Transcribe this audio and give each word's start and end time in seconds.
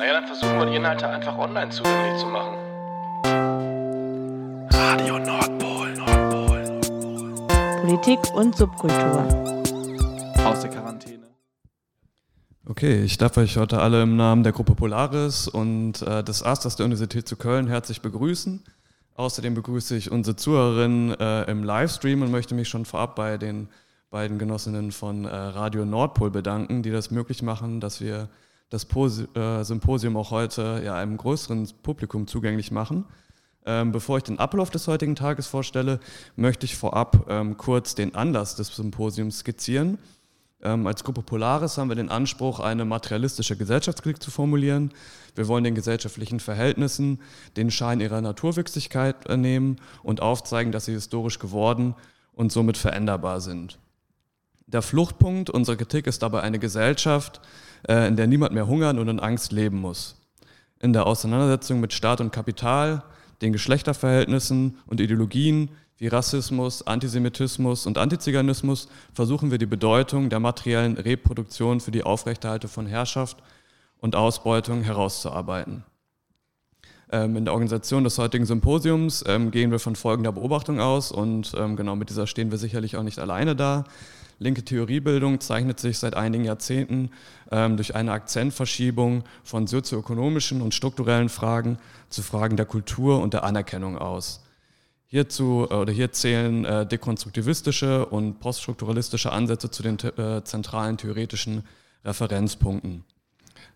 Naja, 0.00 0.14
dann 0.14 0.26
versuchen 0.26 0.58
wir 0.58 0.64
die 0.64 0.76
Inhalte 0.76 1.06
einfach 1.06 1.36
online 1.36 1.70
zugänglich 1.70 2.18
zu 2.18 2.26
machen. 2.28 2.56
Radio 4.70 5.18
Nordpol, 5.18 5.92
Nordpol, 5.92 6.80
Nordpol. 6.80 7.80
Politik 7.82 8.18
und 8.34 8.56
Subkultur. 8.56 9.28
Aus 10.42 10.60
der 10.62 10.70
Quarantäne. 10.70 11.24
Okay, 12.66 13.02
ich 13.02 13.18
darf 13.18 13.36
euch 13.36 13.58
heute 13.58 13.82
alle 13.82 14.02
im 14.02 14.16
Namen 14.16 14.42
der 14.42 14.52
Gruppe 14.52 14.74
Polaris 14.74 15.46
und 15.48 16.00
äh, 16.00 16.24
des 16.24 16.42
Asters 16.42 16.76
der 16.76 16.86
Universität 16.86 17.28
zu 17.28 17.36
Köln 17.36 17.68
herzlich 17.68 18.00
begrüßen. 18.00 18.64
Außerdem 19.16 19.54
begrüße 19.54 19.94
ich 19.96 20.10
unsere 20.10 20.34
Zuhörerinnen 20.34 21.20
äh, 21.20 21.42
im 21.42 21.62
Livestream 21.62 22.22
und 22.22 22.30
möchte 22.30 22.54
mich 22.54 22.70
schon 22.70 22.86
vorab 22.86 23.16
bei 23.16 23.36
den 23.36 23.68
beiden 24.08 24.38
Genossinnen 24.38 24.92
von 24.92 25.26
äh, 25.26 25.28
Radio 25.28 25.84
Nordpol 25.84 26.30
bedanken, 26.30 26.82
die 26.82 26.90
das 26.90 27.10
möglich 27.10 27.42
machen, 27.42 27.80
dass 27.80 28.00
wir 28.00 28.30
das 28.70 28.84
Pos 28.84 29.24
äh, 29.34 29.62
Symposium 29.64 30.16
auch 30.16 30.30
heute 30.30 30.82
ja, 30.84 30.94
einem 30.94 31.16
größeren 31.16 31.68
Publikum 31.82 32.26
zugänglich 32.26 32.70
machen. 32.70 33.04
Ähm, 33.66 33.92
bevor 33.92 34.16
ich 34.16 34.22
den 34.22 34.38
Ablauf 34.38 34.70
des 34.70 34.88
heutigen 34.88 35.16
Tages 35.16 35.46
vorstelle, 35.46 36.00
möchte 36.34 36.64
ich 36.64 36.76
vorab 36.76 37.26
ähm, 37.28 37.58
kurz 37.58 37.94
den 37.94 38.14
Anlass 38.14 38.56
des 38.56 38.74
Symposiums 38.74 39.40
skizzieren. 39.40 39.98
Ähm, 40.62 40.86
als 40.86 41.04
Gruppe 41.04 41.22
Polaris 41.22 41.76
haben 41.76 41.88
wir 41.88 41.96
den 41.96 42.08
Anspruch, 42.08 42.60
eine 42.60 42.84
materialistische 42.84 43.56
Gesellschaftskritik 43.56 44.22
zu 44.22 44.30
formulieren. 44.30 44.92
Wir 45.34 45.48
wollen 45.48 45.64
den 45.64 45.74
gesellschaftlichen 45.74 46.40
Verhältnissen 46.40 47.20
den 47.56 47.70
Schein 47.70 48.00
ihrer 48.00 48.20
Naturwüchsigkeit 48.20 49.28
nehmen 49.36 49.76
und 50.02 50.22
aufzeigen, 50.22 50.72
dass 50.72 50.86
sie 50.86 50.92
historisch 50.92 51.38
geworden 51.38 51.94
und 52.32 52.52
somit 52.52 52.76
veränderbar 52.76 53.40
sind. 53.40 53.78
Der 54.72 54.82
Fluchtpunkt 54.82 55.50
unserer 55.50 55.74
Kritik 55.74 56.06
ist 56.06 56.22
dabei 56.22 56.42
eine 56.42 56.60
Gesellschaft, 56.60 57.40
äh, 57.88 58.06
in 58.06 58.14
der 58.14 58.28
niemand 58.28 58.54
mehr 58.54 58.68
hungern 58.68 59.00
und 59.00 59.08
in 59.08 59.18
Angst 59.18 59.50
leben 59.50 59.80
muss. 59.80 60.14
In 60.78 60.92
der 60.92 61.06
Auseinandersetzung 61.08 61.80
mit 61.80 61.92
Staat 61.92 62.20
und 62.20 62.30
Kapital, 62.30 63.02
den 63.42 63.52
Geschlechterverhältnissen 63.52 64.78
und 64.86 65.00
Ideologien 65.00 65.70
wie 65.98 66.06
Rassismus, 66.06 66.86
Antisemitismus 66.86 67.84
und 67.84 67.98
Antiziganismus 67.98 68.88
versuchen 69.12 69.50
wir 69.50 69.58
die 69.58 69.66
Bedeutung 69.66 70.30
der 70.30 70.38
materiellen 70.38 70.96
Reproduktion 70.96 71.80
für 71.80 71.90
die 71.90 72.04
Aufrechterhaltung 72.04 72.70
von 72.70 72.86
Herrschaft 72.86 73.38
und 73.98 74.14
Ausbeutung 74.14 74.82
herauszuarbeiten. 74.82 75.84
Ähm, 77.12 77.36
in 77.36 77.44
der 77.44 77.54
Organisation 77.54 78.04
des 78.04 78.18
heutigen 78.18 78.46
Symposiums 78.46 79.24
ähm, 79.26 79.50
gehen 79.50 79.70
wir 79.70 79.80
von 79.80 79.96
folgender 79.96 80.32
Beobachtung 80.32 80.80
aus 80.80 81.10
und 81.10 81.52
ähm, 81.56 81.76
genau 81.76 81.96
mit 81.96 82.10
dieser 82.10 82.26
stehen 82.26 82.50
wir 82.50 82.58
sicherlich 82.58 82.96
auch 82.96 83.02
nicht 83.02 83.18
alleine 83.18 83.56
da. 83.56 83.84
Linke 84.38 84.64
Theoriebildung 84.64 85.40
zeichnet 85.40 85.80
sich 85.80 85.98
seit 85.98 86.14
einigen 86.14 86.44
Jahrzehnten 86.44 87.10
ähm, 87.50 87.76
durch 87.76 87.94
eine 87.94 88.12
Akzentverschiebung 88.12 89.24
von 89.44 89.66
sozioökonomischen 89.66 90.62
und 90.62 90.72
strukturellen 90.72 91.28
Fragen 91.28 91.78
zu 92.08 92.22
Fragen 92.22 92.56
der 92.56 92.66
Kultur 92.66 93.20
und 93.20 93.34
der 93.34 93.44
Anerkennung 93.44 93.98
aus. 93.98 94.42
Hierzu 95.06 95.66
äh, 95.68 95.74
oder 95.74 95.92
hier 95.92 96.12
zählen 96.12 96.64
äh, 96.64 96.86
dekonstruktivistische 96.86 98.06
und 98.06 98.38
poststrukturalistische 98.38 99.32
Ansätze 99.32 99.70
zu 99.70 99.82
den 99.82 99.98
äh, 99.98 100.44
zentralen 100.44 100.96
theoretischen 100.96 101.64
Referenzpunkten. 102.04 103.04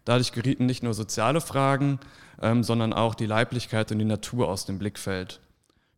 Dadurch 0.05 0.33
gerieten 0.33 0.67
nicht 0.67 0.83
nur 0.83 0.95
soziale 0.95 1.41
Fragen, 1.41 1.99
ähm, 2.41 2.63
sondern 2.63 2.93
auch 2.93 3.15
die 3.15 3.27
Leiblichkeit 3.27 3.91
und 3.93 3.99
die 3.99 4.05
Natur 4.05 4.49
aus 4.49 4.67
dem 4.67 4.79
Blickfeld 4.79 5.41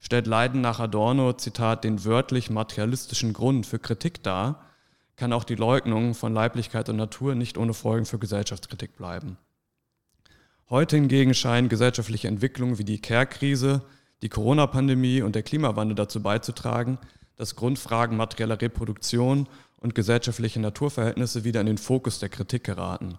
stellt 0.07 0.27
Leiden 0.27 0.61
nach 0.61 0.79
Adorno, 0.79 1.33
Zitat, 1.33 1.85
den 1.85 2.05
wörtlich 2.05 2.49
materialistischen 2.49 3.33
Grund 3.33 3.67
für 3.67 3.81
Kritik 3.81 4.23
dar, 4.23 4.63
kann 5.17 5.33
auch 5.33 5.45
die 5.45 5.55
Leugnung 5.55 6.15
von 6.15 6.33
Leiblichkeit 6.35 6.89
und 6.89 6.97
Natur 6.97 7.35
nicht 7.35 7.59
ohne 7.59 7.75
Folgen 7.75 8.05
für 8.05 8.19
Gesellschaftskritik 8.19 8.97
bleiben. 8.97 9.39
Heute 10.69 10.97
hingegen 10.97 11.35
scheinen 11.35 11.69
gesellschaftliche 11.69 12.29
Entwicklungen 12.29 12.79
wie 12.79 12.85
die 12.85 13.01
Care-Krise, 13.01 13.83
die 14.23 14.29
Corona-Pandemie 14.29 15.23
und 15.23 15.35
der 15.35 15.43
Klimawandel 15.43 15.95
dazu 15.95 16.23
beizutragen, 16.23 16.99
dass 17.37 17.57
Grundfragen 17.57 18.17
materieller 18.17 18.61
Reproduktion 18.61 19.49
und 19.79 19.95
gesellschaftliche 19.95 20.61
Naturverhältnisse 20.61 21.45
wieder 21.45 21.61
in 21.61 21.67
den 21.67 21.79
Fokus 21.79 22.19
der 22.19 22.29
Kritik 22.29 22.65
geraten. 22.65 23.19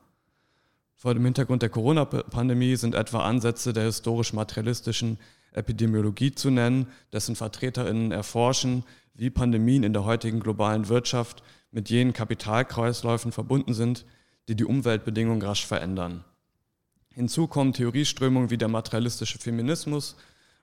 Vor 1.00 1.14
dem 1.14 1.26
Hintergrund 1.26 1.62
der 1.62 1.70
Corona-Pandemie 1.70 2.76
sind 2.76 2.96
etwa 2.96 3.20
Ansätze 3.20 3.72
der 3.72 3.84
historisch-materialistischen 3.84 5.20
Epidemiologie 5.52 6.32
zu 6.32 6.50
nennen, 6.50 6.88
dessen 7.14 7.36
VertreterInnen 7.36 8.12
erforschen, 8.12 8.84
wie 9.14 9.30
Pandemien 9.30 9.84
in 9.84 9.94
der 9.94 10.06
heutigen 10.06 10.40
globalen 10.40 10.90
Wirtschaft 10.90 11.44
mit 11.70 11.92
jenen 11.92 12.14
Kapitalkreisläufen 12.14 13.32
verbunden 13.32 13.76
sind, 13.76 14.06
die 14.48 14.56
die 14.56 14.66
Umweltbedingungen 14.66 15.44
rasch 15.44 15.68
verändern. 15.68 16.24
Hinzu 17.14 17.46
kommen 17.46 17.74
Theorieströmungen 17.74 18.50
wie 18.50 18.58
der 18.58 18.68
materialistische 18.68 19.38
Feminismus 19.38 20.16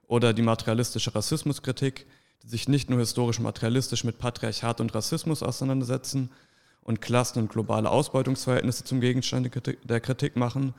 oder 0.09 0.33
die 0.33 0.43
materialistische 0.43 1.15
Rassismuskritik, 1.15 2.07
die 2.43 2.49
sich 2.49 2.69
nicht 2.69 2.91
nur 2.91 2.99
historisch 2.99 3.39
materialistisch 3.39 4.03
mit 4.03 4.19
Patriarchat 4.19 4.81
und 4.81 4.93
Rassismus 4.97 5.45
auseinandersetzen 5.45 6.31
und 6.85 7.01
Klassen- 7.01 7.41
und 7.41 7.51
globale 7.51 7.91
Ausbeutungsverhältnisse 7.91 8.85
zum 8.85 9.01
Gegenstand 9.01 9.51
der 9.85 10.01
Kritik 10.01 10.37
machen. 10.37 10.75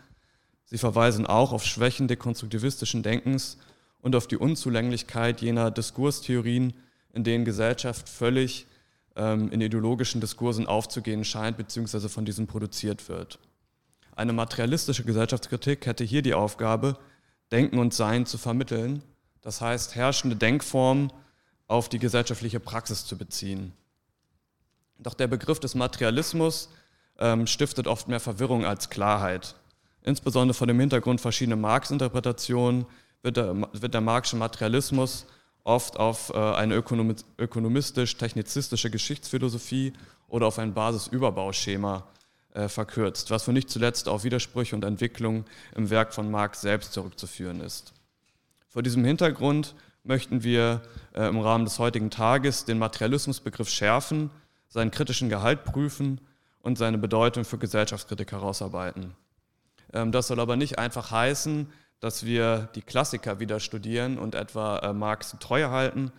Sie 0.66 0.78
verweisen 0.78 1.26
auch 1.26 1.52
auf 1.52 1.66
Schwächen 1.66 2.08
dekonstruktivistischen 2.08 3.04
Denkens 3.04 3.58
und 4.02 4.16
auf 4.16 4.28
die 4.28 4.38
Unzulänglichkeit 4.38 5.42
jener 5.42 5.72
Diskurstheorien, 5.72 6.74
in 7.12 7.24
denen 7.24 7.44
Gesellschaft 7.44 8.08
völlig 8.08 8.68
ähm, 9.16 9.52
in 9.52 9.62
ideologischen 9.62 10.22
Diskursen 10.22 10.68
aufzugehen 10.68 11.26
scheint, 11.26 11.58
beziehungsweise 11.58 12.08
von 12.08 12.24
diesen 12.24 12.48
produziert 12.48 13.10
wird. 13.10 13.40
Eine 14.16 14.34
materialistische 14.34 15.04
Gesellschaftskritik 15.04 15.86
hätte 15.86 16.04
hier 16.04 16.22
die 16.22 16.34
Aufgabe, 16.34 16.98
Denken 17.52 17.80
und 17.80 17.94
Sein 17.94 18.26
zu 18.26 18.38
vermitteln, 18.38 19.04
das 19.42 19.62
heißt 19.62 19.96
herrschende 19.96 20.36
Denkformen 20.36 21.12
auf 21.68 21.90
die 21.90 22.00
gesellschaftliche 22.00 22.60
Praxis 22.60 23.06
zu 23.06 23.18
beziehen. 23.18 23.74
Doch 24.98 25.14
der 25.14 25.28
Begriff 25.28 25.60
des 25.60 25.76
Materialismus 25.76 26.70
ähm, 27.20 27.48
stiftet 27.48 27.88
oft 27.88 28.08
mehr 28.08 28.20
Verwirrung 28.20 28.66
als 28.66 28.90
Klarheit, 28.90 29.56
insbesondere 30.04 30.54
vor 30.54 30.68
dem 30.68 30.80
Hintergrund 30.80 31.22
verschiedener 31.22 31.56
Marx-Interpretationen, 31.56 32.86
wird 33.22 33.38
der, 33.38 33.56
wird 33.74 33.94
der 33.94 34.02
marxische 34.02 34.38
Materialismus 34.38 35.26
oft 35.64 35.98
auf 35.98 36.30
äh, 36.30 36.38
eine 36.38 36.76
ökonomistisch-technizistische 36.76 38.92
Geschichtsphilosophie 38.92 39.94
oder 40.28 40.48
auf 40.48 40.60
ein 40.60 40.74
Basisüberbauschema 40.74 42.04
äh, 42.54 42.70
verkürzt, 42.70 43.32
was 43.32 43.44
für 43.44 43.54
nicht 43.54 43.70
zuletzt 43.70 44.08
auf 44.08 44.24
Widersprüche 44.24 44.76
und 44.76 44.86
Entwicklungen 44.86 45.46
im 45.76 45.90
Werk 45.90 46.14
von 46.14 46.30
Marx 46.30 46.62
selbst 46.62 46.94
zurückzuführen 46.94 47.62
ist. 47.62 47.94
Vor 48.70 48.84
diesem 48.84 49.04
Hintergrund 49.04 49.74
möchten 50.04 50.44
wir 50.44 50.84
äh, 51.14 51.28
im 51.28 51.40
Rahmen 51.40 51.66
des 51.66 51.80
heutigen 51.80 52.12
Tages 52.12 52.66
den 52.66 52.78
Materialismusbegriff 52.78 53.70
schärfen, 53.70 54.30
seinen 54.76 54.92
kritischen 54.92 55.30
Gehalt 55.30 55.64
prüfen 55.64 56.20
und 56.62 56.78
seine 56.78 56.98
Bedeutung 56.98 57.46
für 57.46 57.58
Gesellschaftskritik 57.58 58.34
herausarbeiten. 58.34 59.16
Ähm, 59.94 60.12
das 60.12 60.28
soll 60.28 60.42
aber 60.42 60.58
nicht 60.58 60.78
einfach 60.78 61.12
heißen, 61.12 61.72
dass 62.02 62.26
wir 62.26 62.68
die 62.76 62.82
Klassiker 62.82 63.40
wieder 63.40 63.62
studieren 63.62 64.20
und 64.20 64.36
etwa 64.36 64.80
äh, 64.80 64.92
Marx 64.92 65.34
treu 65.40 65.70
halten. 65.70 66.12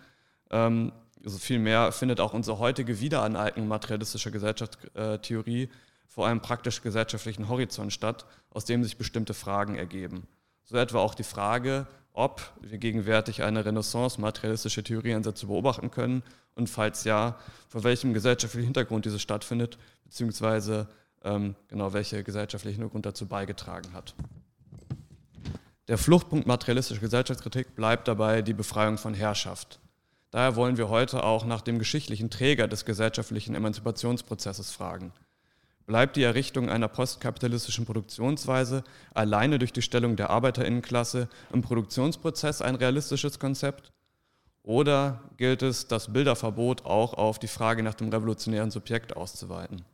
Ähm, 0.49 0.91
also 1.23 1.37
vielmehr 1.37 1.91
findet 1.91 2.19
auch 2.19 2.33
unsere 2.33 2.57
heutige 2.57 2.99
Wiederaneignung 2.99 3.67
materialistischer 3.67 4.31
Gesellschaftstheorie 4.31 5.69
vor 6.07 6.25
einem 6.25 6.41
praktisch 6.41 6.81
gesellschaftlichen 6.81 7.49
Horizont 7.49 7.93
statt, 7.93 8.25
aus 8.49 8.65
dem 8.65 8.83
sich 8.83 8.97
bestimmte 8.97 9.35
Fragen 9.35 9.75
ergeben. 9.75 10.25
So 10.63 10.77
etwa 10.77 10.97
auch 10.97 11.13
die 11.13 11.23
Frage, 11.23 11.85
ob 12.17 12.51
wir 12.61 12.79
gegenwärtig 12.79 13.43
eine 13.43 13.63
Renaissance 13.63 14.19
materialistische 14.19 14.83
Theorieansätze 14.83 15.45
beobachten 15.45 15.91
können 15.91 16.23
und 16.55 16.67
falls 16.67 17.03
ja, 17.03 17.37
vor 17.69 17.83
welchem 17.83 18.13
gesellschaftlichen 18.13 18.65
Hintergrund 18.65 19.05
diese 19.05 19.19
stattfindet, 19.19 19.77
beziehungsweise 20.03 20.87
ähm, 21.23 21.55
genau 21.67 21.93
welcher 21.93 22.23
gesellschaftliche 22.23 22.75
Hintergrund 22.75 23.05
dazu 23.05 23.27
beigetragen 23.27 23.93
hat. 23.93 24.15
Der 25.87 25.99
Fluchtpunkt 25.99 26.47
materialistischer 26.47 27.01
Gesellschaftskritik 27.01 27.75
bleibt 27.75 28.07
dabei 28.07 28.41
die 28.41 28.53
Befreiung 28.53 28.97
von 28.97 29.13
Herrschaft. 29.13 29.79
Daher 30.31 30.55
wollen 30.55 30.77
wir 30.77 30.89
heute 30.89 31.23
auch 31.23 31.45
nach 31.45 31.61
dem 31.61 31.77
geschichtlichen 31.77 32.31
Träger 32.31 32.67
des 32.67 32.83
gesellschaftlichen 32.83 33.53
Emanzipationsprozesses 33.53 34.71
fragen. 34.71 35.13
Bleibt 35.87 36.17
die 36.17 36.23
Errichtung 36.23 36.69
einer 36.69 36.89
postkapitalistischen 36.89 37.85
Produktionsweise 37.85 38.83
alleine 39.13 39.57
durch 39.57 39.71
die 39.71 39.81
Stellung 39.81 40.17
der 40.17 40.29
Arbeiterinnenklasse 40.29 41.29
im 41.53 41.61
Produktionsprozess 41.61 42.61
ein 42.61 42.75
realistisches 42.75 43.39
Konzept? 43.39 43.93
Oder 44.63 45.21
gilt 45.37 45.61
es, 45.61 45.87
das 45.87 46.11
Bilderverbot 46.11 46.83
auch 46.83 47.13
auf 47.13 47.39
die 47.39 47.47
Frage 47.47 47.83
nach 47.83 47.93
dem 47.93 48.09
revolutionären 48.09 48.69
Subjekt 48.69 49.15
auszuweiten? 49.15 49.85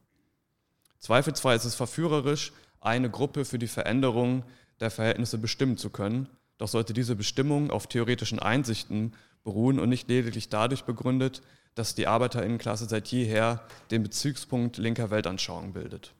Zweifelsfrei 0.97 1.53
ist 1.53 1.65
es 1.65 1.75
verführerisch, 1.75 2.53
eine 2.81 3.11
Gruppe 3.11 3.45
für 3.45 3.59
die 3.59 3.67
Veränderung 3.67 4.41
der 4.79 4.89
Verhältnisse 4.89 5.37
bestimmen 5.37 5.77
zu 5.77 5.91
können. 5.91 6.27
Doch 6.57 6.69
sollte 6.69 6.93
diese 6.93 7.15
Bestimmung 7.15 7.69
auf 7.69 7.85
theoretischen 7.85 8.39
Einsichten 8.39 9.13
beruhen 9.43 9.79
und 9.79 9.89
nicht 9.89 10.09
lediglich 10.09 10.49
dadurch 10.49 10.85
begründet, 10.85 11.43
dass 11.75 11.95
die 11.95 12.07
Arbeiterinnenklasse 12.07 12.85
seit 12.85 13.07
jeher 13.07 13.61
den 13.91 14.03
Bezugspunkt 14.03 14.77
linker 14.77 15.11
Weltanschauung 15.11 15.73
bildet. 15.73 16.13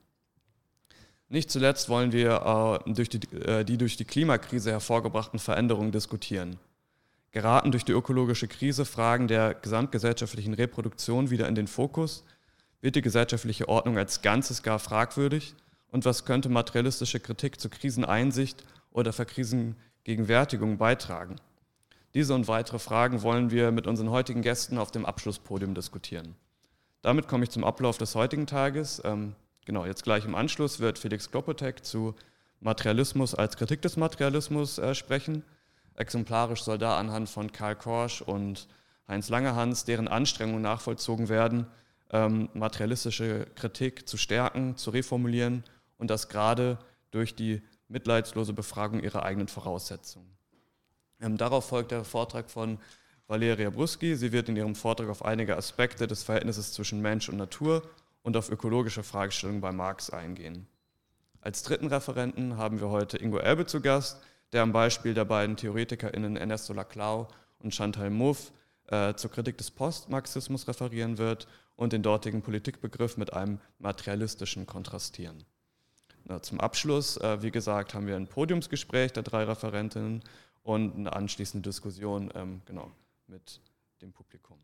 Nicht 1.28 1.50
zuletzt 1.50 1.88
wollen 1.88 2.12
wir 2.12 2.82
äh, 2.86 2.92
durch 2.92 3.08
die, 3.08 3.36
äh, 3.36 3.64
die 3.64 3.78
durch 3.78 3.96
die 3.96 4.04
Klimakrise 4.04 4.70
hervorgebrachten 4.70 5.38
Veränderungen 5.38 5.92
diskutieren. 5.92 6.58
Geraten 7.32 7.72
durch 7.72 7.84
die 7.84 7.92
ökologische 7.92 8.46
Krise 8.46 8.84
Fragen 8.84 9.26
der 9.26 9.54
gesamtgesellschaftlichen 9.54 10.54
Reproduktion 10.54 11.30
wieder 11.30 11.48
in 11.48 11.56
den 11.56 11.66
Fokus, 11.66 12.24
wird 12.80 12.94
die 12.94 13.02
gesellschaftliche 13.02 13.68
Ordnung 13.68 13.98
als 13.98 14.22
Ganzes 14.22 14.62
gar 14.62 14.78
fragwürdig 14.78 15.54
und 15.88 16.04
was 16.04 16.24
könnte 16.24 16.48
materialistische 16.48 17.18
Kritik 17.18 17.60
zur 17.60 17.70
Kriseneinsicht 17.70 18.62
oder 18.92 19.12
Verkrisengegenwärtigung 19.12 20.76
beitragen? 20.76 21.36
Diese 22.14 22.32
und 22.34 22.46
weitere 22.46 22.78
Fragen 22.78 23.22
wollen 23.22 23.50
wir 23.50 23.72
mit 23.72 23.88
unseren 23.88 24.10
heutigen 24.10 24.42
Gästen 24.42 24.78
auf 24.78 24.92
dem 24.92 25.04
Abschlusspodium 25.04 25.74
diskutieren. 25.74 26.36
Damit 27.02 27.26
komme 27.26 27.44
ich 27.44 27.50
zum 27.50 27.64
Ablauf 27.64 27.98
des 27.98 28.14
heutigen 28.14 28.46
Tages. 28.46 29.02
Ähm, 29.04 29.34
genau, 29.64 29.84
jetzt 29.84 30.04
gleich 30.04 30.24
im 30.24 30.36
Anschluss 30.36 30.78
wird 30.78 30.98
Felix 30.98 31.30
Klopotek 31.30 31.84
zu 31.84 32.14
Materialismus 32.60 33.34
als 33.34 33.56
Kritik 33.56 33.82
des 33.82 33.96
Materialismus 33.96 34.78
äh, 34.78 34.94
sprechen. 34.94 35.42
Exemplarisch 35.96 36.62
soll 36.62 36.78
da 36.78 36.96
anhand 36.98 37.28
von 37.28 37.50
Karl 37.50 37.76
Korsch 37.76 38.22
und 38.22 38.68
Heinz 39.08 39.28
Langehans, 39.28 39.84
deren 39.84 40.08
Anstrengungen 40.08 40.62
nachvollzogen 40.62 41.28
werden, 41.28 41.66
ähm, 42.10 42.48
materialistische 42.54 43.46
Kritik 43.56 44.08
zu 44.08 44.16
stärken, 44.16 44.76
zu 44.76 44.90
reformulieren 44.90 45.64
und 45.98 46.10
das 46.10 46.28
gerade 46.28 46.78
durch 47.10 47.34
die 47.34 47.60
mitleidslose 47.88 48.52
Befragung 48.52 49.00
ihrer 49.00 49.24
eigenen 49.24 49.48
Voraussetzungen. 49.48 50.33
Ähm, 51.24 51.38
darauf 51.38 51.68
folgt 51.68 51.90
der 51.90 52.04
Vortrag 52.04 52.50
von 52.50 52.78
Valeria 53.26 53.70
Bruski. 53.70 54.14
Sie 54.14 54.32
wird 54.32 54.50
in 54.50 54.56
ihrem 54.56 54.74
Vortrag 54.74 55.08
auf 55.08 55.24
einige 55.24 55.56
Aspekte 55.56 56.06
des 56.06 56.22
Verhältnisses 56.22 56.74
zwischen 56.74 57.00
Mensch 57.00 57.28
und 57.30 57.38
Natur 57.38 57.82
und 58.22 58.36
auf 58.36 58.50
ökologische 58.50 59.02
Fragestellungen 59.02 59.62
bei 59.62 59.72
Marx 59.72 60.10
eingehen. 60.10 60.66
Als 61.40 61.62
dritten 61.62 61.86
Referenten 61.86 62.58
haben 62.58 62.80
wir 62.80 62.90
heute 62.90 63.16
Ingo 63.18 63.38
Elbe 63.38 63.64
zu 63.64 63.80
Gast, 63.80 64.20
der 64.52 64.62
am 64.62 64.72
Beispiel 64.72 65.14
der 65.14 65.24
beiden 65.24 65.56
TheoretikerInnen 65.56 66.36
Ernesto 66.36 66.74
Laclau 66.74 67.28
und 67.58 67.74
Chantal 67.74 68.10
Mouffe 68.10 68.52
äh, 68.88 69.14
zur 69.14 69.30
Kritik 69.30 69.56
des 69.58 69.70
Postmarxismus 69.70 70.68
referieren 70.68 71.16
wird 71.16 71.46
und 71.76 71.92
den 71.92 72.02
dortigen 72.02 72.42
Politikbegriff 72.42 73.16
mit 73.16 73.32
einem 73.32 73.60
materialistischen 73.78 74.66
kontrastieren. 74.66 75.44
Na, 76.24 76.40
zum 76.40 76.60
Abschluss, 76.60 77.16
äh, 77.18 77.42
wie 77.42 77.50
gesagt, 77.50 77.94
haben 77.94 78.06
wir 78.06 78.16
ein 78.16 78.26
Podiumsgespräch 78.26 79.12
der 79.12 79.22
drei 79.22 79.44
Referentinnen 79.44 80.22
und 80.64 80.96
eine 80.96 81.12
anschließende 81.12 81.68
Diskussion 81.68 82.30
ähm, 82.34 82.62
genau, 82.64 82.90
mit 83.28 83.60
dem 84.02 84.12
Publikum. 84.12 84.58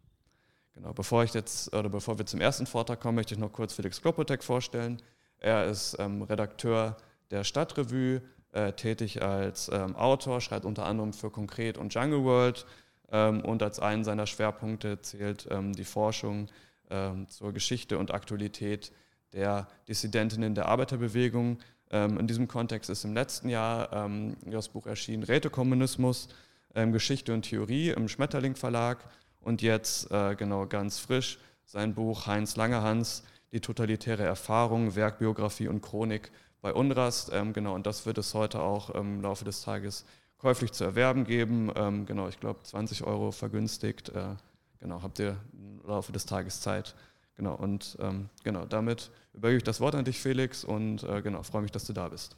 Genau, 0.75 0.93
bevor 0.93 1.23
ich 1.23 1.35
jetzt 1.35 1.73
oder 1.75 1.89
bevor 1.89 2.19
wir 2.19 2.27
zum 2.27 2.41
ersten 2.41 2.67
Vortrag 2.67 3.01
kommen, 3.01 3.17
möchte 3.17 3.35
ich 3.35 3.41
noch 3.41 3.53
kurz 3.53 3.75
Felix 3.75 4.01
Klopotek 4.01 4.43
vorstellen. 4.43 5.01
Er 5.39 5.67
ist 5.67 5.97
ähm, 5.99 6.23
Redakteur 6.23 6.97
der 7.31 7.45
Stadtrevue, 7.45 8.23
äh, 8.53 8.73
tätig 8.73 9.23
als 9.23 9.71
ähm, 9.73 9.95
Autor, 9.95 10.41
schreibt 10.41 10.65
unter 10.65 10.85
anderem 10.87 11.13
für 11.13 11.31
Konkret 11.31 11.79
und 11.79 11.95
Jungle 11.95 12.25
World 12.25 12.67
ähm, 13.13 13.43
und 13.43 13.63
als 13.63 13.79
einen 13.79 14.05
seiner 14.05 14.27
Schwerpunkte 14.27 15.01
zählt 15.03 15.47
ähm, 15.51 15.73
die 15.73 15.85
Forschung 15.85 16.49
ähm, 16.91 17.29
zur 17.29 17.53
Geschichte 17.53 17.99
und 17.99 18.13
Aktualität 18.13 18.93
der 19.33 19.69
Dissidentinnen 19.89 20.55
der 20.55 20.67
Arbeiterbewegung. 20.67 21.59
Ähm, 21.91 22.19
in 22.19 22.27
diesem 22.27 22.49
Kontext 22.49 22.89
ist 22.91 23.05
im 23.05 23.15
letzten 23.15 23.49
Jahr 23.49 23.93
ähm, 23.93 24.37
das 24.47 24.69
Buch 24.69 24.87
erschienen 24.87 25.23
Rätekommunismus, 25.23 26.29
Geschichte 26.73 27.35
und 27.35 27.43
Theorie 27.43 27.91
im 27.91 28.07
Schmetterling 28.07 28.55
Verlag 28.55 29.05
und 29.41 29.61
jetzt 29.61 30.09
äh, 30.13 30.37
genau 30.37 30.67
ganz 30.67 31.01
frisch 31.01 31.41
sein 31.65 31.95
Buch 31.95 32.29
Heinz 32.29 32.55
Langehans, 32.55 33.25
die 33.51 33.59
totalitäre 33.59 34.23
Erfahrung, 34.23 34.95
Werkbiografie 34.95 35.67
und 35.67 35.81
Chronik 35.81 36.31
bei 36.63 36.73
Unrast. 36.73 37.33
genau, 37.55 37.75
und 37.75 37.89
das 37.89 38.07
wird 38.07 38.19
es 38.19 38.35
heute 38.35 38.61
auch 38.63 38.91
im 38.91 39.21
Laufe 39.21 39.45
des 39.45 39.63
Tages 39.63 40.05
käuflich 40.39 40.71
zu 40.71 40.85
erwerben 40.85 41.25
geben. 41.25 41.73
genau, 42.07 42.29
ich 42.29 42.39
glaube 42.39 42.63
20 42.63 43.03
Euro 43.03 43.33
vergünstigt. 43.33 44.11
Äh, 44.11 44.37
genau, 44.79 45.03
habt 45.03 45.19
ihr 45.19 45.37
im 45.53 45.81
Laufe 45.89 46.13
des 46.13 46.25
Tages 46.25 46.61
Zeit. 46.61 46.95
Genau, 47.35 47.55
und 47.55 47.97
ähm, 48.01 48.29
genau, 48.45 48.67
damit 48.67 49.11
übergebe 49.33 49.59
ich 49.59 49.65
das 49.65 49.81
Wort 49.81 49.95
an 49.95 50.05
dich, 50.05 50.21
Felix, 50.21 50.65
und 50.65 51.03
äh, 51.05 51.23
genau, 51.23 51.43
freue 51.43 51.63
mich, 51.63 51.73
dass 51.73 51.85
du 51.85 51.93
da 51.93 52.09
bist. 52.09 52.37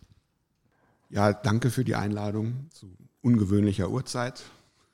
Ja, 1.11 1.33
danke 1.33 1.71
für 1.71 1.85
die 1.85 1.95
Einladung 1.95 2.67
zu 2.71 2.87
ungewöhnlicher 3.21 3.91
Uhrzeit, 3.91 4.43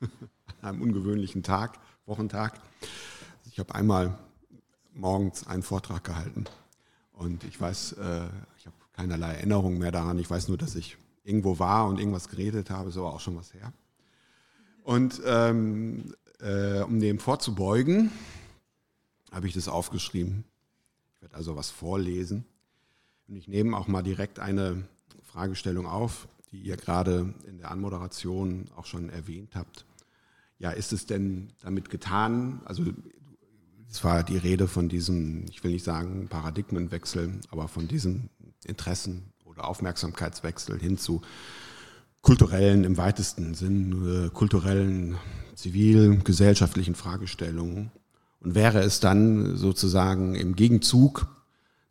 an 0.01 0.09
einem 0.61 0.81
ungewöhnlichen 0.81 1.43
Tag, 1.43 1.79
Wochentag. 2.05 2.59
Ich 3.51 3.59
habe 3.59 3.73
einmal 3.75 4.17
morgens 4.93 5.47
einen 5.47 5.63
Vortrag 5.63 6.03
gehalten 6.03 6.45
und 7.13 7.43
ich 7.43 7.59
weiß, 7.59 7.93
äh, 7.93 8.25
ich 8.57 8.65
habe 8.65 8.75
keinerlei 8.93 9.33
Erinnerung 9.33 9.77
mehr 9.77 9.91
daran. 9.91 10.19
Ich 10.19 10.29
weiß 10.29 10.47
nur, 10.47 10.57
dass 10.57 10.75
ich 10.75 10.97
irgendwo 11.23 11.59
war 11.59 11.87
und 11.87 11.99
irgendwas 11.99 12.29
geredet 12.29 12.69
habe, 12.69 12.91
so 12.91 13.05
auch 13.05 13.19
schon 13.19 13.35
was 13.35 13.53
her. 13.53 13.71
Und 14.83 15.21
ähm, 15.25 16.13
äh, 16.39 16.81
um 16.81 16.99
dem 16.99 17.19
vorzubeugen, 17.19 18.11
habe 19.31 19.47
ich 19.47 19.53
das 19.53 19.67
aufgeschrieben. 19.67 20.43
Ich 21.19 21.23
werde 21.23 21.35
also 21.35 21.57
was 21.57 21.69
vorlesen. 21.69 22.45
Und 23.27 23.35
ich 23.35 23.49
nehme 23.49 23.75
auch 23.75 23.89
mal 23.89 24.03
direkt 24.03 24.39
eine 24.39 24.87
Fragestellung 25.23 25.85
auf, 25.85 26.29
die 26.49 26.61
ihr 26.61 26.77
gerade 26.77 27.33
in 27.45 27.57
der 27.57 27.71
Anmoderation 27.71 28.65
auch 28.77 28.85
schon 28.85 29.09
erwähnt 29.09 29.53
habt. 29.53 29.85
Ja, 30.59 30.71
ist 30.71 30.93
es 30.93 31.07
denn 31.07 31.51
damit 31.61 31.89
getan? 31.89 32.61
Also 32.63 32.85
es 33.91 34.01
war 34.01 34.23
die 34.23 34.37
Rede 34.37 34.69
von 34.69 34.87
diesem, 34.87 35.43
ich 35.49 35.61
will 35.61 35.71
nicht 35.71 35.83
sagen 35.83 36.29
Paradigmenwechsel, 36.29 37.41
aber 37.49 37.67
von 37.67 37.89
diesem 37.89 38.29
Interessen- 38.65 39.33
oder 39.43 39.67
Aufmerksamkeitswechsel 39.67 40.79
hin 40.79 40.97
zu 40.97 41.21
kulturellen, 42.21 42.85
im 42.85 42.95
weitesten 42.95 43.55
Sinn, 43.55 44.25
äh, 44.25 44.29
kulturellen, 44.29 45.17
zivil-gesellschaftlichen 45.55 46.95
Fragestellungen. 46.95 47.91
Und 48.39 48.55
wäre 48.55 48.79
es 48.79 48.99
dann 48.99 49.57
sozusagen 49.57 50.35
im 50.35 50.55
Gegenzug 50.55 51.27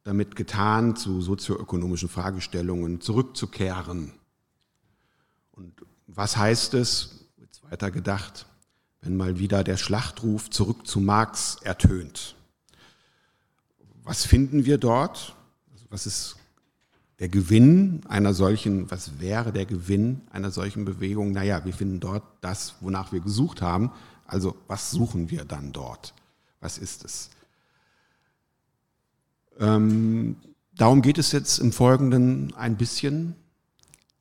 damit 0.03 0.37
getan, 0.37 0.97
zu 0.97 1.21
sozioökonomischen 1.21 2.09
Fragestellungen 2.09 3.01
zurückzukehren? 3.01 4.13
Und 5.53 5.75
was 6.07 6.37
heißt 6.37 6.75
es, 6.75 7.27
jetzt 7.37 7.63
weiter 7.71 7.91
gedacht, 7.91 8.47
wenn 9.03 9.17
mal 9.17 9.39
wieder 9.39 9.63
der 9.65 9.77
Schlachtruf 9.77 10.49
zurück 10.51 10.87
zu 10.87 11.01
Marx 11.01 11.59
ertönt? 11.63 12.35
Was 14.03 14.25
finden 14.25 14.65
wir 14.65 14.79
dort? 14.79 15.37
Also 15.71 15.85
was 15.91 16.07
ist 16.07 16.37
der 17.19 17.29
Gewinn 17.29 18.01
einer 18.09 18.33
solchen, 18.33 18.91
was 18.91 19.21
wäre 19.21 19.53
der 19.53 19.67
Gewinn 19.67 20.23
einer 20.31 20.51
solchen 20.51 20.85
Bewegung? 20.87 21.33
Naja, 21.33 21.65
wir 21.65 21.75
finden 21.75 22.01
dort 22.01 22.23
das, 22.41 22.77
wonach 22.81 23.13
wir 23.13 23.21
gesucht 23.21 23.61
haben. 23.61 23.91
Also 24.27 24.57
was 24.67 24.91
suchen 24.91 25.31
wir 25.31 25.45
dann 25.45 25.73
dort? 25.73 26.15
Was 26.61 26.79
ist 26.79 27.05
es? 27.05 27.31
Ähm, 29.59 30.37
darum 30.75 31.03
geht 31.03 31.19
es 31.19 31.33
jetzt 31.33 31.59
im 31.59 31.73
Folgenden 31.73 32.55
ein 32.55 32.77
bisschen. 32.77 33.35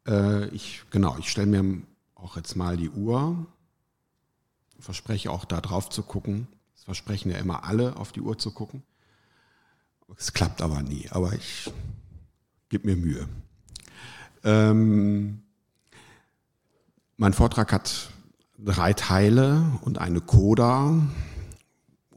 Äh, 0.08 0.48
ich, 0.50 0.84
genau, 0.90 1.18
ich 1.20 1.30
stelle 1.30 1.48
mir 1.48 1.82
auch 2.16 2.36
jetzt 2.36 2.56
mal 2.56 2.78
die 2.78 2.90
Uhr, 2.90 3.46
verspreche 4.80 5.32
auch 5.32 5.46
da 5.46 5.62
drauf 5.62 5.90
zu 5.90 6.04
gucken. 6.04 6.48
Es 6.76 6.84
versprechen 6.84 7.32
ja 7.32 7.38
immer 7.38 7.64
alle, 7.64 7.98
auf 7.98 8.12
die 8.12 8.22
Uhr 8.22 8.38
zu 8.38 8.52
gucken. 8.52 8.84
Es 10.18 10.34
klappt 10.34 10.62
aber 10.62 10.82
nie, 10.82 11.10
aber 11.12 11.34
ich 11.34 11.72
gib 12.70 12.86
mir 12.86 12.96
Mühe. 12.96 13.28
Ähm, 14.44 15.42
mein 17.18 17.34
Vortrag 17.34 17.74
hat 17.74 18.12
drei 18.58 18.94
Teile 18.94 19.80
und 19.82 19.98
eine 19.98 20.22
Coda. 20.22 21.02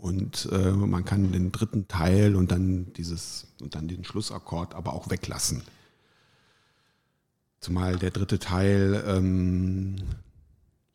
Und 0.00 0.48
äh, 0.50 0.70
man 0.70 1.04
kann 1.04 1.30
den 1.30 1.52
dritten 1.52 1.86
Teil 1.86 2.34
und 2.34 2.50
dann 2.50 2.90
dieses 2.94 3.48
und 3.60 3.74
dann 3.74 3.86
den 3.86 4.02
Schlussakkord 4.02 4.74
aber 4.74 4.94
auch 4.94 5.10
weglassen. 5.10 5.62
Zumal 7.60 7.96
der 7.96 8.10
dritte 8.10 8.38
Teil 8.38 9.04
ähm, 9.06 9.96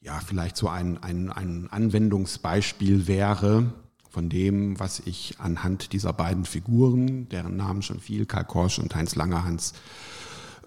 ja 0.01 0.19
vielleicht 0.25 0.57
so 0.57 0.69
ein, 0.69 0.97
ein, 1.03 1.31
ein 1.31 1.69
Anwendungsbeispiel 1.69 3.05
wäre 3.05 3.71
von 4.09 4.29
dem, 4.29 4.79
was 4.79 5.01
ich 5.05 5.35
anhand 5.39 5.93
dieser 5.93 6.13
beiden 6.13 6.45
Figuren, 6.45 7.29
deren 7.29 7.57
Namen 7.57 7.83
schon 7.83 7.99
viel, 7.99 8.25
Karl 8.25 8.45
Korsch 8.45 8.79
und 8.79 8.95
Heinz 8.95 9.13
Langerhans, 9.13 9.73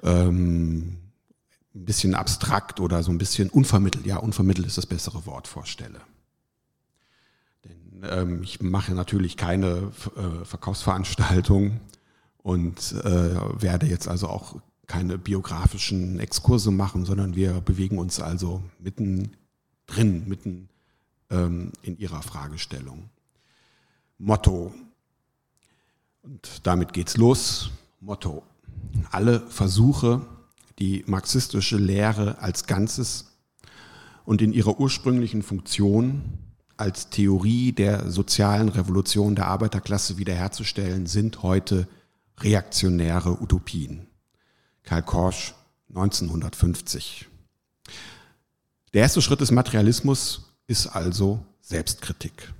ähm, 0.04 0.98
ein 1.74 1.84
bisschen 1.84 2.14
abstrakt 2.14 2.78
oder 2.78 3.02
so 3.02 3.10
ein 3.10 3.18
bisschen 3.18 3.50
unvermittelt, 3.50 4.06
ja, 4.06 4.18
unvermittelt 4.18 4.66
ist 4.66 4.78
das 4.78 4.86
bessere 4.86 5.26
Wort, 5.26 5.48
vorstelle. 5.48 6.00
Ähm, 8.02 8.42
ich 8.42 8.60
mache 8.60 8.94
natürlich 8.94 9.36
keine 9.36 9.92
äh, 10.16 10.44
Verkaufsveranstaltung 10.44 11.80
und 12.38 12.92
äh, 13.04 13.62
werde 13.62 13.86
jetzt 13.86 14.08
also 14.08 14.28
auch 14.28 14.56
keine 14.86 15.18
biografischen 15.18 16.18
Exkurse 16.18 16.70
machen, 16.70 17.04
sondern 17.04 17.36
wir 17.36 17.60
bewegen 17.60 17.98
uns 17.98 18.20
also 18.20 18.62
mitten 18.78 19.36
drin, 19.86 20.26
mitten 20.26 20.68
ähm, 21.30 21.72
in 21.82 21.98
ihrer 21.98 22.22
Fragestellung. 22.22 23.10
Motto. 24.18 24.72
Und 26.22 26.66
damit 26.66 26.92
geht's 26.92 27.16
los. 27.16 27.70
Motto. 28.00 28.44
alle 29.10 29.40
Versuche, 29.40 30.24
die 30.78 31.04
marxistische 31.06 31.76
Lehre 31.76 32.38
als 32.38 32.66
Ganzes 32.66 33.36
und 34.24 34.40
in 34.40 34.52
ihrer 34.52 34.78
ursprünglichen 34.78 35.42
Funktion 35.42 36.22
als 36.78 37.10
Theorie 37.10 37.72
der 37.72 38.10
sozialen 38.10 38.68
Revolution 38.68 39.34
der 39.34 39.48
Arbeiterklasse 39.48 40.16
wiederherzustellen, 40.16 41.06
sind 41.06 41.42
heute 41.42 41.88
reaktionäre 42.40 43.42
Utopien. 43.42 44.06
Karl 44.84 45.02
Korsch 45.02 45.54
1950. 45.90 47.26
Der 48.94 49.02
erste 49.02 49.20
Schritt 49.20 49.40
des 49.40 49.50
Materialismus 49.50 50.54
ist 50.66 50.86
also 50.86 51.44
Selbstkritik. 51.60 52.54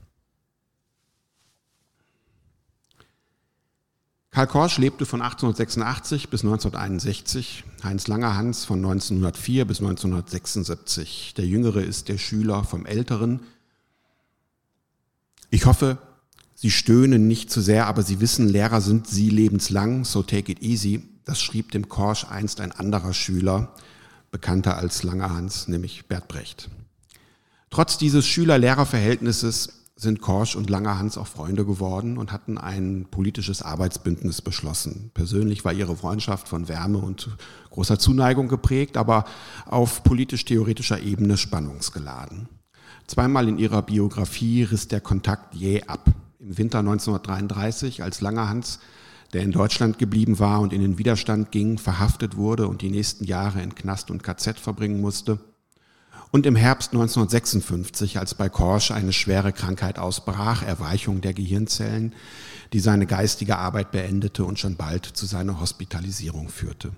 Karl 4.31 4.47
Korsch 4.47 4.79
lebte 4.79 5.07
von 5.07 5.23
1886 5.23 6.29
bis 6.29 6.43
1961, 6.45 7.65
Heinz 7.83 8.07
Langerhans 8.07 8.65
von 8.65 8.79
1904 8.79 9.65
bis 9.65 9.81
1976. 9.81 11.35
Der 11.37 11.47
Jüngere 11.47 11.81
ist 11.81 12.09
der 12.09 12.19
Schüler 12.19 12.63
vom 12.63 12.87
Älteren. 12.87 13.41
Ich 15.51 15.67
hoffe, 15.67 15.99
Sie 16.55 16.71
stöhnen 16.71 17.29
nicht 17.29 17.51
zu 17.51 17.61
sehr, 17.61 17.87
aber 17.87 18.03
Sie 18.03 18.21
wissen, 18.21 18.49
Lehrer 18.49 18.81
sind 18.81 19.07
Sie 19.07 19.31
lebenslang, 19.31 20.05
so 20.05 20.23
take 20.23 20.51
it 20.51 20.61
easy. 20.61 21.09
Das 21.25 21.41
schrieb 21.41 21.73
dem 21.73 21.89
Korsch 21.89 22.25
einst 22.25 22.61
ein 22.61 22.73
anderer 22.73 23.13
Schüler, 23.13 23.75
bekannter 24.31 24.77
als 24.77 25.03
Langerhans, 25.05 25.69
nämlich 25.69 26.07
Bert 26.07 26.27
Brecht. 26.27 26.69
Trotz 27.71 27.97
dieses 27.99 28.27
Schüler-Lehrer-Verhältnisses 28.27 29.85
sind 29.95 30.21
Korsch 30.21 30.55
und 30.55 30.71
Langerhans 30.71 31.19
auch 31.19 31.27
Freunde 31.27 31.65
geworden 31.65 32.19
und 32.19 32.33
hatten 32.33 32.57
ein 32.57 33.07
politisches 33.11 33.63
Arbeitsbündnis 33.63 34.43
beschlossen. 34.43 35.11
Persönlich 35.13 35.65
war 35.65 35.73
ihre 35.73 35.97
Freundschaft 35.97 36.49
von 36.49 36.69
Wärme 36.69 36.99
und 36.99 37.31
großer 37.71 37.99
Zuneigung 37.99 38.49
geprägt, 38.49 38.97
aber 38.97 39.25
auf 39.67 40.05
politisch-theoretischer 40.05 41.01
Ebene 41.01 41.37
spannungsgeladen. 41.37 42.49
Zweimal 43.09 43.49
in 43.49 43.59
ihrer 43.59 43.81
Biografie 43.81 44.65
riss 44.65 44.87
der 44.87 45.01
Kontakt 45.01 45.55
jäh 45.55 45.83
ab. 45.85 46.11
Im 46.39 46.59
Winter 46.59 46.81
1933, 46.81 48.03
als 48.03 48.21
Langerhans, 48.21 48.81
der 49.33 49.43
in 49.43 49.51
Deutschland 49.51 49.99
geblieben 49.99 50.39
war 50.39 50.61
und 50.61 50.75
in 50.75 50.83
den 50.83 50.99
Widerstand 50.99 51.51
ging, 51.51 51.79
verhaftet 51.79 52.37
wurde 52.37 52.69
und 52.69 52.83
die 52.83 52.91
nächsten 52.91 53.25
Jahre 53.25 53.63
in 53.63 53.75
Knast 53.75 54.11
und 54.11 54.23
KZ 54.23 54.61
verbringen 54.61 55.01
musste, 55.01 55.41
und 56.31 56.45
im 56.45 56.57
Herbst 56.57 56.93
1956, 56.93 58.19
als 58.19 58.35
bei 58.35 58.51
Korsch 58.51 58.91
eine 58.91 59.15
schwere 59.15 59.55
Krankheit 59.55 59.99
ausbrach, 59.99 60.63
Erweichung 60.63 61.23
der 61.23 61.33
Gehirnzellen, 61.33 62.15
die 62.75 62.81
seine 62.81 63.07
geistige 63.07 63.57
Arbeit 63.57 63.91
beendete 63.91 64.45
und 64.45 64.59
schon 64.59 64.77
bald 64.77 65.07
zu 65.07 65.25
seiner 65.25 65.59
Hospitalisierung 65.59 66.51
führte. 66.51 66.93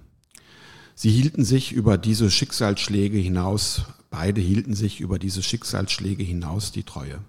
Sie 0.97 1.11
hielten 1.11 1.45
sich 1.45 1.71
über 1.71 1.97
diese 1.97 2.29
Schicksalsschläge 2.29 3.19
hinaus, 3.19 3.85
beide 4.11 4.41
hielten 4.41 4.75
sich 4.75 5.01
über 5.01 5.19
diese 5.19 5.43
Schicksalsschläge 5.43 6.23
hinaus 6.23 6.73
die 6.73 6.83
Treue. 6.83 7.21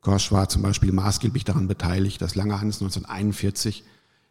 Korsch 0.00 0.32
war 0.32 0.48
zum 0.48 0.62
Beispiel 0.62 0.92
maßgeblich 0.92 1.44
daran 1.44 1.68
beteiligt, 1.68 2.22
dass 2.22 2.34
Langerhans 2.34 2.80
1941 2.80 3.84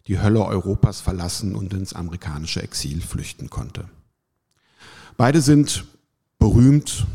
die 0.08 0.20
Hölle 0.20 0.44
Europas 0.44 1.02
verlassen 1.02 1.56
und 1.56 1.74
ins 1.74 1.94
amerikanische 1.94 2.64
Exil 2.64 3.02
flüchten 3.02 3.50
konnte. 3.50 3.88
Beide 5.18 5.42
sind 5.42 5.86
berühmt 6.40 7.06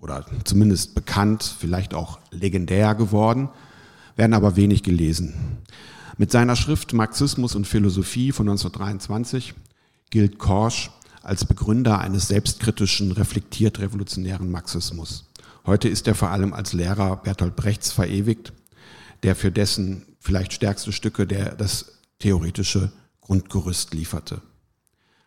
oder 0.00 0.24
zumindest 0.44 0.94
bekannt, 0.94 1.56
vielleicht 1.58 1.94
auch 1.94 2.20
legendär 2.30 2.94
geworden, 2.94 3.48
werden 4.16 4.34
aber 4.34 4.54
wenig 4.54 4.82
gelesen. 4.82 5.34
Mit 6.16 6.30
seiner 6.30 6.54
Schrift 6.54 6.92
Marxismus 6.92 7.56
und 7.56 7.66
Philosophie 7.66 8.30
von 8.30 8.48
1923 8.48 9.54
gilt 10.10 10.38
Korsch 10.38 10.90
als 11.24 11.44
Begründer 11.44 11.98
eines 11.98 12.28
selbstkritischen, 12.28 13.12
reflektiert 13.12 13.78
revolutionären 13.78 14.50
Marxismus. 14.50 15.30
Heute 15.66 15.88
ist 15.88 16.06
er 16.06 16.14
vor 16.14 16.30
allem 16.30 16.52
als 16.52 16.72
Lehrer 16.72 17.16
Bertolt 17.16 17.56
Brechts 17.56 17.90
verewigt, 17.90 18.52
der 19.22 19.34
für 19.34 19.50
dessen 19.50 20.04
vielleicht 20.20 20.52
stärkste 20.52 20.92
Stücke 20.92 21.26
der, 21.26 21.54
das 21.54 22.00
theoretische 22.18 22.92
Grundgerüst 23.20 23.94
lieferte. 23.94 24.42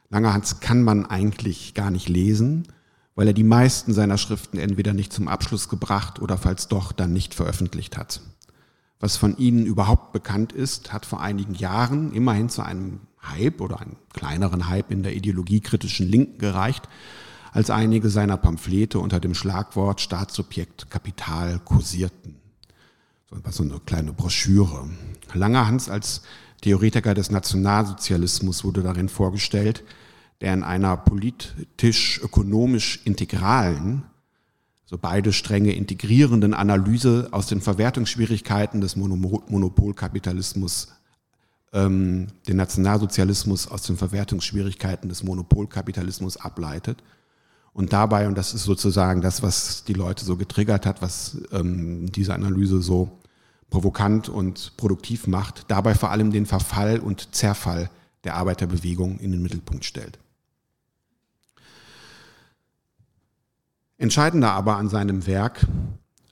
Langerhans 0.09 0.59
kann 0.59 0.83
man 0.83 1.05
eigentlich 1.05 1.73
gar 1.73 1.91
nicht 1.91 2.07
lesen, 2.07 2.67
weil 3.15 3.27
er 3.27 3.33
die 3.33 3.43
meisten 3.43 3.93
seiner 3.93 4.19
Schriften 4.19 4.59
entweder 4.59 4.93
nicht 4.93 5.11
zum 5.11 5.27
Abschluss 5.27 5.69
gebracht 5.69 6.21
oder 6.21 6.37
falls 6.37 6.67
doch 6.67 6.91
dann 6.91 7.11
nicht 7.11 7.33
veröffentlicht 7.33 7.97
hat. 7.97 8.21
Was 8.99 9.17
von 9.17 9.37
ihnen 9.37 9.65
überhaupt 9.65 10.11
bekannt 10.11 10.53
ist, 10.53 10.93
hat 10.93 11.05
vor 11.05 11.21
einigen 11.21 11.55
Jahren 11.55 12.13
immerhin 12.13 12.49
zu 12.49 12.61
einem 12.61 13.01
Hype 13.29 13.61
oder 13.61 13.81
einem 13.81 13.97
kleineren 14.13 14.69
Hype 14.69 14.91
in 14.91 15.03
der 15.03 15.15
ideologiekritischen 15.15 16.07
Linken 16.07 16.39
gereicht, 16.39 16.87
als 17.51 17.69
einige 17.69 18.09
seiner 18.09 18.37
Pamphlete 18.37 18.99
unter 18.99 19.19
dem 19.19 19.33
Schlagwort 19.33 19.99
Staatssubjekt 20.01 20.89
Kapital 20.89 21.59
kursierten. 21.59 22.35
So 23.49 23.63
eine 23.63 23.79
kleine 23.85 24.13
Broschüre. 24.13 24.89
Langerhans 25.33 25.89
als 25.89 26.21
Theoretiker 26.61 27.13
des 27.13 27.29
Nationalsozialismus 27.29 28.63
wurde 28.63 28.83
darin 28.83 29.09
vorgestellt, 29.09 29.83
der 30.41 30.53
in 30.53 30.63
einer 30.63 30.95
politisch-ökonomisch 30.97 33.01
integralen, 33.05 34.03
so 34.85 34.97
beide 34.97 35.33
Stränge 35.33 35.73
integrierenden 35.73 36.53
Analyse 36.53 37.29
aus 37.31 37.47
den 37.47 37.59
Verwertungsschwierigkeiten 37.59 38.79
des 38.81 38.95
Monopolkapitalismus, 38.95 40.89
ähm, 41.73 42.27
den 42.47 42.57
Nationalsozialismus 42.57 43.67
aus 43.67 43.83
den 43.83 43.97
Verwertungsschwierigkeiten 43.97 45.09
des 45.09 45.23
Monopolkapitalismus 45.23 46.37
ableitet. 46.37 47.03
Und 47.73 47.93
dabei, 47.93 48.27
und 48.27 48.35
das 48.35 48.53
ist 48.53 48.63
sozusagen 48.63 49.21
das, 49.21 49.43
was 49.43 49.83
die 49.83 49.93
Leute 49.93 50.25
so 50.25 50.35
getriggert 50.35 50.85
hat, 50.85 51.01
was 51.01 51.37
ähm, 51.51 52.11
diese 52.11 52.33
Analyse 52.33 52.81
so 52.81 53.19
provokant 53.69 54.29
und 54.29 54.73
produktiv 54.77 55.27
macht, 55.27 55.65
dabei 55.67 55.93
vor 55.93 56.11
allem 56.11 56.31
den 56.31 56.45
Verfall 56.45 56.99
und 56.99 57.35
Zerfall 57.35 57.89
der 58.23 58.35
Arbeiterbewegung 58.35 59.19
in 59.19 59.31
den 59.31 59.41
Mittelpunkt 59.41 59.85
stellt. 59.85 60.17
Entscheidender 63.97 64.51
aber 64.51 64.77
an 64.77 64.89
seinem 64.89 65.27
Werk, 65.27 65.65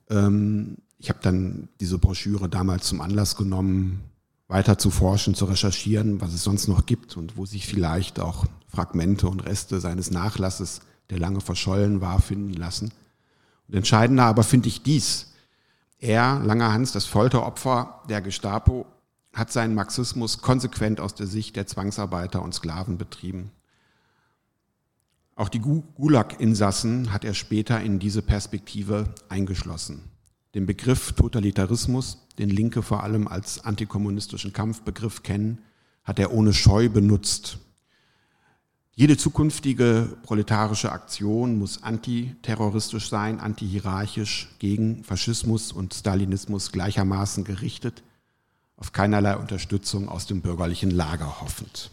ähm, 0.09 0.77
ich 0.97 1.09
habe 1.09 1.19
dann 1.21 1.67
diese 1.79 1.97
Broschüre 1.97 2.47
damals 2.47 2.87
zum 2.87 3.01
Anlass 3.01 3.35
genommen, 3.35 4.03
weiter 4.47 4.77
zu 4.77 4.91
forschen, 4.91 5.35
zu 5.35 5.45
recherchieren, 5.45 6.21
was 6.21 6.33
es 6.33 6.43
sonst 6.43 6.67
noch 6.67 6.85
gibt 6.85 7.17
und 7.17 7.37
wo 7.37 7.45
sich 7.45 7.65
vielleicht 7.65 8.19
auch 8.19 8.45
Fragmente 8.67 9.27
und 9.27 9.45
Reste 9.45 9.79
seines 9.79 10.11
Nachlasses, 10.11 10.81
der 11.09 11.19
lange 11.19 11.41
verschollen 11.41 12.01
war, 12.01 12.21
finden 12.21 12.53
lassen. 12.53 12.91
Und 13.67 13.75
entscheidender 13.75 14.25
aber 14.25 14.43
finde 14.43 14.67
ich 14.67 14.83
dies. 14.83 15.33
Er, 15.99 16.39
Langer 16.43 16.71
Hans, 16.71 16.91
das 16.91 17.05
Folteropfer 17.05 18.03
der 18.09 18.21
Gestapo, 18.21 18.85
hat 19.33 19.51
seinen 19.51 19.75
Marxismus 19.75 20.39
konsequent 20.41 20.99
aus 20.99 21.15
der 21.15 21.27
Sicht 21.27 21.55
der 21.55 21.67
Zwangsarbeiter 21.67 22.41
und 22.41 22.53
Sklaven 22.53 22.97
betrieben. 22.97 23.51
Auch 25.35 25.49
die 25.49 25.59
Gulag-Insassen 25.59 27.11
hat 27.11 27.25
er 27.25 27.33
später 27.33 27.81
in 27.81 27.99
diese 27.99 28.21
Perspektive 28.21 29.13
eingeschlossen. 29.27 30.03
Den 30.55 30.65
Begriff 30.65 31.11
Totalitarismus, 31.11 32.25
den 32.39 32.49
Linke 32.49 32.81
vor 32.81 33.03
allem 33.03 33.27
als 33.27 33.65
antikommunistischen 33.65 34.53
Kampfbegriff 34.53 35.21
kennen, 35.21 35.59
hat 36.05 36.17
er 36.17 36.31
ohne 36.31 36.53
Scheu 36.53 36.87
benutzt. 36.87 37.57
Jede 38.93 39.17
zukünftige 39.17 40.15
proletarische 40.23 40.93
Aktion 40.93 41.59
muss 41.59 41.83
antiterroristisch 41.83 43.09
sein, 43.09 43.41
antihierarchisch, 43.41 44.47
gegen 44.59 45.03
Faschismus 45.03 45.73
und 45.73 45.93
Stalinismus 45.93 46.71
gleichermaßen 46.71 47.43
gerichtet, 47.43 48.01
auf 48.77 48.93
keinerlei 48.93 49.35
Unterstützung 49.35 50.07
aus 50.07 50.25
dem 50.25 50.39
bürgerlichen 50.39 50.91
Lager 50.91 51.41
hoffend. 51.41 51.91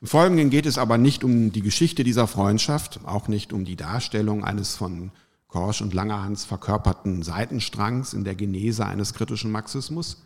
Im 0.00 0.06
Folgenden 0.06 0.48
geht 0.48 0.64
es 0.64 0.78
aber 0.78 0.96
nicht 0.96 1.24
um 1.24 1.52
die 1.52 1.62
Geschichte 1.62 2.04
dieser 2.04 2.26
Freundschaft, 2.26 3.00
auch 3.04 3.28
nicht 3.28 3.52
um 3.52 3.66
die 3.66 3.76
Darstellung 3.76 4.44
eines 4.44 4.76
von 4.76 5.10
Korsch 5.56 5.80
und 5.80 5.94
Langerhans 5.94 6.44
verkörperten 6.44 7.22
Seitenstrangs 7.22 8.12
in 8.12 8.24
der 8.24 8.34
Genese 8.34 8.84
eines 8.84 9.14
kritischen 9.14 9.50
Marxismus, 9.50 10.22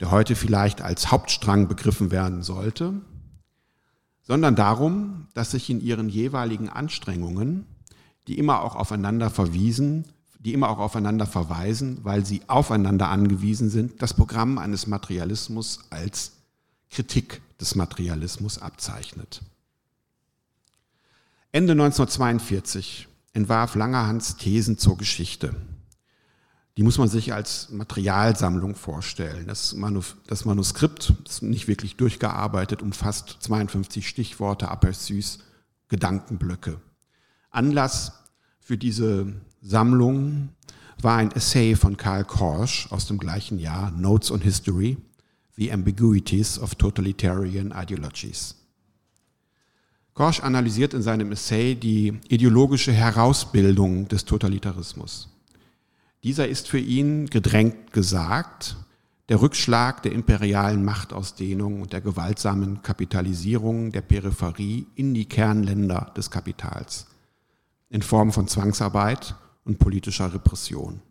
der 0.00 0.10
heute 0.10 0.34
vielleicht 0.34 0.80
als 0.80 1.10
Hauptstrang 1.10 1.68
begriffen 1.68 2.10
werden 2.10 2.42
sollte, 2.42 2.94
sondern 4.22 4.56
darum, 4.56 5.28
dass 5.34 5.50
sich 5.50 5.68
in 5.68 5.82
ihren 5.82 6.08
jeweiligen 6.08 6.70
Anstrengungen, 6.70 7.66
die 8.28 8.38
immer 8.38 8.62
auch 8.62 8.76
aufeinander 8.76 9.28
verwiesen, 9.28 10.06
die 10.38 10.54
immer 10.54 10.70
auch 10.70 10.78
aufeinander 10.78 11.26
verweisen, 11.26 11.98
weil 12.02 12.24
sie 12.24 12.40
aufeinander 12.46 13.10
angewiesen 13.10 13.68
sind, 13.68 14.00
das 14.00 14.14
Programm 14.14 14.56
eines 14.56 14.86
Materialismus 14.86 15.80
als 15.90 16.32
Kritik 16.88 17.42
des 17.60 17.74
Materialismus 17.74 18.56
abzeichnet. 18.56 19.42
Ende 21.52 21.72
1942 21.72 23.08
entwarf 23.36 23.74
Langerhans 23.74 24.36
Thesen 24.36 24.78
zur 24.78 24.96
Geschichte. 24.96 25.54
Die 26.76 26.82
muss 26.82 26.98
man 26.98 27.08
sich 27.08 27.32
als 27.34 27.70
Materialsammlung 27.70 28.74
vorstellen. 28.74 29.46
Das, 29.46 29.74
Manus 29.74 30.16
das 30.26 30.44
Manuskript 30.44 31.12
ist 31.26 31.42
nicht 31.42 31.68
wirklich 31.68 31.96
durchgearbeitet, 31.96 32.82
umfasst 32.82 33.36
52 33.40 34.08
Stichworte, 34.08 34.70
Aperçus, 34.70 35.38
Gedankenblöcke. 35.88 36.80
Anlass 37.50 38.24
für 38.60 38.78
diese 38.78 39.32
Sammlung 39.62 40.50
war 41.00 41.18
ein 41.18 41.30
Essay 41.30 41.76
von 41.76 41.96
Karl 41.96 42.24
Korsch 42.24 42.90
aus 42.90 43.06
dem 43.06 43.18
gleichen 43.18 43.58
Jahr, 43.58 43.90
Notes 43.90 44.30
on 44.30 44.40
History, 44.40 44.96
The 45.56 45.72
Ambiguities 45.72 46.58
of 46.58 46.74
Totalitarian 46.74 47.72
Ideologies. 47.76 48.65
Korsch 50.16 50.40
analysiert 50.40 50.94
in 50.94 51.02
seinem 51.02 51.30
Essay 51.30 51.74
die 51.74 52.18
ideologische 52.28 52.90
Herausbildung 52.90 54.08
des 54.08 54.24
Totalitarismus. 54.24 55.28
Dieser 56.24 56.48
ist 56.48 56.68
für 56.68 56.78
ihn 56.78 57.26
gedrängt 57.26 57.92
gesagt, 57.92 58.78
der 59.28 59.42
Rückschlag 59.42 60.02
der 60.04 60.12
imperialen 60.12 60.82
Machtausdehnung 60.86 61.82
und 61.82 61.92
der 61.92 62.00
gewaltsamen 62.00 62.80
Kapitalisierung 62.80 63.92
der 63.92 64.00
Peripherie 64.00 64.86
in 64.94 65.12
die 65.12 65.26
Kernländer 65.26 66.10
des 66.16 66.30
Kapitals 66.30 67.08
in 67.90 68.00
Form 68.00 68.32
von 68.32 68.48
Zwangsarbeit 68.48 69.34
und 69.66 69.78
politischer 69.78 70.32
Repression. 70.32 71.02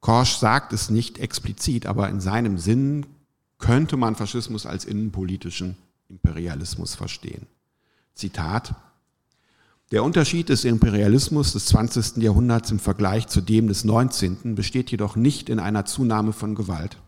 Korsch 0.00 0.38
sagt 0.38 0.72
es 0.72 0.90
nicht 0.90 1.18
explizit, 1.18 1.86
aber 1.86 2.08
in 2.08 2.20
seinem 2.20 2.58
Sinn 2.58 3.06
könnte 3.58 3.96
man 3.96 4.16
Faschismus 4.16 4.66
als 4.66 4.84
innenpolitischen 4.84 5.76
Imperialismus 6.08 6.96
verstehen. 6.96 7.46
Zitat 8.14 8.76
Der 9.90 10.04
Unterschied 10.04 10.48
des 10.48 10.64
Imperialismus 10.64 11.52
des 11.52 11.66
20. 11.66 12.22
Jahrhunderts 12.22 12.70
im 12.70 12.78
Vergleich 12.78 13.26
zu 13.26 13.40
dem 13.40 13.66
des 13.66 13.84
19. 13.84 14.54
besteht 14.54 14.92
jedoch 14.92 15.16
nicht 15.16 15.48
in 15.48 15.58
einer 15.58 15.84
Zunahme 15.84 16.32
von 16.32 16.54
Gewalt. 16.54 16.98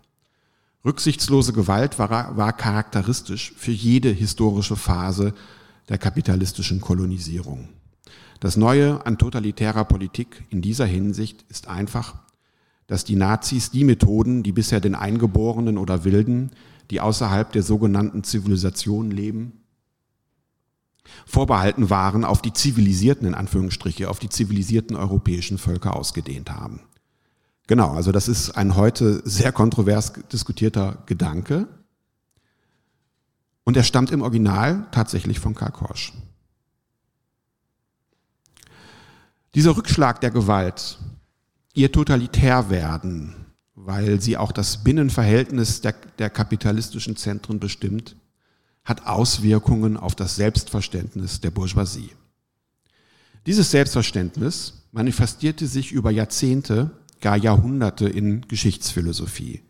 Rücksichtslose 0.85 1.53
Gewalt 1.53 2.01
war, 2.01 2.37
war 2.37 2.53
charakteristisch 2.53 3.53
für 3.57 3.71
jede 3.71 4.09
historische 4.09 4.75
Phase 4.75 5.33
der 5.89 5.99
kapitalistischen 5.99 6.81
Kolonisierung. 6.81 7.69
Das 8.41 8.57
Neue 8.57 9.07
an 9.07 9.17
totalitärer 9.17 9.85
Politik 9.85 10.45
in 10.51 10.61
dieser 10.61 10.87
Hinsicht 10.87 11.45
ist 11.49 11.69
einfach, 11.69 12.17
dass 12.89 13.05
die 13.05 13.17
Nazis 13.17 13.71
die 13.71 13.85
Methoden, 13.85 14.43
die 14.43 14.53
bisher 14.53 14.81
den 14.81 14.97
Eingeborenen 14.97 15.79
oder 15.79 16.05
Wilden, 16.05 16.51
die 16.91 17.01
außerhalb 17.01 17.53
der 17.53 17.63
sogenannten 17.63 18.25
Zivilisation 18.25 19.13
leben, 19.13 19.53
vorbehalten 21.27 21.91
waren, 21.91 22.25
auf 22.25 22.43
die 22.43 22.53
zivilisierten, 22.53 23.27
in 23.27 23.35
Anführungsstriche, 23.35 24.09
auf 24.09 24.19
die 24.19 24.29
zivilisierten 24.29 24.97
europäischen 24.97 25.59
Völker 25.59 25.97
ausgedehnt 25.97 26.51
haben. 26.51 26.81
Genau, 27.67 27.93
also 27.93 28.13
das 28.13 28.29
ist 28.29 28.53
ein 28.53 28.77
heute 28.77 29.23
sehr 29.25 29.53
kontrovers 29.53 30.13
diskutierter 30.33 31.03
Gedanke. 31.07 31.69
Und 33.65 33.77
er 33.77 33.83
stammt 33.83 34.13
im 34.13 34.23
Original 34.23 34.87
tatsächlich 34.93 35.41
von 35.41 35.55
Karl 35.55 35.73
Korsch. 35.73 36.13
Dieser 39.57 39.77
Rückschlag 39.77 40.21
der 40.21 40.31
Gewalt, 40.31 40.99
ihr 41.75 41.91
totalitär 41.91 42.71
werden, 42.71 43.35
weil 43.75 44.21
sie 44.21 44.37
auch 44.37 44.53
das 44.53 44.85
Binnenverhältnis 44.85 45.81
der, 45.81 45.95
der 46.19 46.31
kapitalistischen 46.31 47.17
Zentren 47.17 47.59
bestimmt, 47.59 48.17
hat 48.87 49.07
Auswirkungen 49.07 49.97
auf 49.99 50.15
das 50.15 50.37
Selbstverständnis 50.37 51.41
der 51.41 51.51
Bourgeoisie. 51.51 52.13
Dieses 53.45 53.71
Selbstverständnis 53.73 54.85
manifestierte 54.93 55.67
sich 55.67 55.93
über 55.93 56.11
Jahrzehnte, 56.11 56.93
gar 57.21 57.37
Jahrhunderte 57.37 58.09
in 58.09 58.43
Geschichtsphilosophie. 58.43 59.63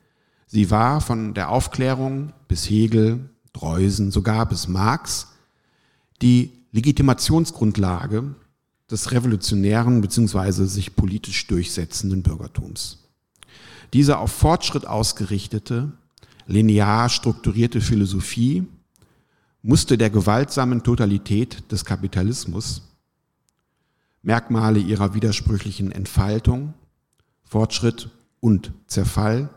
Sie 0.47 0.71
war 0.71 1.01
von 1.01 1.35
der 1.35 1.51
Aufklärung 1.51 2.33
bis 2.47 2.69
Hegel, 2.69 3.31
Dreusen, 3.53 4.11
sogar 4.11 4.47
bis 4.47 4.69
Marx 4.69 5.29
die 6.21 6.53
Legitimationsgrundlage 6.73 8.35
des 8.91 9.13
revolutionären 9.13 10.03
bzw. 10.03 10.67
sich 10.67 10.95
politisch 10.95 11.47
durchsetzenden 11.47 12.23
Bürgertums. 12.23 13.05
Diese 13.95 14.19
auf 14.19 14.31
Fortschritt 14.31 14.87
ausgerichtete, 14.87 15.93
linear 16.47 17.09
strukturierte 17.09 17.81
Philosophie 17.81 18.67
musste 19.67 19.99
der 19.99 20.11
gewaltsamen 20.11 20.85
Totalität 20.85 21.71
des 21.73 21.85
Kapitalismus 21.85 22.83
Merkmale 24.23 24.79
ihrer 24.79 25.15
widersprüchlichen 25.15 25.93
Entfaltung, 25.93 26.75
Fortschritt 27.45 28.11
und 28.41 28.73
Zerfall, 28.87 29.51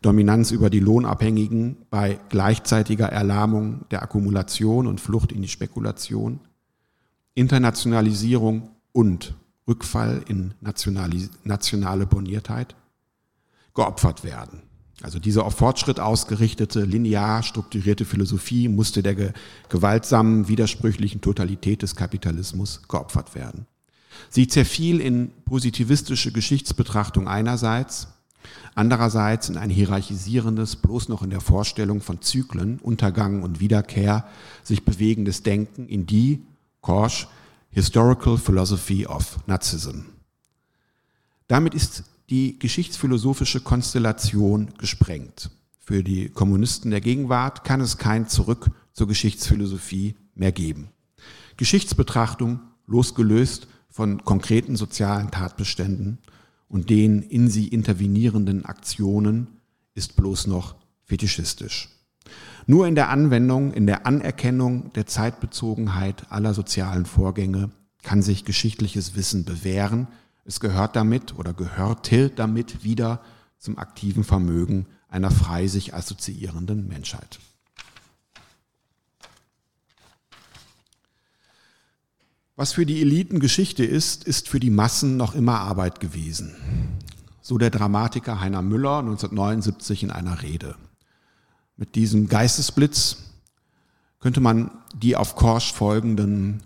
Dominanz 0.00 0.50
über 0.50 0.70
die 0.70 0.80
Lohnabhängigen 0.80 1.76
bei 1.90 2.18
gleichzeitiger 2.28 3.06
Erlahmung 3.06 3.84
der 3.90 4.02
Akkumulation 4.02 4.86
und 4.86 5.00
Flucht 5.00 5.32
in 5.32 5.42
die 5.42 5.48
Spekulation, 5.48 6.40
Internationalisierung 7.34 8.70
und 8.92 9.34
Rückfall 9.68 10.22
in 10.28 10.54
nationale 10.60 12.06
Boniertheit 12.06 12.74
geopfert 13.74 14.24
werden. 14.24 14.62
Also 15.00 15.18
diese 15.18 15.44
auf 15.44 15.54
Fortschritt 15.54 15.98
ausgerichtete, 15.98 16.84
linear 16.84 17.42
strukturierte 17.42 18.04
Philosophie 18.04 18.68
musste 18.68 19.02
der 19.02 19.14
ge 19.14 19.32
gewaltsamen, 19.68 20.48
widersprüchlichen 20.48 21.20
Totalität 21.20 21.82
des 21.82 21.96
Kapitalismus 21.96 22.82
geopfert 22.88 23.34
werden. 23.34 23.66
Sie 24.28 24.46
zerfiel 24.46 25.00
in 25.00 25.32
positivistische 25.44 26.32
Geschichtsbetrachtung 26.32 27.26
einerseits, 27.26 28.08
andererseits 28.74 29.48
in 29.48 29.56
ein 29.56 29.70
hierarchisierendes, 29.70 30.76
bloß 30.76 31.08
noch 31.08 31.22
in 31.22 31.30
der 31.30 31.40
Vorstellung 31.40 32.00
von 32.00 32.20
Zyklen, 32.20 32.78
Untergang 32.78 33.42
und 33.42 33.60
Wiederkehr 33.60 34.26
sich 34.62 34.84
bewegendes 34.84 35.42
Denken 35.42 35.88
in 35.88 36.06
die, 36.06 36.44
Korsch, 36.80 37.26
Historical 37.70 38.36
Philosophy 38.36 39.06
of 39.06 39.38
Nazism. 39.46 40.02
Damit 41.48 41.74
ist 41.74 42.04
die 42.30 42.58
geschichtsphilosophische 42.58 43.60
Konstellation 43.60 44.70
gesprengt. 44.78 45.50
Für 45.78 46.02
die 46.02 46.28
Kommunisten 46.28 46.90
der 46.90 47.00
Gegenwart 47.00 47.64
kann 47.64 47.80
es 47.80 47.98
kein 47.98 48.28
Zurück 48.28 48.70
zur 48.92 49.08
Geschichtsphilosophie 49.08 50.14
mehr 50.34 50.52
geben. 50.52 50.88
Geschichtsbetrachtung 51.56 52.60
losgelöst 52.86 53.66
von 53.88 54.24
konkreten 54.24 54.76
sozialen 54.76 55.30
Tatbeständen 55.30 56.18
und 56.68 56.88
den 56.88 57.22
in 57.22 57.48
sie 57.48 57.68
intervenierenden 57.68 58.64
Aktionen 58.64 59.48
ist 59.94 60.16
bloß 60.16 60.46
noch 60.46 60.76
fetischistisch. 61.04 61.90
Nur 62.66 62.86
in 62.86 62.94
der 62.94 63.08
Anwendung, 63.08 63.72
in 63.72 63.86
der 63.86 64.06
Anerkennung 64.06 64.92
der 64.94 65.06
Zeitbezogenheit 65.06 66.30
aller 66.30 66.54
sozialen 66.54 67.06
Vorgänge 67.06 67.70
kann 68.02 68.22
sich 68.22 68.44
geschichtliches 68.44 69.14
Wissen 69.16 69.44
bewähren. 69.44 70.08
Es 70.44 70.60
gehört 70.60 70.96
damit 70.96 71.38
oder 71.38 71.52
gehörte 71.52 72.30
damit 72.30 72.84
wieder 72.84 73.20
zum 73.58 73.78
aktiven 73.78 74.24
Vermögen 74.24 74.86
einer 75.08 75.30
frei 75.30 75.68
sich 75.68 75.94
assoziierenden 75.94 76.88
Menschheit. 76.88 77.38
Was 82.56 82.72
für 82.72 82.86
die 82.86 83.00
Eliten 83.00 83.40
Geschichte 83.40 83.84
ist, 83.84 84.24
ist 84.24 84.48
für 84.48 84.60
die 84.60 84.70
Massen 84.70 85.16
noch 85.16 85.34
immer 85.34 85.60
Arbeit 85.60 86.00
gewesen. 86.00 86.54
So 87.40 87.58
der 87.58 87.70
Dramatiker 87.70 88.40
Heiner 88.40 88.62
Müller 88.62 88.98
1979 88.98 90.04
in 90.04 90.10
einer 90.10 90.42
Rede. 90.42 90.76
Mit 91.76 91.94
diesem 91.94 92.28
Geistesblitz 92.28 93.16
könnte 94.20 94.40
man 94.40 94.70
die 94.94 95.16
auf 95.16 95.34
Korsch 95.34 95.72
folgenden, 95.72 96.62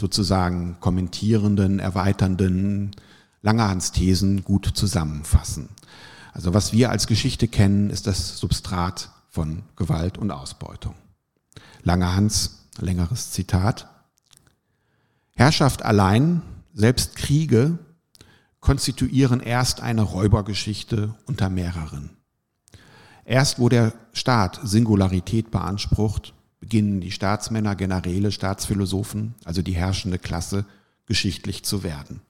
sozusagen 0.00 0.78
kommentierenden, 0.80 1.78
erweiternden 1.78 2.96
Langerhans 3.42 3.92
Thesen 3.92 4.42
gut 4.44 4.66
zusammenfassen. 4.66 5.68
Also 6.32 6.52
was 6.54 6.72
wir 6.72 6.90
als 6.90 7.06
Geschichte 7.06 7.48
kennen, 7.48 7.90
ist 7.90 8.06
das 8.06 8.38
Substrat 8.38 9.10
von 9.28 9.62
Gewalt 9.76 10.18
und 10.18 10.30
Ausbeutung. 10.30 10.94
Langerhans, 11.82 12.66
längeres 12.78 13.30
Zitat. 13.30 13.88
Herrschaft 15.34 15.84
allein, 15.84 16.42
selbst 16.74 17.16
Kriege, 17.16 17.78
konstituieren 18.60 19.40
erst 19.40 19.80
eine 19.80 20.02
Räubergeschichte 20.02 21.14
unter 21.26 21.48
mehreren. 21.48 22.10
Erst 23.24 23.58
wo 23.58 23.68
der 23.68 23.92
Staat 24.12 24.60
Singularität 24.62 25.50
beansprucht, 25.50 26.34
beginnen 26.60 27.00
die 27.00 27.10
Staatsmänner, 27.10 27.74
Generäle, 27.74 28.30
Staatsphilosophen, 28.30 29.34
also 29.44 29.62
die 29.62 29.74
herrschende 29.74 30.18
Klasse, 30.18 30.66
geschichtlich 31.06 31.64
zu 31.64 31.82
werden. 31.82 32.20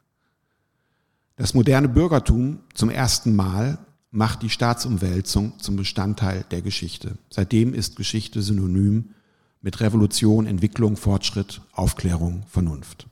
Das 1.37 1.55
moderne 1.55 1.89
Bürgertum 1.89 2.61
zum 2.75 2.91
ersten 2.91 3.35
Mal 3.35 3.79
macht 4.11 4.43
die 4.43 4.51
Staatsumwälzung 4.51 5.59
zum 5.59 5.77
Bestandteil 5.77 6.45
der 6.51 6.63
Geschichte. 6.63 7.17
Seitdem 7.31 7.75
ist 7.75 7.97
Geschichte 7.97 8.43
synonym 8.43 9.11
mit 9.63 9.81
Revolution, 9.81 10.47
Entwicklung, 10.47 10.97
Fortschritt, 10.97 11.61
Aufklärung, 11.73 12.45
Vernunft. 12.49 13.07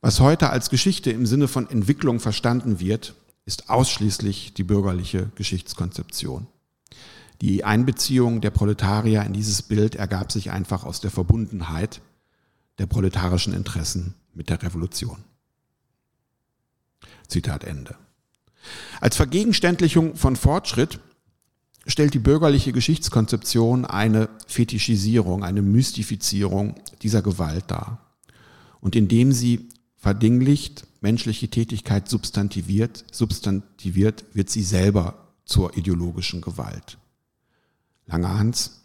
Was 0.00 0.20
heute 0.20 0.50
als 0.50 0.70
Geschichte 0.70 1.10
im 1.10 1.26
Sinne 1.26 1.48
von 1.48 1.68
Entwicklung 1.68 2.18
verstanden 2.20 2.80
wird, 2.80 3.14
ist 3.44 3.70
ausschließlich 3.70 4.54
die 4.54 4.64
bürgerliche 4.64 5.30
Geschichtskonzeption. 5.34 6.46
Die 7.42 7.64
Einbeziehung 7.64 8.40
der 8.40 8.52
Proletarier 8.52 9.24
in 9.24 9.32
dieses 9.32 9.62
Bild 9.62 9.96
ergab 9.96 10.30
sich 10.30 10.52
einfach 10.52 10.84
aus 10.84 11.00
der 11.00 11.10
Verbundenheit 11.10 12.00
der 12.78 12.86
proletarischen 12.86 13.52
Interessen 13.52 14.14
mit 14.32 14.48
der 14.48 14.62
Revolution. 14.62 15.24
Zitat 17.26 17.64
Ende. 17.64 17.96
Als 19.00 19.16
Vergegenständlichung 19.16 20.14
von 20.14 20.36
Fortschritt 20.36 21.00
stellt 21.84 22.14
die 22.14 22.20
bürgerliche 22.20 22.70
Geschichtskonzeption 22.70 23.86
eine 23.86 24.28
Fetischisierung, 24.46 25.42
eine 25.42 25.62
Mystifizierung 25.62 26.76
dieser 27.02 27.22
Gewalt 27.22 27.64
dar. 27.72 28.14
Und 28.80 28.94
indem 28.94 29.32
sie 29.32 29.68
verdinglicht, 29.96 30.86
menschliche 31.00 31.48
Tätigkeit 31.48 32.08
substantiviert, 32.08 33.04
substantiviert, 33.10 34.26
wird 34.32 34.48
sie 34.48 34.62
selber 34.62 35.26
zur 35.44 35.76
ideologischen 35.76 36.40
Gewalt. 36.40 36.98
Langer 38.06 38.38
Hans. 38.38 38.82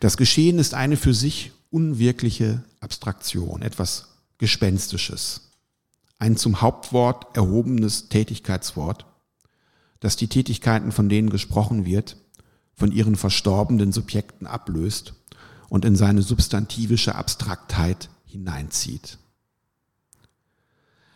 Das 0.00 0.16
Geschehen 0.16 0.58
ist 0.58 0.74
eine 0.74 0.96
für 0.96 1.14
sich 1.14 1.52
unwirkliche 1.70 2.62
Abstraktion, 2.80 3.62
etwas 3.62 4.08
Gespenstisches, 4.38 5.50
ein 6.18 6.36
zum 6.36 6.60
Hauptwort 6.60 7.36
erhobenes 7.36 8.08
Tätigkeitswort, 8.08 9.06
das 10.00 10.16
die 10.16 10.28
Tätigkeiten, 10.28 10.92
von 10.92 11.08
denen 11.08 11.30
gesprochen 11.30 11.84
wird, 11.84 12.16
von 12.74 12.92
ihren 12.92 13.16
verstorbenen 13.16 13.92
Subjekten 13.92 14.46
ablöst 14.46 15.14
und 15.68 15.84
in 15.84 15.96
seine 15.96 16.22
substantivische 16.22 17.14
Abstraktheit 17.14 18.10
hineinzieht. 18.26 19.18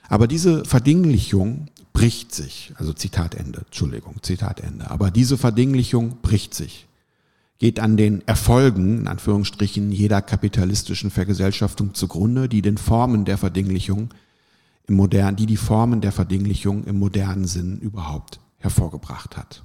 Aber 0.08 0.26
diese 0.26 0.64
Verdinglichung 0.64 1.68
bricht 2.00 2.34
sich, 2.34 2.72
also 2.76 2.94
Zitat 2.94 3.34
Ende, 3.34 3.58
Entschuldigung, 3.66 4.22
Zitat 4.22 4.60
Ende, 4.60 4.90
aber 4.90 5.10
diese 5.10 5.36
Verdinglichung 5.36 6.22
bricht 6.22 6.54
sich, 6.54 6.86
geht 7.58 7.78
an 7.78 7.98
den 7.98 8.26
Erfolgen, 8.26 9.00
in 9.00 9.06
Anführungsstrichen, 9.06 9.92
jeder 9.92 10.22
kapitalistischen 10.22 11.10
Vergesellschaftung 11.10 11.92
zugrunde, 11.92 12.48
die 12.48 12.62
den 12.62 12.78
Formen 12.78 13.26
der 13.26 13.36
Verdinglichung 13.36 14.14
im 14.86 14.94
modernen, 14.94 15.36
die 15.36 15.44
die 15.44 15.58
Formen 15.58 16.00
der 16.00 16.10
Verdinglichung 16.10 16.84
im 16.84 16.98
modernen 16.98 17.44
Sinn 17.46 17.78
überhaupt 17.80 18.40
hervorgebracht 18.56 19.36
hat. 19.36 19.62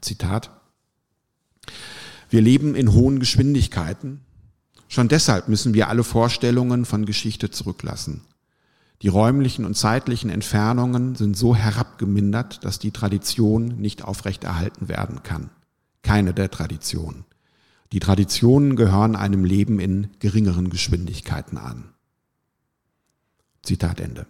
Zitat. 0.00 0.50
Wir 2.28 2.40
leben 2.40 2.74
in 2.74 2.92
hohen 2.92 3.20
Geschwindigkeiten. 3.20 4.22
Schon 4.88 5.06
deshalb 5.06 5.46
müssen 5.46 5.74
wir 5.74 5.88
alle 5.88 6.02
Vorstellungen 6.02 6.86
von 6.86 7.06
Geschichte 7.06 7.52
zurücklassen. 7.52 8.22
Die 9.02 9.08
räumlichen 9.08 9.64
und 9.64 9.76
zeitlichen 9.76 10.30
Entfernungen 10.30 11.16
sind 11.16 11.36
so 11.36 11.56
herabgemindert, 11.56 12.64
dass 12.64 12.78
die 12.78 12.92
Tradition 12.92 13.66
nicht 13.80 14.04
aufrechterhalten 14.04 14.88
werden 14.88 15.24
kann. 15.24 15.50
Keine 16.02 16.32
der 16.32 16.52
Traditionen. 16.52 17.24
Die 17.90 17.98
Traditionen 17.98 18.76
gehören 18.76 19.16
einem 19.16 19.44
Leben 19.44 19.80
in 19.80 20.08
geringeren 20.20 20.70
Geschwindigkeiten 20.70 21.58
an. 21.58 21.92
Zitat 23.62 24.00
Ende. 24.00 24.26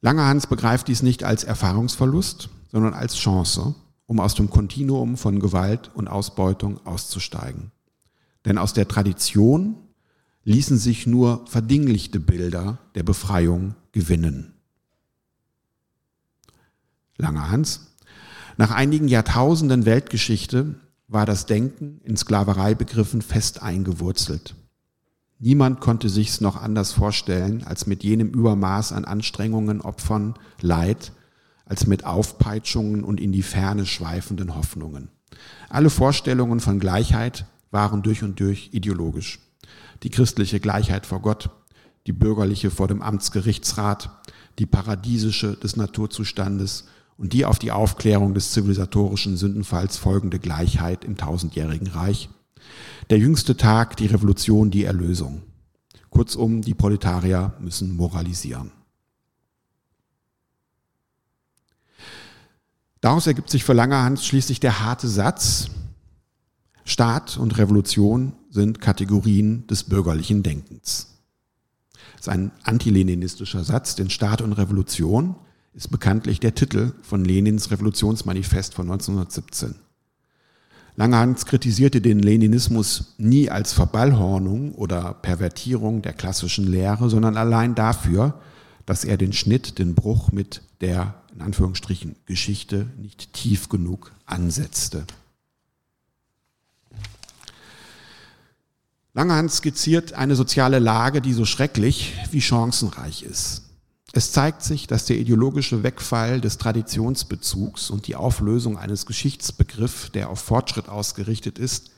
Langerhans 0.00 0.48
begreift 0.48 0.88
dies 0.88 1.02
nicht 1.02 1.22
als 1.22 1.44
Erfahrungsverlust, 1.44 2.50
sondern 2.72 2.92
als 2.92 3.14
Chance, 3.14 3.76
um 4.06 4.18
aus 4.18 4.34
dem 4.34 4.50
Kontinuum 4.50 5.16
von 5.16 5.38
Gewalt 5.38 5.92
und 5.94 6.08
Ausbeutung 6.08 6.84
auszusteigen. 6.84 7.70
Denn 8.44 8.58
aus 8.58 8.74
der 8.74 8.88
Tradition 8.88 9.76
ließen 10.44 10.78
sich 10.78 11.06
nur 11.06 11.46
verdinglichte 11.46 12.20
Bilder 12.20 12.78
der 12.94 13.02
Befreiung 13.02 13.74
gewinnen. 13.92 14.54
Langerhans. 17.16 17.94
Nach 18.56 18.70
einigen 18.70 19.08
Jahrtausenden 19.08 19.84
Weltgeschichte 19.84 20.76
war 21.08 21.26
das 21.26 21.46
Denken 21.46 22.00
in 22.04 22.16
Sklavereibegriffen 22.16 23.22
fest 23.22 23.62
eingewurzelt. 23.62 24.54
Niemand 25.38 25.80
konnte 25.80 26.08
sich's 26.08 26.40
noch 26.40 26.60
anders 26.60 26.92
vorstellen, 26.92 27.64
als 27.64 27.86
mit 27.86 28.02
jenem 28.04 28.30
Übermaß 28.30 28.92
an 28.92 29.04
Anstrengungen, 29.04 29.80
Opfern, 29.80 30.34
Leid, 30.60 31.12
als 31.66 31.86
mit 31.86 32.04
Aufpeitschungen 32.04 33.04
und 33.04 33.20
in 33.20 33.32
die 33.32 33.42
Ferne 33.42 33.86
schweifenden 33.86 34.54
Hoffnungen. 34.54 35.08
Alle 35.68 35.90
Vorstellungen 35.90 36.60
von 36.60 36.78
Gleichheit 36.78 37.46
waren 37.70 38.02
durch 38.02 38.22
und 38.22 38.38
durch 38.40 38.70
ideologisch. 38.72 39.40
Die 40.04 40.10
christliche 40.10 40.60
Gleichheit 40.60 41.06
vor 41.06 41.20
Gott, 41.20 41.50
die 42.06 42.12
bürgerliche 42.12 42.70
vor 42.70 42.86
dem 42.86 43.02
Amtsgerichtsrat, 43.02 44.10
die 44.58 44.66
paradiesische 44.66 45.56
des 45.56 45.76
Naturzustandes 45.76 46.86
und 47.16 47.32
die 47.32 47.44
auf 47.44 47.58
die 47.58 47.72
Aufklärung 47.72 48.34
des 48.34 48.52
zivilisatorischen 48.52 49.36
Sündenfalls 49.36 49.96
folgende 49.96 50.38
Gleichheit 50.38 51.04
im 51.04 51.16
tausendjährigen 51.16 51.88
Reich– 51.88 52.28
der 53.10 53.18
jüngste 53.18 53.56
Tag, 53.56 53.96
die 53.96 54.06
Revolution, 54.06 54.70
die 54.70 54.84
Erlösung. 54.84 55.42
Kurzum, 56.10 56.62
die 56.62 56.74
Proletarier 56.74 57.54
müssen 57.58 57.96
moralisieren. 57.96 58.72
Daraus 63.00 63.26
ergibt 63.26 63.50
sich 63.50 63.64
für 63.64 63.74
Langerhans 63.74 64.24
schließlich 64.24 64.60
der 64.60 64.80
harte 64.80 65.08
Satz, 65.08 65.68
Staat 66.84 67.36
und 67.36 67.58
Revolution 67.58 68.32
sind 68.54 68.80
Kategorien 68.80 69.66
des 69.66 69.84
bürgerlichen 69.84 70.42
Denkens. 70.42 71.08
Das 72.12 72.22
ist 72.22 72.28
ein 72.28 72.52
antileninistischer 72.62 73.64
Satz, 73.64 73.96
denn 73.96 74.10
Staat 74.10 74.40
und 74.40 74.52
Revolution 74.52 75.34
ist 75.74 75.90
bekanntlich 75.90 76.38
der 76.38 76.54
Titel 76.54 76.92
von 77.02 77.24
Lenins 77.24 77.72
Revolutionsmanifest 77.72 78.72
von 78.72 78.90
1917. 78.90 79.74
Langhans 80.96 81.46
kritisierte 81.46 82.00
den 82.00 82.20
Leninismus 82.20 83.14
nie 83.18 83.50
als 83.50 83.72
Verballhornung 83.72 84.76
oder 84.76 85.14
Pervertierung 85.14 86.02
der 86.02 86.12
klassischen 86.12 86.68
Lehre, 86.68 87.10
sondern 87.10 87.36
allein 87.36 87.74
dafür, 87.74 88.40
dass 88.86 89.04
er 89.04 89.16
den 89.16 89.32
Schnitt, 89.32 89.80
den 89.80 89.96
Bruch 89.96 90.30
mit 90.30 90.62
der, 90.80 91.16
in 91.34 91.42
Anführungsstrichen, 91.42 92.14
Geschichte 92.26 92.86
nicht 92.96 93.32
tief 93.32 93.68
genug 93.68 94.12
ansetzte. 94.26 95.04
Langhans 99.16 99.58
skizziert 99.58 100.14
eine 100.14 100.34
soziale 100.34 100.80
Lage, 100.80 101.20
die 101.20 101.32
so 101.32 101.44
schrecklich 101.44 102.14
wie 102.32 102.40
chancenreich 102.40 103.22
ist. 103.22 103.62
Es 104.12 104.32
zeigt 104.32 104.62
sich, 104.62 104.88
dass 104.88 105.06
der 105.06 105.18
ideologische 105.18 105.84
Wegfall 105.84 106.40
des 106.40 106.58
Traditionsbezugs 106.58 107.90
und 107.90 108.08
die 108.08 108.16
Auflösung 108.16 108.76
eines 108.76 109.06
Geschichtsbegriffs, 109.06 110.10
der 110.12 110.30
auf 110.30 110.40
Fortschritt 110.40 110.88
ausgerichtet 110.88 111.60
ist, 111.60 111.92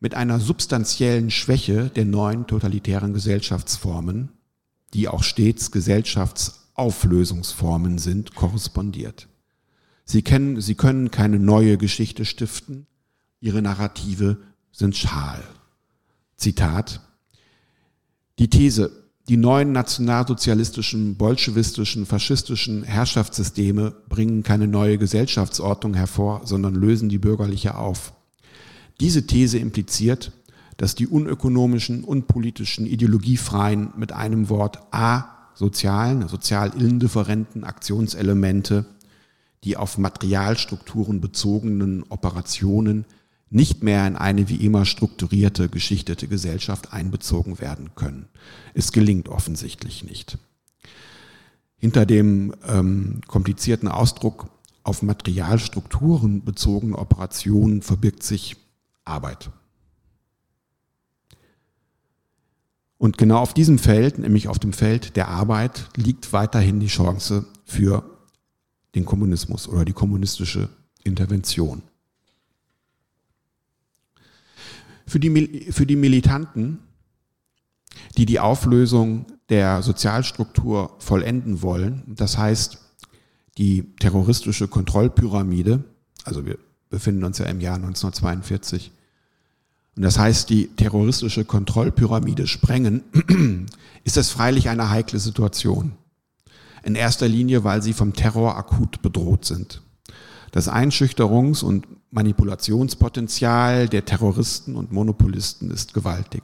mit 0.00 0.14
einer 0.14 0.40
substanziellen 0.40 1.30
Schwäche 1.30 1.90
der 1.90 2.06
neuen 2.06 2.46
totalitären 2.46 3.12
Gesellschaftsformen, 3.12 4.30
die 4.94 5.08
auch 5.08 5.22
stets 5.22 5.72
Gesellschaftsauflösungsformen 5.72 7.98
sind, 7.98 8.34
korrespondiert. 8.34 9.28
Sie, 10.06 10.22
kennen, 10.22 10.62
sie 10.62 10.74
können 10.74 11.10
keine 11.10 11.38
neue 11.38 11.76
Geschichte 11.76 12.24
stiften, 12.24 12.86
ihre 13.40 13.60
Narrative 13.60 14.38
sind 14.72 14.96
schal. 14.96 15.42
Zitat. 16.36 17.00
Die 18.38 18.50
These, 18.50 19.04
die 19.28 19.36
neuen 19.36 19.72
nationalsozialistischen, 19.72 21.16
bolschewistischen, 21.16 22.06
faschistischen 22.06 22.84
Herrschaftssysteme 22.84 23.94
bringen 24.08 24.42
keine 24.42 24.68
neue 24.68 24.98
Gesellschaftsordnung 24.98 25.94
hervor, 25.94 26.42
sondern 26.44 26.74
lösen 26.74 27.08
die 27.08 27.18
bürgerliche 27.18 27.76
auf. 27.76 28.12
Diese 29.00 29.26
These 29.26 29.58
impliziert, 29.58 30.32
dass 30.76 30.94
die 30.94 31.06
unökonomischen, 31.06 32.04
unpolitischen, 32.04 32.86
ideologiefreien, 32.86 33.94
mit 33.96 34.12
einem 34.12 34.48
Wort 34.48 34.78
asozialen, 34.90 36.28
sozial 36.28 36.72
indifferenten 36.78 37.64
Aktionselemente, 37.64 38.84
die 39.64 39.76
auf 39.76 39.98
Materialstrukturen 39.98 41.20
bezogenen 41.20 42.04
Operationen 42.10 43.06
nicht 43.48 43.82
mehr 43.82 44.06
in 44.06 44.16
eine 44.16 44.48
wie 44.48 44.64
immer 44.64 44.84
strukturierte, 44.84 45.68
geschichtete 45.68 46.28
Gesellschaft 46.28 46.92
einbezogen 46.92 47.60
werden 47.60 47.94
können. 47.94 48.28
Es 48.74 48.92
gelingt 48.92 49.28
offensichtlich 49.28 50.04
nicht. 50.04 50.38
Hinter 51.78 52.06
dem 52.06 52.54
ähm, 52.66 53.20
komplizierten 53.26 53.88
Ausdruck 53.88 54.48
auf 54.82 55.02
Materialstrukturen 55.02 56.44
bezogene 56.44 56.98
Operationen 56.98 57.82
verbirgt 57.82 58.22
sich 58.22 58.56
Arbeit. 59.04 59.50
Und 62.98 63.18
genau 63.18 63.38
auf 63.38 63.52
diesem 63.52 63.78
Feld, 63.78 64.18
nämlich 64.18 64.48
auf 64.48 64.58
dem 64.58 64.72
Feld 64.72 65.16
der 65.16 65.28
Arbeit, 65.28 65.88
liegt 65.96 66.32
weiterhin 66.32 66.80
die 66.80 66.86
Chance 66.86 67.44
für 67.64 68.04
den 68.94 69.04
Kommunismus 69.04 69.68
oder 69.68 69.84
die 69.84 69.92
kommunistische 69.92 70.70
Intervention. 71.04 71.82
Für 75.06 75.20
die, 75.20 75.70
für 75.70 75.86
die 75.86 75.96
Militanten, 75.96 76.80
die 78.16 78.26
die 78.26 78.40
Auflösung 78.40 79.26
der 79.48 79.82
Sozialstruktur 79.82 80.96
vollenden 80.98 81.62
wollen, 81.62 82.02
das 82.06 82.36
heißt 82.36 82.78
die 83.58 83.94
terroristische 83.96 84.68
Kontrollpyramide, 84.68 85.84
also 86.24 86.44
wir 86.44 86.58
befinden 86.90 87.24
uns 87.24 87.38
ja 87.38 87.46
im 87.46 87.60
Jahr 87.60 87.76
1942, 87.76 88.90
und 89.96 90.02
das 90.02 90.18
heißt 90.18 90.50
die 90.50 90.68
terroristische 90.68 91.44
Kontrollpyramide 91.44 92.46
sprengen, 92.46 93.02
ist 94.04 94.18
das 94.18 94.30
freilich 94.30 94.68
eine 94.68 94.90
heikle 94.90 95.18
Situation. 95.18 95.92
In 96.82 96.94
erster 96.94 97.26
Linie, 97.26 97.64
weil 97.64 97.82
sie 97.82 97.94
vom 97.94 98.12
Terror 98.12 98.56
akut 98.56 99.00
bedroht 99.02 99.44
sind. 99.44 99.82
Das 100.52 100.70
Einschüchterungs- 100.70 101.64
und 101.64 101.86
Manipulationspotenzial 102.16 103.90
der 103.90 104.06
Terroristen 104.06 104.74
und 104.74 104.90
Monopolisten 104.90 105.70
ist 105.70 105.92
gewaltig. 105.92 106.42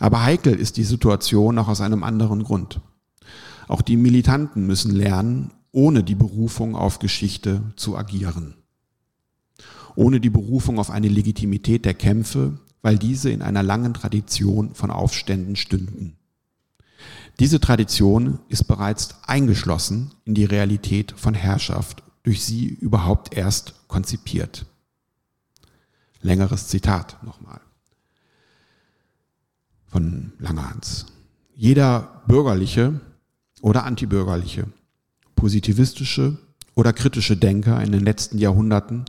Aber 0.00 0.24
heikel 0.24 0.54
ist 0.54 0.76
die 0.76 0.82
Situation 0.82 1.56
auch 1.58 1.68
aus 1.68 1.80
einem 1.80 2.02
anderen 2.02 2.42
Grund. 2.42 2.80
Auch 3.68 3.80
die 3.80 3.96
Militanten 3.96 4.66
müssen 4.66 4.90
lernen, 4.90 5.52
ohne 5.70 6.02
die 6.02 6.16
Berufung 6.16 6.74
auf 6.74 6.98
Geschichte 6.98 7.62
zu 7.76 7.96
agieren. 7.96 8.54
Ohne 9.94 10.18
die 10.18 10.30
Berufung 10.30 10.80
auf 10.80 10.90
eine 10.90 11.08
Legitimität 11.08 11.84
der 11.84 11.94
Kämpfe, 11.94 12.58
weil 12.82 12.98
diese 12.98 13.30
in 13.30 13.40
einer 13.40 13.62
langen 13.62 13.94
Tradition 13.94 14.74
von 14.74 14.90
Aufständen 14.90 15.54
stünden. 15.54 16.16
Diese 17.38 17.60
Tradition 17.60 18.40
ist 18.48 18.64
bereits 18.64 19.14
eingeschlossen 19.28 20.10
in 20.24 20.34
die 20.34 20.44
Realität 20.44 21.14
von 21.16 21.34
Herrschaft, 21.34 22.02
durch 22.24 22.44
sie 22.44 22.66
überhaupt 22.66 23.36
erst 23.36 23.74
konzipiert. 23.86 24.66
Längeres 26.22 26.68
Zitat 26.68 27.22
nochmal 27.22 27.60
von 29.86 30.32
Langerhans. 30.38 31.06
Jeder 31.54 32.22
bürgerliche 32.26 33.00
oder 33.60 33.84
antibürgerliche, 33.84 34.66
positivistische 35.36 36.38
oder 36.74 36.92
kritische 36.92 37.36
Denker 37.36 37.82
in 37.82 37.92
den 37.92 38.00
letzten 38.00 38.38
Jahrhunderten 38.38 39.04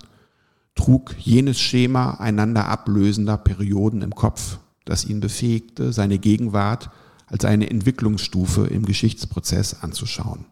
trug 0.76 1.16
jenes 1.18 1.60
Schema 1.60 2.16
einander 2.16 2.68
ablösender 2.68 3.38
Perioden 3.38 4.02
im 4.02 4.14
Kopf, 4.14 4.58
das 4.86 5.06
ihn 5.06 5.22
befähigte, 5.22 5.94
seine 5.94 6.20
Gegenwart 6.20 6.90
als 7.28 7.46
eine 7.46 7.70
Entwicklungsstufe 7.70 8.66
im 8.68 8.86
Geschichtsprozess 8.86 9.82
anzuschauen. 9.82 10.46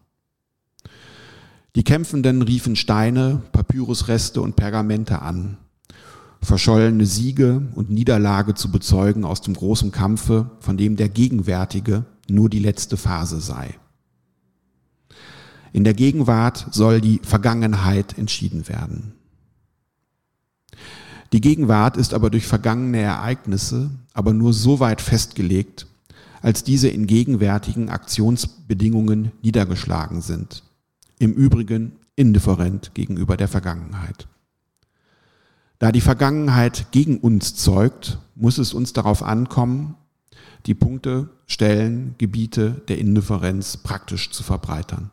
Die 1.74 1.84
Kämpfenden 1.84 2.42
riefen 2.42 2.76
Steine, 2.76 3.42
Papyrusreste 3.52 4.40
und 4.40 4.56
Pergamente 4.56 5.22
an, 5.22 5.58
verschollene 6.42 7.06
Siege 7.06 7.62
und 7.74 7.90
Niederlage 7.90 8.54
zu 8.54 8.70
bezeugen 8.70 9.24
aus 9.24 9.40
dem 9.40 9.54
großen 9.54 9.92
Kampfe, 9.92 10.50
von 10.60 10.76
dem 10.76 10.96
der 10.96 11.08
gegenwärtige 11.08 12.04
nur 12.28 12.50
die 12.50 12.58
letzte 12.58 12.96
Phase 12.96 13.40
sei. 13.40 13.74
In 15.72 15.84
der 15.84 15.94
Gegenwart 15.94 16.66
soll 16.72 17.00
die 17.00 17.20
Vergangenheit 17.22 18.18
entschieden 18.18 18.68
werden. 18.68 19.14
Die 21.32 21.40
Gegenwart 21.40 21.96
ist 21.96 22.12
aber 22.12 22.28
durch 22.28 22.46
vergangene 22.46 22.98
Ereignisse 22.98 23.90
aber 24.12 24.34
nur 24.34 24.52
so 24.52 24.80
weit 24.80 25.00
festgelegt, 25.00 25.86
als 26.42 26.64
diese 26.64 26.88
in 26.88 27.06
gegenwärtigen 27.06 27.88
Aktionsbedingungen 27.88 29.32
niedergeschlagen 29.42 30.20
sind. 30.20 30.64
Im 31.18 31.32
Übrigen 31.32 31.92
indifferent 32.16 32.90
gegenüber 32.94 33.36
der 33.36 33.48
Vergangenheit. 33.48 34.26
Da 35.82 35.90
die 35.90 36.00
Vergangenheit 36.00 36.92
gegen 36.92 37.18
uns 37.18 37.56
zeugt, 37.56 38.18
muss 38.36 38.58
es 38.58 38.72
uns 38.72 38.92
darauf 38.92 39.20
ankommen, 39.24 39.96
die 40.66 40.76
Punkte, 40.76 41.28
Stellen, 41.48 42.14
Gebiete 42.18 42.80
der 42.86 42.98
Indifferenz 42.98 43.78
praktisch 43.78 44.30
zu 44.30 44.44
verbreitern. 44.44 45.10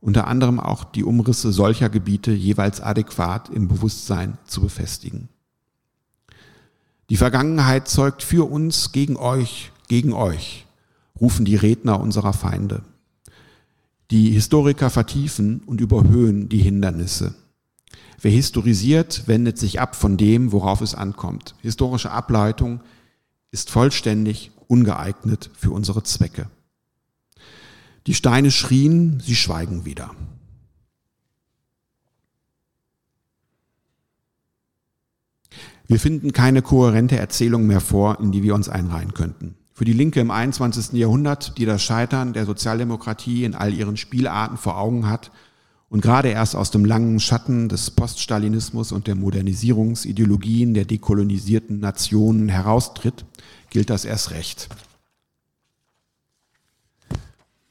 Unter 0.00 0.28
anderem 0.28 0.60
auch 0.60 0.84
die 0.84 1.04
Umrisse 1.04 1.52
solcher 1.52 1.90
Gebiete 1.90 2.32
jeweils 2.32 2.80
adäquat 2.80 3.50
im 3.50 3.68
Bewusstsein 3.68 4.38
zu 4.46 4.62
befestigen. 4.62 5.28
Die 7.10 7.18
Vergangenheit 7.18 7.86
zeugt 7.86 8.22
für 8.22 8.50
uns 8.50 8.92
gegen 8.92 9.18
euch, 9.18 9.72
gegen 9.88 10.14
euch, 10.14 10.64
rufen 11.20 11.44
die 11.44 11.56
Redner 11.56 12.00
unserer 12.00 12.32
Feinde. 12.32 12.80
Die 14.10 14.30
Historiker 14.30 14.88
vertiefen 14.88 15.60
und 15.66 15.82
überhöhen 15.82 16.48
die 16.48 16.62
Hindernisse. 16.62 17.34
Wer 18.22 18.30
historisiert, 18.30 19.26
wendet 19.26 19.58
sich 19.58 19.80
ab 19.80 19.96
von 19.96 20.16
dem, 20.16 20.52
worauf 20.52 20.82
es 20.82 20.94
ankommt. 20.94 21.54
Historische 21.62 22.10
Ableitung 22.10 22.80
ist 23.50 23.70
vollständig 23.70 24.50
ungeeignet 24.68 25.50
für 25.56 25.70
unsere 25.70 26.02
Zwecke. 26.02 26.46
Die 28.06 28.14
Steine 28.14 28.50
schrien, 28.50 29.20
sie 29.20 29.36
schweigen 29.36 29.84
wieder. 29.84 30.10
Wir 35.86 35.98
finden 35.98 36.32
keine 36.32 36.62
kohärente 36.62 37.18
Erzählung 37.18 37.66
mehr 37.66 37.80
vor, 37.80 38.20
in 38.20 38.32
die 38.32 38.42
wir 38.42 38.54
uns 38.54 38.68
einreihen 38.68 39.14
könnten. 39.14 39.56
Für 39.72 39.84
die 39.84 39.92
Linke 39.92 40.20
im 40.20 40.30
21. 40.30 40.92
Jahrhundert, 40.92 41.56
die 41.58 41.64
das 41.64 41.82
Scheitern 41.82 42.32
der 42.32 42.44
Sozialdemokratie 42.44 43.44
in 43.44 43.54
all 43.54 43.72
ihren 43.72 43.96
Spielarten 43.96 44.58
vor 44.58 44.78
Augen 44.78 45.08
hat, 45.08 45.32
und 45.90 46.00
gerade 46.00 46.28
erst 46.28 46.54
aus 46.54 46.70
dem 46.70 46.84
langen 46.84 47.18
Schatten 47.18 47.68
des 47.68 47.90
Poststalinismus 47.90 48.92
und 48.92 49.08
der 49.08 49.16
Modernisierungsideologien 49.16 50.72
der 50.72 50.84
dekolonisierten 50.84 51.80
Nationen 51.80 52.48
heraustritt, 52.48 53.26
gilt 53.70 53.90
das 53.90 54.04
erst 54.04 54.30
recht. 54.30 54.68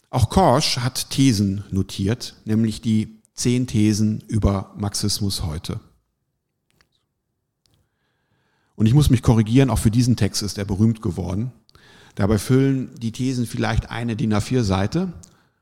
Auch 0.10 0.30
Korsch 0.30 0.80
hat 0.80 1.10
Thesen 1.12 1.64
notiert, 1.72 2.36
nämlich 2.44 2.82
die 2.82 3.22
zehn 3.36 3.68
Thesen 3.68 4.22
über 4.28 4.74
Marxismus 4.78 5.44
heute. 5.44 5.80
Und 8.76 8.86
ich 8.86 8.94
muss 8.94 9.10
mich 9.10 9.22
korrigieren, 9.22 9.70
auch 9.70 9.80
für 9.80 9.92
diesen 9.92 10.18
Text 10.18 10.42
ist 10.42 10.58
er 10.58 10.66
berühmt 10.66 11.02
geworden. 11.02 11.54
Dabei 12.16 12.38
füllen 12.38 12.90
die 13.00 13.14
Thesen 13.14 13.46
vielleicht 13.46 13.90
eine 13.90 14.18
DIN 14.18 14.34
A4-Seite 14.34 15.14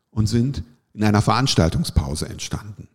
und 0.09 0.25
sind 0.25 0.63
in 0.97 1.03
einer 1.03 1.21
Veranstaltungspause 1.21 2.27
entstanden. 2.27 2.87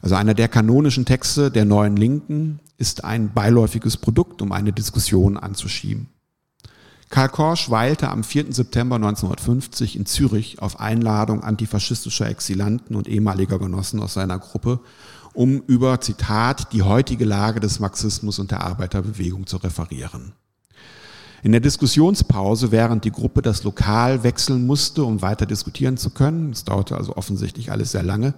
Also 0.00 0.14
einer 0.14 0.34
der 0.34 0.48
kanonischen 0.48 1.04
Texte 1.04 1.50
der 1.50 1.64
neuen 1.64 1.96
Linken 1.96 2.60
ist 2.78 3.04
ein 3.04 3.32
beiläufiges 3.32 3.96
Produkt, 3.96 4.42
um 4.42 4.52
eine 4.52 4.72
Diskussion 4.72 5.36
anzuschieben. 5.36 6.08
Karl 7.10 7.28
Korsch 7.28 7.68
weilte 7.68 8.08
am 8.08 8.24
4. 8.24 8.52
September 8.54 8.96
1950 8.96 9.96
in 9.96 10.06
Zürich 10.06 10.62
auf 10.62 10.80
Einladung 10.80 11.42
antifaschistischer 11.42 12.28
Exilanten 12.28 12.96
und 12.96 13.08
ehemaliger 13.08 13.58
Genossen 13.58 14.00
aus 14.00 14.14
seiner 14.14 14.38
Gruppe, 14.38 14.80
um 15.34 15.62
über, 15.66 16.00
Zitat, 16.00 16.72
die 16.72 16.82
heutige 16.82 17.24
Lage 17.24 17.60
des 17.60 17.80
Marxismus 17.80 18.38
und 18.38 18.50
der 18.50 18.62
Arbeiterbewegung 18.62 19.46
zu 19.46 19.58
referieren. 19.58 20.32
In 21.44 21.50
der 21.50 21.60
Diskussionspause, 21.60 22.70
während 22.70 23.04
die 23.04 23.10
Gruppe 23.10 23.42
das 23.42 23.64
Lokal 23.64 24.22
wechseln 24.22 24.64
musste, 24.64 25.02
um 25.02 25.22
weiter 25.22 25.44
diskutieren 25.44 25.96
zu 25.96 26.10
können, 26.10 26.52
es 26.52 26.62
dauerte 26.62 26.96
also 26.96 27.16
offensichtlich 27.16 27.72
alles 27.72 27.90
sehr 27.90 28.04
lange, 28.04 28.34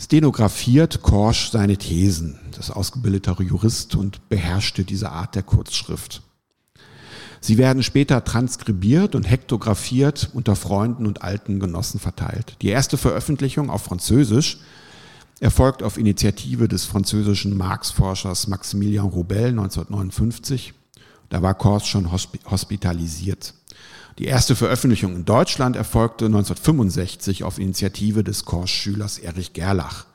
stenografiert 0.00 1.00
Korsch 1.00 1.52
seine 1.52 1.76
Thesen. 1.76 2.40
Das 2.56 2.72
ausgebildeter 2.72 3.40
Jurist 3.40 3.94
und 3.94 4.28
beherrschte 4.28 4.82
diese 4.82 5.12
Art 5.12 5.36
der 5.36 5.44
Kurzschrift. 5.44 6.22
Sie 7.40 7.56
werden 7.56 7.84
später 7.84 8.24
transkribiert 8.24 9.14
und 9.14 9.30
hektografiert 9.30 10.30
unter 10.32 10.56
Freunden 10.56 11.06
und 11.06 11.22
alten 11.22 11.60
Genossen 11.60 12.00
verteilt. 12.00 12.56
Die 12.62 12.68
erste 12.68 12.96
Veröffentlichung 12.96 13.70
auf 13.70 13.82
Französisch 13.82 14.58
erfolgt 15.38 15.84
auf 15.84 15.98
Initiative 15.98 16.66
des 16.66 16.84
französischen 16.84 17.56
Marx-Forschers 17.56 18.48
Maximilien 18.48 19.04
Robel 19.04 19.50
1959 19.50 20.74
da 21.28 21.42
war 21.42 21.54
Kors 21.54 21.86
schon 21.86 22.10
hospitalisiert. 22.12 23.54
Die 24.18 24.26
erste 24.26 24.54
Veröffentlichung 24.54 25.16
in 25.16 25.24
Deutschland 25.24 25.74
erfolgte 25.74 26.26
1965 26.26 27.42
auf 27.42 27.58
Initiative 27.58 28.22
des 28.22 28.44
Kors-Schülers 28.44 29.18
Erich 29.18 29.52
Gerlach. 29.52 30.06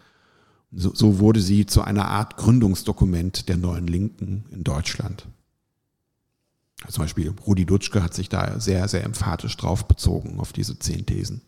So, 0.72 0.93
so 0.93 1.19
wurde 1.19 1.41
sie 1.41 1.65
zu 1.65 1.82
einer 1.82 2.08
Art 2.08 2.38
Gründungsdokument 2.38 3.50
der 3.50 3.58
neuen 3.58 3.88
Linken 3.88 4.45
in 4.52 4.63
Deutschland. 4.63 5.26
Zum 6.88 7.04
Beispiel 7.04 7.34
Rudi 7.45 7.65
Dutschke 7.65 8.02
hat 8.02 8.13
sich 8.13 8.30
da 8.30 8.60
sehr, 8.60 8.88
sehr 8.88 9.04
emphatisch 9.04 9.58
drauf 9.58 9.88
bezogen, 9.88 10.39
auf 10.39 10.54
diese 10.54 10.80
zehn 10.80 11.06
Thesen. 11.06 11.41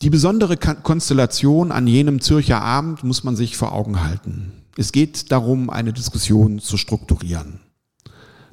Die 0.00 0.08
besondere 0.08 0.56
Konstellation 0.56 1.72
an 1.72 1.86
jenem 1.86 2.22
Zürcher 2.22 2.62
Abend 2.62 3.04
muss 3.04 3.22
man 3.22 3.36
sich 3.36 3.58
vor 3.58 3.72
Augen 3.72 4.02
halten. 4.02 4.59
Es 4.80 4.92
geht 4.92 5.30
darum, 5.30 5.68
eine 5.68 5.92
Diskussion 5.92 6.58
zu 6.58 6.78
strukturieren. 6.78 7.60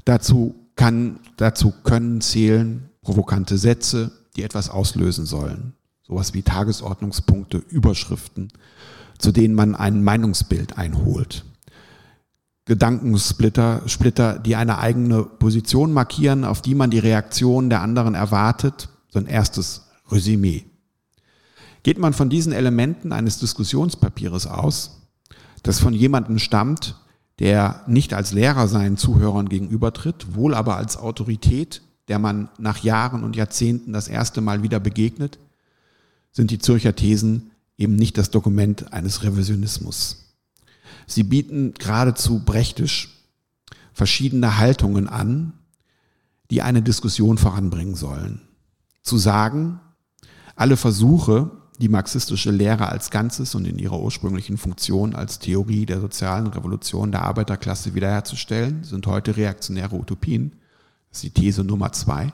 Dazu, 0.04 0.56
kann, 0.76 1.22
dazu 1.38 1.72
können 1.86 2.20
zählen 2.20 2.90
provokante 3.02 3.58
Sätze, 3.58 4.12
die 4.36 4.44
etwas 4.44 4.70
auslösen 4.70 5.26
sollen. 5.26 5.72
Sowas 6.06 6.34
wie 6.34 6.42
Tagesordnungspunkte, 6.42 7.60
Überschriften, 7.70 8.50
zu 9.18 9.32
denen 9.32 9.56
man 9.56 9.74
ein 9.74 10.04
Meinungsbild 10.04 10.78
einholt. 10.78 11.46
Gedankensplitter, 12.66 13.84
Splitter, 13.86 14.38
die 14.38 14.58
eine 14.58 14.80
eigene 14.80 15.24
Position 15.24 15.94
markieren, 15.94 16.44
auf 16.44 16.62
die 16.62 16.76
man 16.76 16.90
die 16.90 17.00
Reaktion 17.00 17.70
der 17.70 17.82
anderen 17.82 18.16
erwartet, 18.16 18.90
so 19.08 19.20
ein 19.20 19.28
erstes 19.28 19.84
Resümee. 20.12 20.66
Geht 21.84 22.00
man 22.00 22.12
von 22.12 22.30
diesen 22.30 22.52
Elementen 22.52 23.14
eines 23.14 23.40
Diskussionspapiers 23.40 24.46
aus, 24.46 25.07
das 25.64 25.80
von 25.80 25.94
jemandem 25.94 26.40
stammt, 26.40 26.96
der 27.40 27.84
nicht 27.88 28.14
als 28.14 28.32
Lehrer 28.32 28.68
seinen 28.68 28.98
Zuhörern 28.98 29.50
gegenübertritt, 29.50 30.36
wohl 30.36 30.54
aber 30.54 30.78
als 30.78 30.98
Autorität, 30.98 31.82
der 32.08 32.20
man 32.20 32.50
nach 32.58 32.80
Jahren 32.80 33.24
und 33.24 33.36
Jahrzehnten 33.36 33.94
das 33.94 34.08
erste 34.08 34.42
Mal 34.42 34.64
wieder 34.64 34.80
begegnet, 34.80 35.38
sind 36.32 36.52
die 36.52 36.60
Zürcher 36.60 36.96
Thesen 36.96 37.52
eben 37.78 37.96
nicht 37.96 38.18
das 38.18 38.32
Dokument 38.32 38.92
eines 38.94 39.24
Revisionismus. 39.24 40.36
Sie 41.06 41.24
bieten 41.24 41.74
geradezu 41.74 42.44
brechtisch 42.44 43.10
verschiedene 43.94 44.58
Haltungen 44.58 45.08
an, 45.08 45.54
die 46.50 46.62
eine 46.62 46.82
Diskussion 46.82 47.38
voranbringen 47.38 47.96
sollen. 47.96 48.42
Zu 49.02 49.18
sagen, 49.18 49.80
alle 50.56 50.78
Versuche, 50.78 51.52
die 51.80 51.90
marxistische 51.90 52.52
Lehre 52.52 52.90
als 52.90 53.12
Ganzes 53.12 53.54
und 53.54 53.68
in 53.68 53.78
ihrer 53.78 54.00
ursprünglichen 54.00 54.58
Funktion 54.58 55.14
als 55.16 55.40
Theorie 55.40 55.86
der 55.86 56.02
sozialen 56.02 56.48
Revolution 56.48 57.12
der 57.12 57.24
Arbeiterklasse 57.24 57.94
wiederherzustellen, 57.94 58.84
sind 58.84 59.06
heute 59.06 59.38
reaktionäre 59.38 59.96
Utopien. 59.96 60.54
Das 61.10 61.24
ist 61.24 61.36
die 61.36 61.42
These 61.42 61.64
Nummer 61.64 61.92
zwei. 61.92 62.34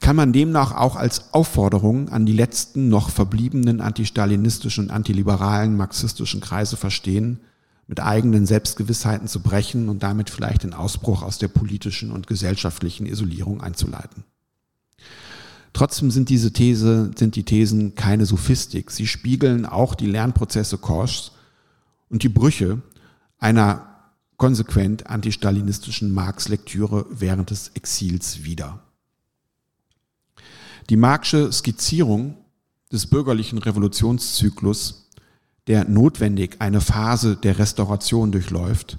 Kann 0.00 0.16
man 0.16 0.32
demnach 0.32 0.72
auch 0.76 0.96
als 0.96 1.34
Aufforderung 1.34 2.08
an 2.08 2.24
die 2.24 2.32
letzten 2.32 2.88
noch 2.88 3.10
verbliebenen 3.10 3.80
antistalinistischen 3.80 4.84
und 4.84 4.90
antiliberalen 4.90 5.76
marxistischen 5.76 6.40
Kreise 6.40 6.76
verstehen, 6.76 7.40
mit 7.88 7.98
eigenen 7.98 8.46
Selbstgewissheiten 8.46 9.26
zu 9.26 9.40
brechen 9.40 9.88
und 9.88 10.04
damit 10.04 10.30
vielleicht 10.30 10.62
den 10.62 10.74
Ausbruch 10.74 11.22
aus 11.22 11.38
der 11.38 11.48
politischen 11.48 12.12
und 12.12 12.28
gesellschaftlichen 12.28 13.04
Isolierung 13.04 13.60
einzuleiten. 13.60 14.22
Trotzdem 15.72 16.10
sind 16.10 16.28
diese 16.28 16.52
These, 16.52 17.12
sind 17.16 17.36
die 17.36 17.44
Thesen 17.44 17.94
keine 17.94 18.26
Sophistik. 18.26 18.90
Sie 18.90 19.06
spiegeln 19.06 19.66
auch 19.66 19.94
die 19.94 20.06
Lernprozesse 20.06 20.78
Korschs 20.78 21.32
und 22.08 22.22
die 22.22 22.28
Brüche 22.28 22.82
einer 23.38 23.86
konsequent 24.36 25.06
antistalinistischen 25.06 26.12
Marx-Lektüre 26.12 27.06
während 27.10 27.50
des 27.50 27.68
Exils 27.74 28.42
wider. 28.44 28.80
Die 30.88 30.96
Marxische 30.96 31.52
Skizzierung 31.52 32.36
des 32.90 33.06
bürgerlichen 33.06 33.58
Revolutionszyklus 33.58 35.06
der 35.66 35.84
notwendig 35.88 36.56
eine 36.58 36.80
Phase 36.80 37.36
der 37.36 37.58
Restauration 37.58 38.32
durchläuft, 38.32 38.98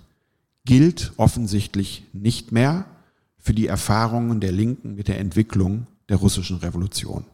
gilt 0.63 1.11
offensichtlich 1.17 2.05
nicht 2.13 2.51
mehr 2.51 2.85
für 3.37 3.53
die 3.53 3.67
Erfahrungen 3.67 4.39
der 4.39 4.51
Linken 4.51 4.95
mit 4.95 5.07
der 5.07 5.19
Entwicklung 5.19 5.87
der 6.11 6.19
russischen 6.19 6.57
Revolution. 6.57 7.25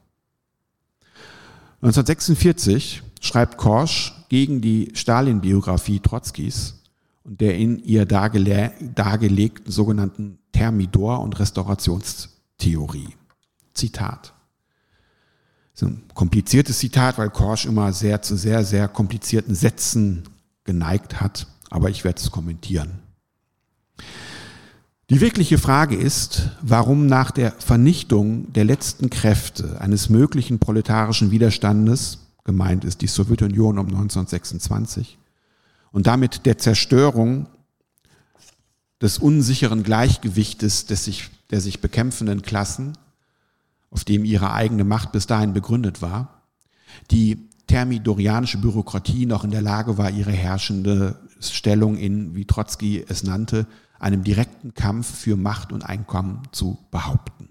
1946 1.81 3.03
schreibt 3.19 3.57
Korsch 3.57 4.13
gegen 4.29 4.61
die 4.61 4.91
Stalin-Biografie 4.93 5.99
Trotzkis 5.99 6.81
und 7.23 7.41
der 7.41 7.55
in 7.57 7.79
ihr 7.83 8.05
dargele 8.05 8.71
dargelegten 8.81 9.71
sogenannten 9.71 10.39
Thermidor- 10.53 11.21
und 11.21 11.37
Restaurationstheorie. 11.37 13.15
Zitat 13.73 14.33
so 15.77 15.85
ein 15.85 16.03
kompliziertes 16.15 16.79
Zitat, 16.79 17.19
weil 17.19 17.29
Korsch 17.29 17.67
immer 17.67 17.93
sehr 17.93 18.23
zu 18.23 18.35
sehr, 18.35 18.63
sehr 18.63 18.87
komplizierten 18.87 19.53
Sätzen 19.53 20.23
geneigt 20.63 21.21
hat, 21.21 21.45
aber 21.69 21.91
ich 21.91 22.03
werde 22.03 22.19
es 22.19 22.31
kommentieren. 22.31 22.99
Die 25.09 25.21
wirkliche 25.21 25.57
Frage 25.57 25.95
ist, 25.95 26.49
warum 26.61 27.05
nach 27.05 27.31
der 27.31 27.53
Vernichtung 27.53 28.51
der 28.51 28.65
letzten 28.65 29.09
Kräfte 29.09 29.79
eines 29.79 30.09
möglichen 30.09 30.59
proletarischen 30.59 31.31
Widerstandes, 31.31 32.27
gemeint 32.43 32.83
ist 32.83 33.01
die 33.01 33.07
Sowjetunion 33.07 33.79
um 33.79 33.85
1926, 33.85 35.17
und 35.93 36.07
damit 36.07 36.45
der 36.45 36.57
Zerstörung 36.57 37.47
des 39.01 39.17
unsicheren 39.17 39.83
Gleichgewichtes 39.83 40.87
des 40.87 41.05
sich, 41.05 41.29
der 41.51 41.61
sich 41.61 41.79
bekämpfenden 41.79 42.41
Klassen, 42.41 42.97
auf 43.89 44.03
dem 44.03 44.25
ihre 44.25 44.51
eigene 44.51 44.83
Macht 44.83 45.13
bis 45.13 45.25
dahin 45.25 45.53
begründet 45.53 46.01
war, 46.01 46.41
die 47.11 47.47
thermidorianische 47.67 48.57
Bürokratie 48.57 49.25
noch 49.25 49.45
in 49.45 49.51
der 49.51 49.61
Lage 49.61 49.97
war, 49.97 50.11
ihre 50.11 50.31
herrschende 50.31 51.17
Stellung 51.39 51.95
in, 51.95 52.35
wie 52.35 52.43
Trotzki 52.43 53.05
es 53.07 53.23
nannte, 53.23 53.67
einem 53.99 54.23
direkten 54.23 54.73
Kampf 54.73 55.13
für 55.13 55.35
Macht 55.35 55.71
und 55.71 55.83
Einkommen 55.83 56.43
zu 56.51 56.77
behaupten. 56.91 57.49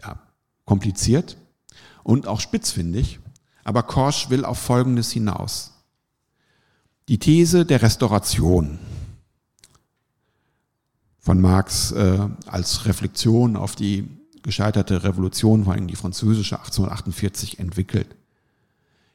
Ja, 0.00 0.18
kompliziert 0.64 1.36
und 2.02 2.26
auch 2.26 2.40
spitzfindig, 2.40 3.18
aber 3.64 3.82
Korsch 3.82 4.30
will 4.30 4.44
auf 4.44 4.58
Folgendes 4.58 5.10
hinaus. 5.10 5.72
Die 7.08 7.18
These 7.18 7.64
der 7.64 7.82
Restauration 7.82 8.78
von 11.18 11.40
Marx 11.40 11.92
äh, 11.92 12.28
als 12.46 12.86
Reflexion 12.86 13.56
auf 13.56 13.74
die 13.74 14.08
gescheiterte 14.42 15.02
Revolution, 15.02 15.64
vor 15.64 15.72
allem 15.72 15.88
die 15.88 15.96
französische 15.96 16.56
1848, 16.56 17.58
entwickelt. 17.58 18.14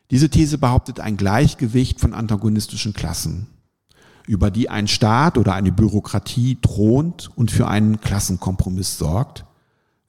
Diese 0.09 0.29
These 0.29 0.57
behauptet 0.57 0.99
ein 0.99 1.15
Gleichgewicht 1.15 2.01
von 2.01 2.13
antagonistischen 2.13 2.91
Klassen, 2.91 3.47
über 4.27 4.51
die 4.51 4.69
ein 4.69 4.87
Staat 4.87 5.37
oder 5.37 5.53
eine 5.53 5.71
Bürokratie 5.71 6.57
thront 6.61 7.29
und 7.35 7.51
für 7.51 7.67
einen 7.67 7.99
Klassenkompromiss 8.01 8.97
sorgt, 8.97 9.45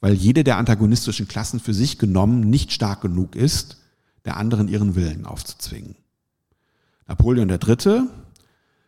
weil 0.00 0.14
jede 0.14 0.44
der 0.44 0.58
antagonistischen 0.58 1.28
Klassen 1.28 1.60
für 1.60 1.74
sich 1.74 1.98
genommen 1.98 2.40
nicht 2.40 2.72
stark 2.72 3.00
genug 3.00 3.36
ist, 3.36 3.78
der 4.24 4.36
anderen 4.36 4.68
ihren 4.68 4.94
Willen 4.94 5.26
aufzuzwingen. 5.26 5.96
Napoleon 7.06 7.48
III 7.48 8.02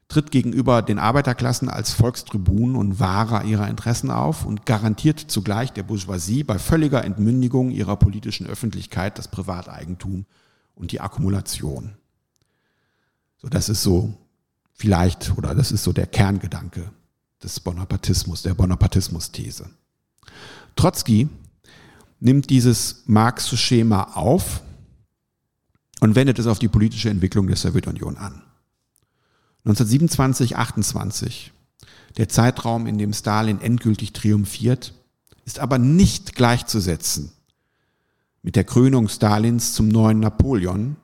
tritt 0.09 0.31
gegenüber 0.31 0.83
den 0.83 0.99
Arbeiterklassen 0.99 1.69
als 1.69 1.93
Volkstribun 1.93 2.77
und 2.77 3.01
Wahrer 3.01 3.45
ihrer 3.45 3.69
Interessen 3.69 4.11
auf 4.11 4.45
und 4.45 4.67
garantiert 4.67 5.19
zugleich 5.19 5.73
der 5.73 5.83
Bourgeoisie 5.83 6.45
bei 6.45 6.59
völliger 6.59 7.05
Entmündigung 7.05 7.71
ihrer 7.71 7.97
politischen 7.97 8.47
Öffentlichkeit 8.47 9.19
das 9.19 9.29
Privateigentum 9.29 10.27
und 10.75 10.93
die 10.93 11.01
Akkumulation. 11.01 11.97
So, 13.39 13.49
das 13.49 13.69
ist 13.69 13.83
so 13.83 14.15
vielleicht, 14.75 15.37
oder 15.39 15.55
das 15.55 15.73
ist 15.73 15.85
so 15.85 15.93
der 15.93 16.07
Kerngedanke 16.07 16.91
des 17.43 17.61
Bonapartismus, 17.61 18.43
der 18.43 18.55
Bonapartismus-These. 18.55 19.71
Trotzki 20.77 21.29
nimmt 22.21 22.51
dieses 22.51 23.03
Marxische 23.07 23.57
Schema 23.57 24.03
auf 24.15 24.63
und 26.01 26.15
wendet 26.15 26.39
es 26.39 26.47
auf 26.47 26.59
die 26.59 26.69
politische 26.69 27.11
Entwicklung 27.11 27.47
der 27.47 27.57
Sowjetunion 27.57 28.17
an. 28.17 28.43
1927, 29.65 30.57
28, 30.57 31.53
der 32.17 32.29
Zeitraum, 32.29 32.87
in 32.87 32.99
dem 32.99 33.13
Stalin 33.13 33.61
endgültig 33.61 34.13
triumphiert, 34.13 34.95
ist 35.45 35.59
aber 35.59 35.79
nicht 35.79 36.35
gleichzusetzen 36.35 37.33
mit 38.43 38.57
der 38.57 38.65
Krönung 38.65 39.09
Stalins 39.09 39.73
zum 39.73 39.89
neuen 39.89 40.21
Napoleon, 40.21 40.97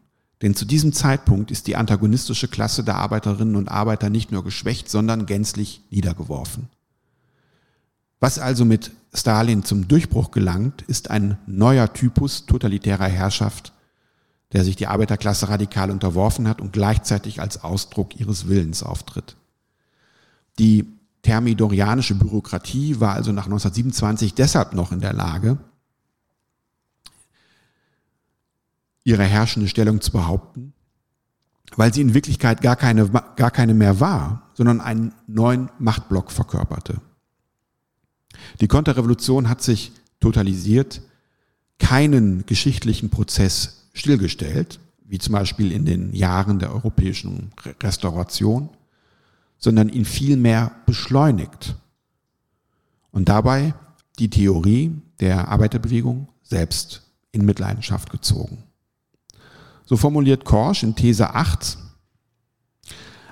denn 0.42 0.54
zu 0.54 0.64
diesem 0.64 0.92
Zeitpunkt 0.92 1.50
ist 1.50 1.66
die 1.66 1.76
antagonistische 1.76 2.48
Klasse 2.48 2.82
der 2.82 2.96
Arbeiterinnen 2.96 3.56
und 3.56 3.68
Arbeiter 3.68 4.08
nicht 4.08 4.32
nur 4.32 4.42
geschwächt, 4.42 4.88
sondern 4.88 5.26
gänzlich 5.26 5.82
niedergeworfen. 5.90 6.68
Was 8.20 8.38
also 8.38 8.64
mit 8.64 8.92
Stalin 9.12 9.64
zum 9.64 9.88
Durchbruch 9.88 10.30
gelangt, 10.30 10.82
ist 10.82 11.10
ein 11.10 11.38
neuer 11.46 11.92
Typus 11.92 12.46
totalitärer 12.46 13.08
Herrschaft, 13.08 13.72
der 14.52 14.64
sich 14.64 14.76
die 14.76 14.86
Arbeiterklasse 14.86 15.48
radikal 15.48 15.90
unterworfen 15.90 16.48
hat 16.48 16.60
und 16.60 16.72
gleichzeitig 16.72 17.40
als 17.40 17.62
Ausdruck 17.62 18.18
ihres 18.18 18.48
Willens 18.48 18.82
auftritt. 18.82 19.36
Die 20.58 20.86
thermidorianische 21.22 22.14
Bürokratie 22.14 23.00
war 23.00 23.14
also 23.14 23.32
nach 23.32 23.44
1927 23.44 24.34
deshalb 24.34 24.74
noch 24.74 24.92
in 24.92 25.00
der 25.00 25.12
Lage, 25.12 25.58
ihre 29.04 29.24
herrschende 29.24 29.68
Stellung 29.68 30.00
zu 30.00 30.12
behaupten, 30.12 30.72
weil 31.76 31.92
sie 31.92 32.00
in 32.00 32.14
Wirklichkeit 32.14 32.62
gar 32.62 32.76
keine, 32.76 33.08
gar 33.36 33.50
keine 33.50 33.74
mehr 33.74 34.00
war, 34.00 34.50
sondern 34.54 34.80
einen 34.80 35.14
neuen 35.26 35.70
Machtblock 35.78 36.30
verkörperte. 36.30 37.00
Die 38.60 38.68
Konterrevolution 38.68 39.48
hat 39.48 39.62
sich 39.62 39.92
totalisiert, 40.20 41.02
keinen 41.78 42.44
geschichtlichen 42.46 43.10
Prozess 43.10 43.88
stillgestellt, 43.94 44.80
wie 45.04 45.18
zum 45.18 45.32
Beispiel 45.32 45.72
in 45.72 45.84
den 45.84 46.12
Jahren 46.14 46.58
der 46.58 46.72
europäischen 46.72 47.52
Restauration, 47.82 48.68
sondern 49.58 49.88
ihn 49.88 50.04
vielmehr 50.04 50.72
beschleunigt 50.86 51.74
und 53.10 53.28
dabei 53.28 53.74
die 54.18 54.30
Theorie 54.30 54.92
der 55.20 55.48
Arbeiterbewegung 55.48 56.28
selbst 56.42 57.02
in 57.32 57.44
Mitleidenschaft 57.44 58.10
gezogen. 58.10 58.64
So 59.90 59.96
formuliert 59.96 60.44
Korsch 60.44 60.84
in 60.84 60.94
These 60.94 61.34
8, 61.34 61.76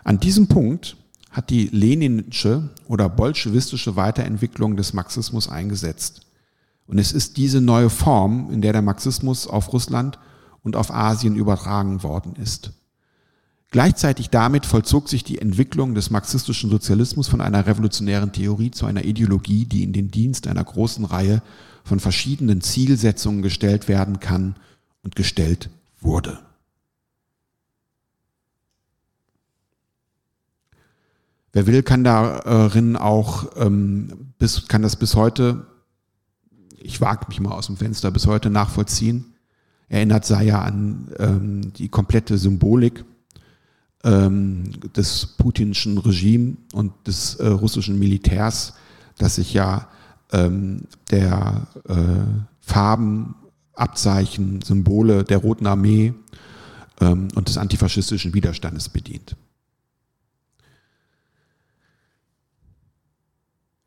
an 0.02 0.18
diesem 0.18 0.48
Punkt 0.48 0.96
hat 1.30 1.50
die 1.50 1.68
leninische 1.68 2.70
oder 2.88 3.08
bolschewistische 3.08 3.94
Weiterentwicklung 3.94 4.76
des 4.76 4.92
Marxismus 4.92 5.48
eingesetzt. 5.48 6.22
Und 6.88 6.98
es 6.98 7.12
ist 7.12 7.36
diese 7.36 7.60
neue 7.60 7.90
Form, 7.90 8.50
in 8.50 8.60
der 8.60 8.72
der 8.72 8.82
Marxismus 8.82 9.46
auf 9.46 9.72
Russland 9.72 10.18
und 10.64 10.74
auf 10.74 10.92
Asien 10.92 11.36
übertragen 11.36 12.02
worden 12.02 12.34
ist. 12.34 12.72
Gleichzeitig 13.70 14.30
damit 14.30 14.66
vollzog 14.66 15.08
sich 15.08 15.22
die 15.22 15.38
Entwicklung 15.38 15.94
des 15.94 16.10
marxistischen 16.10 16.70
Sozialismus 16.70 17.28
von 17.28 17.40
einer 17.40 17.66
revolutionären 17.66 18.32
Theorie 18.32 18.72
zu 18.72 18.84
einer 18.84 19.04
Ideologie, 19.04 19.64
die 19.64 19.84
in 19.84 19.92
den 19.92 20.10
Dienst 20.10 20.48
einer 20.48 20.64
großen 20.64 21.04
Reihe 21.04 21.40
von 21.84 22.00
verschiedenen 22.00 22.62
Zielsetzungen 22.62 23.42
gestellt 23.42 23.86
werden 23.86 24.18
kann 24.18 24.56
und 25.04 25.14
gestellt 25.14 25.70
wurde. 26.00 26.40
Wer 31.58 31.66
will, 31.66 31.82
kann 31.82 32.04
darin 32.04 32.94
auch 32.94 33.50
ähm, 33.56 34.30
bis, 34.38 34.68
kann 34.68 34.80
das 34.80 34.94
bis 34.94 35.16
heute, 35.16 35.66
ich 36.78 37.00
wage 37.00 37.26
mich 37.26 37.40
mal 37.40 37.50
aus 37.50 37.66
dem 37.66 37.76
Fenster, 37.76 38.12
bis 38.12 38.28
heute 38.28 38.48
nachvollziehen. 38.48 39.34
Erinnert 39.88 40.24
sei 40.24 40.44
ja 40.44 40.62
an 40.62 41.08
ähm, 41.18 41.72
die 41.72 41.88
komplette 41.88 42.38
Symbolik 42.38 43.04
ähm, 44.04 44.70
des 44.94 45.34
putinschen 45.36 45.98
Regimes 45.98 46.58
und 46.74 46.92
des 47.08 47.34
äh, 47.34 47.48
russischen 47.48 47.98
Militärs, 47.98 48.74
das 49.16 49.34
sich 49.34 49.52
ja 49.52 49.88
ähm, 50.30 50.82
der 51.10 51.66
äh, 51.88 51.94
Farben, 52.60 53.34
Abzeichen, 53.74 54.62
Symbole 54.62 55.24
der 55.24 55.38
Roten 55.38 55.66
Armee 55.66 56.14
ähm, 57.00 57.26
und 57.34 57.48
des 57.48 57.58
antifaschistischen 57.58 58.32
Widerstandes 58.32 58.90
bedient. 58.90 59.34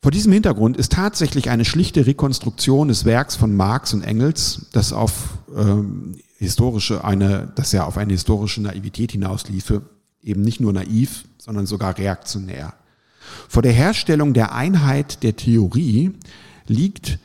Vor 0.02 0.12
diesem 0.12 0.32
Hintergrund 0.32 0.78
ist 0.78 0.94
tatsächlich 0.94 1.52
eine 1.52 1.64
schlichte 1.64 2.08
Rekonstruktion 2.08 2.88
des 2.88 3.06
Werks 3.06 3.36
von 3.36 3.56
Marx 3.56 3.94
und 3.94 4.02
Engels, 4.02 4.66
das 4.72 4.94
auf 4.94 5.38
ähm, 5.56 6.16
historische 6.38 7.04
eine, 7.04 7.52
das 7.56 7.72
ja 7.72 7.86
auf 7.86 7.98
eine 7.98 8.14
historische 8.14 8.64
Naivität 8.64 9.12
hinausliefe, 9.12 9.84
eben 10.24 10.42
nicht 10.42 10.60
nur 10.60 10.74
naiv, 10.74 11.26
sondern 11.38 11.68
sogar 11.68 12.00
reaktionär. 12.00 12.74
Vor 13.48 13.62
der 13.62 13.74
Herstellung 13.74 14.34
der 14.34 14.56
Einheit 14.56 15.22
der 15.22 15.36
Theorie 15.36 16.14
liegt 16.66 17.20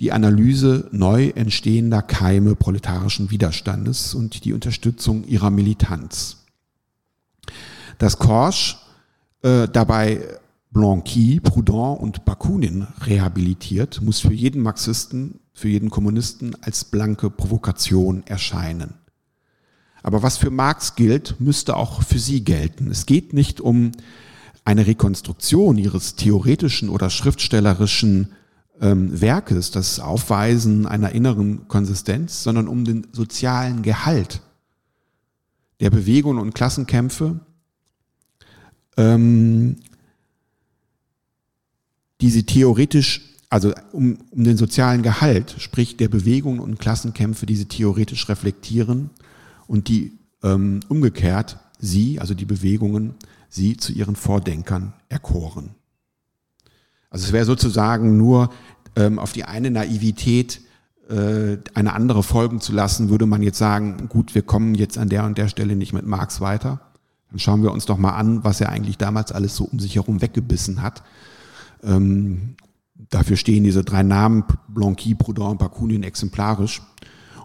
die 0.00 0.12
Analyse 0.12 0.88
neu 0.92 1.28
entstehender 1.34 2.02
Keime 2.02 2.56
proletarischen 2.56 3.30
Widerstandes 3.30 4.14
und 4.14 4.44
die 4.44 4.52
Unterstützung 4.52 5.24
ihrer 5.24 5.48
Militanz. 5.48 6.44
Dass 7.96 8.18
Korsch 8.18 8.76
äh, 9.40 9.66
dabei 9.66 10.20
Blanqui, 10.70 11.40
Proudhon 11.40 11.96
und 11.98 12.24
Bakunin 12.24 12.86
rehabilitiert, 13.00 14.02
muss 14.02 14.20
für 14.20 14.32
jeden 14.32 14.62
Marxisten, 14.62 15.40
für 15.54 15.68
jeden 15.68 15.90
Kommunisten 15.90 16.54
als 16.62 16.84
blanke 16.84 17.30
Provokation 17.30 18.22
erscheinen. 18.26 18.94
Aber 20.02 20.22
was 20.22 20.36
für 20.36 20.50
Marx 20.50 20.94
gilt, 20.94 21.40
müsste 21.40 21.76
auch 21.76 22.02
für 22.02 22.18
sie 22.18 22.44
gelten. 22.44 22.90
Es 22.90 23.06
geht 23.06 23.32
nicht 23.32 23.60
um 23.60 23.92
eine 24.64 24.86
Rekonstruktion 24.86 25.78
ihres 25.78 26.16
theoretischen 26.16 26.88
oder 26.88 27.10
schriftstellerischen 27.10 28.32
ähm, 28.80 29.20
Werkes, 29.20 29.70
das 29.70 30.00
Aufweisen 30.00 30.86
einer 30.86 31.12
inneren 31.12 31.68
Konsistenz, 31.68 32.42
sondern 32.42 32.68
um 32.68 32.84
den 32.84 33.06
sozialen 33.12 33.82
Gehalt 33.82 34.42
der 35.80 35.90
Bewegungen 35.90 36.38
und 36.38 36.54
Klassenkämpfe, 36.54 37.40
ähm, 38.96 39.76
die 42.20 42.30
sie 42.30 42.44
theoretisch, 42.44 43.22
also 43.50 43.72
um, 43.92 44.18
um 44.30 44.44
den 44.44 44.56
sozialen 44.56 45.02
Gehalt, 45.02 45.54
sprich 45.58 45.96
der 45.96 46.08
Bewegungen 46.08 46.60
und 46.60 46.78
Klassenkämpfe, 46.78 47.46
die 47.46 47.56
sie 47.56 47.66
theoretisch 47.66 48.28
reflektieren 48.28 49.10
und 49.66 49.88
die 49.88 50.12
ähm, 50.42 50.80
umgekehrt 50.88 51.58
sie, 51.78 52.20
also 52.20 52.34
die 52.34 52.44
Bewegungen, 52.44 53.14
sie 53.48 53.76
zu 53.76 53.92
ihren 53.92 54.16
Vordenkern 54.16 54.92
erkoren. 55.08 55.70
Also 57.10 57.26
es 57.26 57.32
wäre 57.32 57.44
sozusagen 57.44 58.16
nur 58.16 58.50
ähm, 58.96 59.18
auf 59.18 59.32
die 59.32 59.44
eine 59.44 59.70
Naivität 59.70 60.60
äh, 61.08 61.58
eine 61.74 61.92
andere 61.92 62.22
folgen 62.22 62.60
zu 62.60 62.72
lassen, 62.72 63.10
würde 63.10 63.26
man 63.26 63.42
jetzt 63.42 63.58
sagen, 63.58 64.08
gut, 64.08 64.34
wir 64.34 64.42
kommen 64.42 64.74
jetzt 64.74 64.98
an 64.98 65.08
der 65.08 65.24
und 65.24 65.38
der 65.38 65.48
Stelle 65.48 65.76
nicht 65.76 65.92
mit 65.92 66.06
Marx 66.06 66.40
weiter. 66.40 66.80
Dann 67.30 67.38
schauen 67.38 67.62
wir 67.62 67.72
uns 67.72 67.86
doch 67.86 67.98
mal 67.98 68.14
an, 68.14 68.44
was 68.44 68.60
er 68.60 68.70
eigentlich 68.70 68.98
damals 68.98 69.32
alles 69.32 69.56
so 69.56 69.64
um 69.64 69.78
sich 69.78 69.94
herum 69.96 70.20
weggebissen 70.20 70.82
hat. 70.82 71.02
Ähm, 71.82 72.56
dafür 72.94 73.36
stehen 73.36 73.64
diese 73.64 73.84
drei 73.84 74.02
Namen, 74.02 74.44
Blanqui, 74.68 75.14
Proudhon 75.14 75.52
und 75.52 75.58
Bakunin, 75.58 76.02
exemplarisch. 76.02 76.82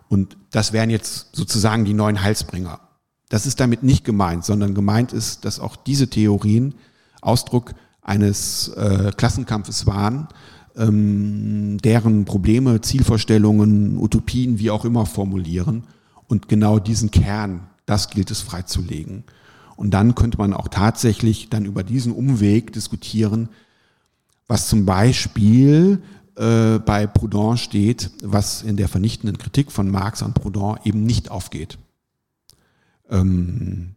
Und 0.10 0.38
das 0.52 0.74
wären 0.74 0.90
jetzt 0.90 1.36
sozusagen 1.36 1.86
die 1.86 1.94
neuen 1.94 2.22
Heilsbringer. 2.22 2.80
Das 3.30 3.46
ist 3.46 3.60
damit 3.60 3.82
nicht 3.84 4.04
gemeint, 4.04 4.44
sondern 4.44 4.76
gemeint 4.76 5.14
ist, 5.14 5.46
dass 5.46 5.60
auch 5.60 5.78
diese 5.78 6.10
Theorien 6.10 6.76
Ausdruck 7.22 7.74
eines 8.02 8.70
äh, 8.70 9.12
Klassenkampfes 9.16 9.88
waren, 9.88 10.28
ähm, 10.76 11.78
deren 11.78 12.26
Probleme, 12.26 12.82
Zielvorstellungen, 12.82 13.98
Utopien, 13.98 14.60
wie 14.60 14.72
auch 14.72 14.86
immer 14.86 15.06
formulieren. 15.06 15.84
Und 16.28 16.50
genau 16.50 16.80
diesen 16.80 17.12
Kern, 17.12 17.70
das 17.86 18.10
gilt 18.10 18.32
es 18.32 18.42
freizulegen. 18.42 19.24
Und 19.76 19.92
dann 19.92 20.16
könnte 20.16 20.38
man 20.38 20.54
auch 20.54 20.68
tatsächlich 20.68 21.50
dann 21.50 21.66
über 21.66 21.84
diesen 21.84 22.14
Umweg 22.14 22.74
diskutieren, 22.74 23.50
was 24.48 24.68
zum 24.68 24.86
Beispiel 24.86 26.02
äh, 26.36 26.80
bei 26.80 27.08
Proudhon 27.08 27.58
steht, 27.58 28.12
was 28.24 28.64
in 28.64 28.78
der 28.78 28.88
vernichtenden 28.88 29.38
Kritik 29.38 29.72
von 29.72 29.90
Marx 29.90 30.24
an 30.24 30.34
Proudhon 30.34 30.80
eben 30.84 31.06
nicht 31.06 31.32
aufgeht. 31.32 31.78
Ähm, 33.10 33.96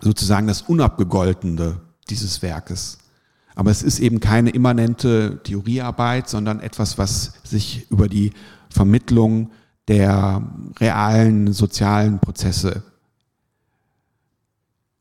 sozusagen 0.00 0.46
das 0.46 0.62
Unabgegoltene 0.62 1.80
dieses 2.10 2.42
Werkes. 2.42 2.98
Aber 3.54 3.70
es 3.70 3.82
ist 3.82 4.00
eben 4.00 4.20
keine 4.20 4.50
immanente 4.50 5.40
Theoriearbeit, 5.44 6.28
sondern 6.28 6.60
etwas, 6.60 6.98
was 6.98 7.34
sich 7.44 7.90
über 7.90 8.08
die 8.08 8.32
Vermittlung 8.68 9.50
der 9.86 10.42
realen 10.80 11.52
sozialen 11.52 12.18
Prozesse 12.18 12.82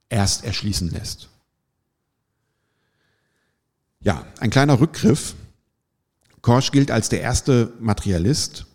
erst 0.09 0.45
erschließen 0.45 0.91
lässt. 0.91 1.29
Ja, 4.03 4.25
ein 4.39 4.49
kleiner 4.49 4.79
Rückgriff 4.79 5.35
Korsch 6.43 6.71
gilt 6.71 6.91
als 6.91 7.07
der 7.07 7.21
erste 7.21 7.73
Materialist 7.79 8.65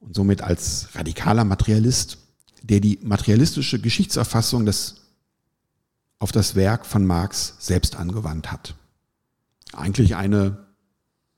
und 0.00 0.14
somit 0.14 0.42
als 0.42 0.88
radikaler 0.94 1.44
Materialist, 1.44 2.18
der 2.62 2.80
die 2.80 2.98
materialistische 3.02 3.80
Geschichtserfassung 3.80 4.66
des, 4.66 4.96
auf 6.18 6.30
das 6.30 6.54
Werk 6.54 6.84
von 6.84 7.06
Marx 7.06 7.56
selbst 7.58 7.96
angewandt 7.96 8.52
hat. 8.52 8.74
Eigentlich 9.72 10.14
eine, 10.14 10.58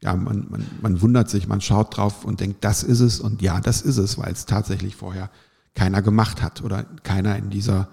ja, 0.02 0.16
man, 0.16 0.48
man, 0.50 0.66
man 0.82 1.00
wundert 1.00 1.30
sich, 1.30 1.46
man 1.46 1.60
schaut 1.60 1.96
drauf 1.96 2.24
und 2.24 2.40
denkt, 2.40 2.64
das 2.64 2.82
ist 2.82 3.00
es 3.00 3.20
und 3.20 3.40
ja, 3.40 3.60
das 3.60 3.82
ist 3.82 3.98
es, 3.98 4.18
weil 4.18 4.32
es 4.32 4.46
tatsächlich 4.46 4.96
vorher 4.96 5.30
keiner 5.74 6.02
gemacht 6.02 6.42
hat 6.42 6.60
oder 6.60 6.82
keiner 7.04 7.36
in 7.36 7.50
dieser, 7.50 7.88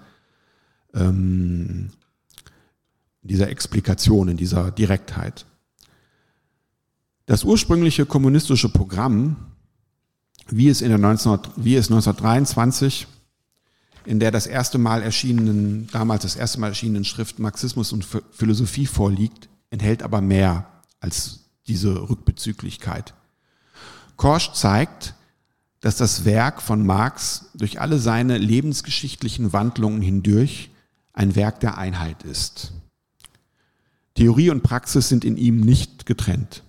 ähm, 0.92 1.92
in 3.24 3.28
dieser 3.28 3.48
Explikation, 3.48 4.28
in 4.28 4.36
dieser 4.36 4.70
Direktheit. 4.70 5.46
Das 7.26 7.42
ursprüngliche 7.42 8.04
kommunistische 8.04 8.68
Programm, 8.68 9.36
wie 10.48 10.68
es, 10.68 10.82
in 10.82 10.90
der 10.90 10.98
19, 10.98 11.38
wie 11.56 11.74
es 11.74 11.86
1923 11.86 13.08
in 14.04 14.20
der 14.20 14.30
das 14.30 14.46
erste 14.46 14.76
Mal 14.76 15.02
erschienenen, 15.02 15.88
damals 15.90 16.24
das 16.24 16.36
erste 16.36 16.60
Mal 16.60 16.68
erschienenen 16.68 17.06
Schrift 17.06 17.38
Marxismus 17.38 17.90
und 17.92 18.06
Philosophie 18.32 18.84
vorliegt, 18.84 19.48
enthält 19.70 20.02
aber 20.02 20.20
mehr 20.20 20.66
als 21.00 21.40
diese 21.66 22.10
Rückbezüglichkeit. 22.10 23.14
Korsch 24.16 24.52
zeigt, 24.52 25.14
dass 25.80 25.96
das 25.96 26.26
Werk 26.26 26.60
von 26.60 26.84
Marx 26.84 27.46
durch 27.54 27.80
alle 27.80 27.98
seine 27.98 28.36
lebensgeschichtlichen 28.36 29.54
Wandlungen 29.54 30.02
hindurch 30.02 30.70
ein 31.14 31.34
Werk 31.34 31.60
der 31.60 31.78
Einheit 31.78 32.22
ist. 32.24 32.72
Theorie 34.14 34.50
und 34.50 34.62
Praxis 34.62 35.08
sind 35.08 35.24
in 35.24 35.36
ihm 35.36 35.60
nicht 35.60 36.06
getrennt. 36.06 36.62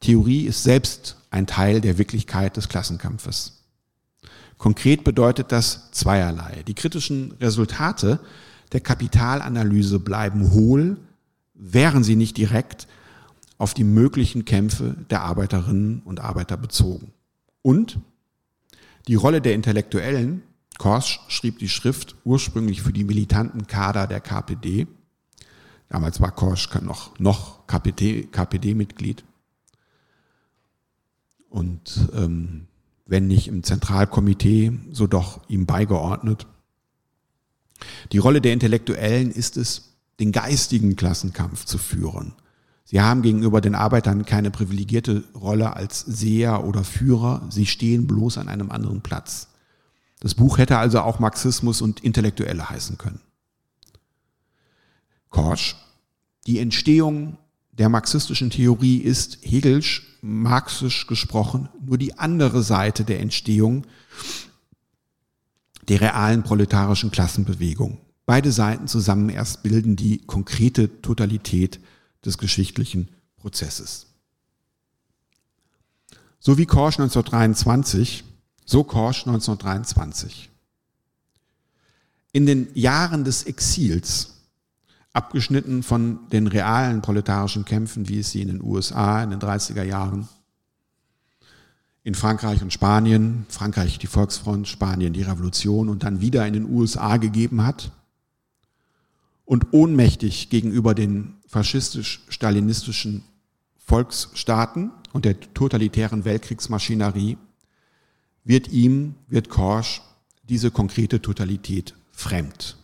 Theorie 0.00 0.42
ist 0.42 0.62
selbst 0.62 1.16
ein 1.30 1.46
Teil 1.46 1.80
der 1.80 1.98
Wirklichkeit 1.98 2.56
des 2.56 2.68
Klassenkampfes. 2.68 3.64
Konkret 4.56 5.02
bedeutet 5.02 5.50
das 5.50 5.90
zweierlei. 5.90 6.62
Die 6.66 6.74
kritischen 6.74 7.32
Resultate 7.40 8.20
der 8.72 8.80
Kapitalanalyse 8.80 9.98
bleiben 9.98 10.52
hohl, 10.52 10.98
wären 11.54 12.04
sie 12.04 12.16
nicht 12.16 12.36
direkt 12.36 12.86
auf 13.58 13.74
die 13.74 13.84
möglichen 13.84 14.44
Kämpfe 14.44 14.96
der 15.10 15.22
Arbeiterinnen 15.22 16.02
und 16.04 16.20
Arbeiter 16.20 16.56
bezogen. 16.56 17.12
Und 17.62 17.98
die 19.08 19.14
Rolle 19.14 19.40
der 19.40 19.54
Intellektuellen, 19.54 20.42
Korsch 20.78 21.20
schrieb 21.28 21.58
die 21.58 21.68
Schrift 21.68 22.16
ursprünglich 22.24 22.82
für 22.82 22.92
die 22.92 23.04
militanten 23.04 23.66
Kader 23.66 24.06
der 24.06 24.20
KPD, 24.20 24.86
Damals 25.88 26.20
war 26.20 26.32
Korsch 26.32 26.68
noch, 26.80 27.18
noch 27.18 27.66
KPD-Mitglied. 27.66 29.24
Und 31.48 32.08
ähm, 32.14 32.66
wenn 33.06 33.26
nicht 33.26 33.48
im 33.48 33.62
Zentralkomitee, 33.62 34.72
so 34.90 35.06
doch 35.06 35.40
ihm 35.48 35.66
beigeordnet. 35.66 36.46
Die 38.12 38.18
Rolle 38.18 38.40
der 38.40 38.52
Intellektuellen 38.52 39.30
ist 39.30 39.56
es, 39.56 39.90
den 40.20 40.32
geistigen 40.32 40.96
Klassenkampf 40.96 41.64
zu 41.64 41.78
führen. 41.78 42.34
Sie 42.84 43.00
haben 43.00 43.22
gegenüber 43.22 43.60
den 43.60 43.74
Arbeitern 43.74 44.24
keine 44.24 44.50
privilegierte 44.50 45.24
Rolle 45.34 45.74
als 45.74 46.00
Seher 46.00 46.64
oder 46.64 46.84
Führer, 46.84 47.46
sie 47.50 47.66
stehen 47.66 48.06
bloß 48.06 48.38
an 48.38 48.48
einem 48.48 48.70
anderen 48.70 49.00
Platz. 49.00 49.48
Das 50.20 50.34
Buch 50.34 50.58
hätte 50.58 50.78
also 50.78 51.00
auch 51.00 51.18
Marxismus 51.18 51.82
und 51.82 52.00
Intellektuelle 52.00 52.68
heißen 52.70 52.98
können. 52.98 53.20
Korsch, 55.34 55.74
die 56.46 56.60
Entstehung 56.60 57.38
der 57.72 57.88
marxistischen 57.88 58.50
Theorie 58.50 58.98
ist 58.98 59.38
Hegelsch, 59.42 60.18
marxisch 60.22 61.08
gesprochen, 61.08 61.68
nur 61.84 61.98
die 61.98 62.16
andere 62.16 62.62
Seite 62.62 63.04
der 63.04 63.18
Entstehung 63.18 63.84
der 65.88 66.00
realen 66.00 66.44
proletarischen 66.44 67.10
Klassenbewegung. 67.10 67.98
Beide 68.26 68.52
Seiten 68.52 68.86
zusammen 68.86 69.28
erst 69.28 69.64
bilden 69.64 69.96
die 69.96 70.18
konkrete 70.18 71.02
Totalität 71.02 71.80
des 72.24 72.38
geschichtlichen 72.38 73.08
Prozesses. 73.36 74.06
So 76.38 76.58
wie 76.58 76.66
Korsch 76.66 77.00
1923, 77.00 78.22
so 78.64 78.84
Korsch 78.84 79.26
1923. 79.26 80.48
In 82.32 82.46
den 82.46 82.68
Jahren 82.74 83.24
des 83.24 83.42
Exils, 83.42 84.33
abgeschnitten 85.14 85.82
von 85.82 86.28
den 86.30 86.46
realen 86.46 87.00
proletarischen 87.00 87.64
Kämpfen, 87.64 88.08
wie 88.08 88.18
es 88.18 88.30
sie 88.30 88.42
in 88.42 88.48
den 88.48 88.62
USA 88.62 89.22
in 89.22 89.30
den 89.30 89.40
30er 89.40 89.84
Jahren, 89.84 90.28
in 92.02 92.14
Frankreich 92.14 92.60
und 92.60 92.72
Spanien, 92.72 93.46
Frankreich 93.48 93.98
die 93.98 94.06
Volksfront, 94.06 94.68
Spanien 94.68 95.14
die 95.14 95.22
Revolution 95.22 95.88
und 95.88 96.02
dann 96.02 96.20
wieder 96.20 96.46
in 96.46 96.52
den 96.52 96.68
USA 96.68 97.16
gegeben 97.16 97.64
hat, 97.64 97.92
und 99.46 99.72
ohnmächtig 99.72 100.50
gegenüber 100.50 100.94
den 100.94 101.34
faschistisch-stalinistischen 101.46 103.24
Volksstaaten 103.78 104.90
und 105.12 105.24
der 105.26 105.38
totalitären 105.52 106.24
Weltkriegsmaschinerie 106.24 107.36
wird 108.44 108.68
ihm, 108.68 109.14
wird 109.28 109.50
Korsch 109.50 110.00
diese 110.48 110.70
konkrete 110.70 111.20
Totalität 111.20 111.94
fremd. 112.12 112.76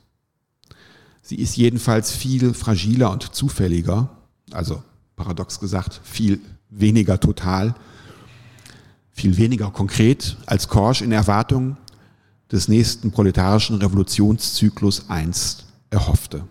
Sie 1.31 1.37
ist 1.37 1.57
jedenfalls 1.57 2.11
viel 2.11 2.55
fragiler 2.55 3.13
und 3.13 3.37
zufälliger, 3.37 4.11
also 4.51 4.83
paradox 5.15 5.61
gesagt, 5.61 6.01
viel 6.03 6.41
weniger 6.71 7.21
total, 7.21 7.77
viel 9.13 9.37
weniger 9.37 9.71
konkret, 9.71 10.39
als 10.47 10.67
Korsch 10.67 11.03
in 11.03 11.13
Erwartung 11.13 11.77
des 12.51 12.67
nächsten 12.67 13.13
proletarischen 13.13 13.77
Revolutionszyklus 13.77 15.09
einst 15.09 15.67
erhoffte. 15.91 16.49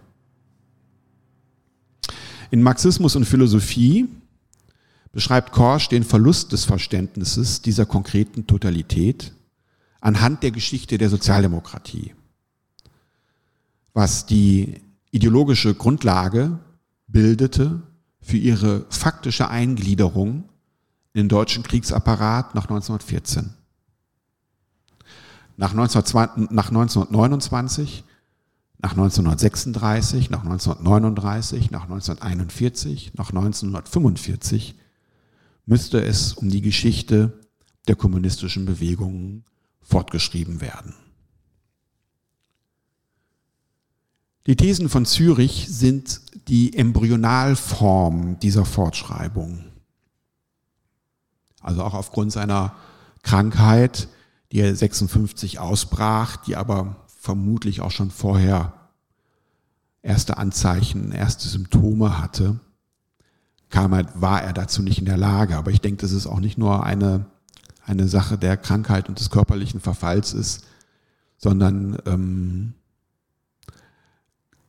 In 2.49 2.63
Marxismus 2.63 3.17
und 3.17 3.25
Philosophie 3.25 4.07
beschreibt 5.11 5.51
Korsch 5.51 5.89
den 5.89 6.05
Verlust 6.05 6.53
des 6.53 6.63
Verständnisses 6.63 7.61
dieser 7.61 7.85
konkreten 7.85 8.47
Totalität 8.47 9.33
anhand 9.99 10.41
der 10.41 10.51
Geschichte 10.51 10.97
der 10.97 11.09
Sozialdemokratie, 11.09 12.13
was 13.99 14.25
die 14.25 14.81
ideologische 15.11 15.75
Grundlage 15.75 16.57
bildete 17.07 17.81
für 18.21 18.37
ihre 18.37 18.85
faktische 18.89 19.49
Eingliederung 19.49 20.45
in 21.11 21.23
den 21.23 21.27
deutschen 21.27 21.63
Kriegsapparat 21.63 22.55
nach 22.55 22.63
1914. 22.63 23.53
Nach, 25.57 25.71
1929 25.71 28.05
nach 28.77 28.91
1936, 28.91 30.29
nach 30.29 30.43
1939, 30.43 31.69
nach 31.69 31.83
1941, 31.83 33.11
nach 33.15 33.31
1945 33.31 34.75
müsste 35.65 36.01
es 36.01 36.31
um 36.31 36.49
die 36.49 36.61
Geschichte 36.61 37.37
der 37.89 37.97
kommunistischen 37.97 38.65
Bewegungen 38.65 39.43
fortgeschrieben 39.81 40.61
werden. 40.61 40.95
Die 44.47 44.55
Thesen 44.55 44.89
von 44.89 45.05
Zürich 45.05 45.67
sind 45.69 46.21
die 46.47 46.75
Embryonalform 46.75 48.39
dieser 48.39 48.65
Fortschreibung. 48.65 49.65
Also 51.61 51.83
auch 51.83 51.93
aufgrund 51.93 52.31
seiner 52.31 52.75
Krankheit, 53.21 54.07
die 54.51 54.61
er 54.61 54.75
56 54.75 55.59
ausbrach, 55.59 56.37
die 56.37 56.55
aber 56.55 57.05
vermutlich 57.19 57.81
auch 57.81 57.91
schon 57.91 58.11
vorher 58.11 58.73
erste 60.01 60.37
Anzeichen, 60.37 61.11
erste 61.11 61.47
Symptome 61.47 62.17
hatte, 62.17 62.59
kam 63.69 63.93
er, 63.93 64.05
war 64.19 64.41
er 64.41 64.53
dazu 64.53 64.81
nicht 64.81 64.99
in 64.99 65.05
der 65.05 65.17
Lage. 65.17 65.57
Aber 65.57 65.71
ich 65.71 65.81
denke, 65.81 66.01
dass 66.01 66.11
es 66.11 66.25
auch 66.25 66.39
nicht 66.39 66.57
nur 66.57 66.83
eine, 66.83 67.25
eine 67.85 68.07
Sache 68.07 68.37
der 68.37 68.57
Krankheit 68.57 69.09
und 69.09 69.19
des 69.19 69.29
körperlichen 69.29 69.81
Verfalls 69.81 70.33
ist, 70.33 70.65
sondern 71.37 71.97
ähm, 72.05 72.73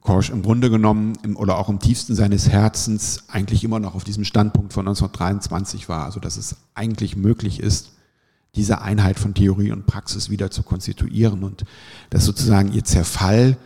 Korsch 0.00 0.30
im 0.30 0.42
Grunde 0.42 0.70
genommen 0.70 1.12
im, 1.22 1.36
oder 1.36 1.58
auch 1.58 1.68
im 1.68 1.78
tiefsten 1.78 2.14
seines 2.14 2.48
Herzens 2.48 3.24
eigentlich 3.28 3.64
immer 3.64 3.80
noch 3.80 3.94
auf 3.94 4.04
diesem 4.04 4.24
Standpunkt 4.24 4.72
von 4.72 4.86
1923 4.88 5.88
war, 5.88 6.04
also 6.04 6.20
dass 6.20 6.36
es 6.36 6.56
eigentlich 6.74 7.16
möglich 7.16 7.60
ist, 7.60 7.92
diese 8.54 8.80
Einheit 8.80 9.18
von 9.18 9.34
Theorie 9.34 9.70
und 9.70 9.86
Praxis 9.86 10.30
wieder 10.30 10.50
zu 10.50 10.62
konstituieren 10.62 11.44
und 11.44 11.64
dass 12.08 12.24
sozusagen 12.24 12.72
ihr 12.72 12.84
Zerfall 12.84 13.56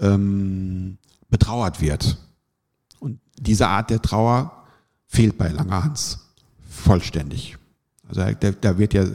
ähm, 0.00 0.98
betrauert 1.30 1.80
wird. 1.80 2.18
Und 2.98 3.20
diese 3.38 3.68
Art 3.68 3.90
der 3.90 4.02
Trauer 4.02 4.64
fehlt 5.06 5.38
bei 5.38 5.48
Langerhans 5.48 6.18
vollständig. 6.68 7.56
Also 8.08 8.22
da, 8.38 8.50
da 8.50 8.78
wird 8.78 8.92
ja 8.92 9.06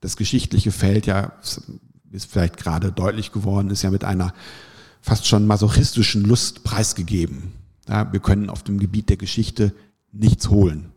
das 0.00 0.16
geschichtliche 0.16 0.70
Feld 0.70 1.06
ja, 1.06 1.32
ist 2.12 2.30
vielleicht 2.30 2.56
gerade 2.56 2.92
deutlich 2.92 3.32
geworden, 3.32 3.70
ist 3.70 3.82
ja 3.82 3.90
mit 3.90 4.04
einer 4.04 4.32
fast 5.08 5.26
schon 5.26 5.46
masochistischen 5.46 6.22
Lust 6.22 6.64
preisgegeben. 6.64 7.54
Ja, 7.88 8.12
wir 8.12 8.20
können 8.20 8.50
auf 8.50 8.62
dem 8.62 8.78
Gebiet 8.78 9.08
der 9.08 9.16
Geschichte 9.16 9.72
nichts 10.12 10.50
holen. 10.50 10.92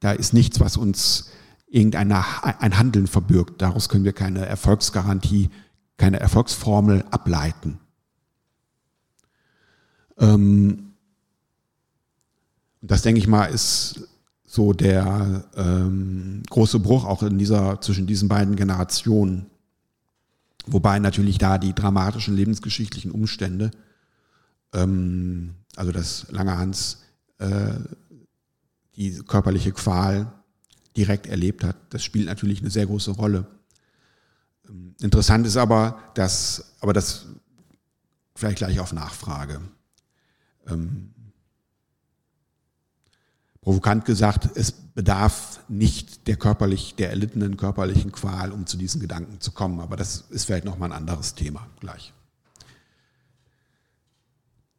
Da 0.00 0.10
ist 0.10 0.34
nichts, 0.34 0.58
was 0.58 0.76
uns 0.76 1.30
irgendein 1.68 2.10
ein 2.10 2.76
Handeln 2.76 3.06
verbirgt. 3.06 3.62
Daraus 3.62 3.88
können 3.88 4.04
wir 4.04 4.12
keine 4.12 4.44
Erfolgsgarantie, 4.44 5.50
keine 5.96 6.18
Erfolgsformel 6.18 7.04
ableiten. 7.12 7.78
Ähm, 10.18 10.94
das 12.82 13.02
denke 13.02 13.20
ich 13.20 13.28
mal 13.28 13.46
ist 13.46 14.08
so 14.44 14.72
der 14.72 15.44
ähm, 15.56 16.42
große 16.50 16.80
Bruch 16.80 17.04
auch 17.04 17.22
in 17.22 17.38
dieser 17.38 17.80
zwischen 17.80 18.08
diesen 18.08 18.28
beiden 18.28 18.56
Generationen, 18.56 19.46
wobei 20.66 20.98
natürlich 20.98 21.38
da 21.38 21.58
die 21.58 21.74
dramatischen 21.74 22.36
lebensgeschichtlichen 22.36 23.10
Umstände, 23.10 23.70
ähm, 24.72 25.54
also 25.76 25.92
das 25.92 26.26
Langerhans 26.30 27.02
äh, 27.38 27.74
die 28.96 29.18
körperliche 29.26 29.72
Qual 29.72 30.32
direkt 30.96 31.26
erlebt 31.26 31.64
hat. 31.64 31.76
Das 31.90 32.04
spielt 32.04 32.26
natürlich 32.26 32.60
eine 32.60 32.70
sehr 32.70 32.86
große 32.86 33.12
Rolle. 33.12 33.46
Ähm, 34.68 34.94
interessant 35.00 35.46
ist 35.46 35.56
aber, 35.56 35.98
dass, 36.14 36.74
aber 36.80 36.92
das 36.92 37.26
vielleicht 38.36 38.58
gleich 38.58 38.80
auf 38.80 38.92
Nachfrage. 38.92 39.60
Ähm, 40.66 41.13
provokant 43.64 44.04
gesagt, 44.04 44.48
es 44.54 44.70
bedarf 44.70 45.60
nicht 45.68 46.28
der 46.28 46.36
körperlich, 46.36 46.94
der 46.94 47.10
erlittenen 47.10 47.56
körperlichen 47.56 48.12
Qual, 48.12 48.52
um 48.52 48.66
zu 48.66 48.76
diesen 48.76 49.00
Gedanken 49.00 49.40
zu 49.40 49.50
kommen. 49.50 49.80
Aber 49.80 49.96
das 49.96 50.24
ist 50.30 50.44
vielleicht 50.44 50.64
nochmal 50.64 50.92
ein 50.92 50.98
anderes 50.98 51.34
Thema 51.34 51.66
gleich. 51.80 52.12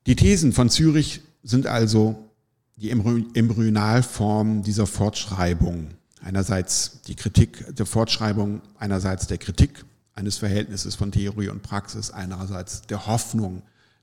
Die 0.05 0.15
Thesen 0.15 0.53
von 0.53 0.69
Zürich 0.69 1.21
sind 1.43 1.67
also 1.67 2.29
die 2.77 2.91
Embryonalform 2.91 4.61
dieser 4.63 4.87
Fortschreibung 4.87 5.89
Einerseits 6.25 7.01
die 7.05 7.13
Kritik 7.13 7.75
der 7.75 7.85
Fortschreibung, 7.85 8.61
einerseits 8.79 9.27
der 9.27 9.37
Kritik 9.37 9.85
eines 10.15 10.37
Verhältnisses 10.37 10.95
von 10.95 11.11
Theorie 11.11 11.49
und 11.49 11.61
Praxis, 11.61 12.09
einerseits 12.09 12.81
der 12.81 13.05
Hoffnung, 13.05 13.61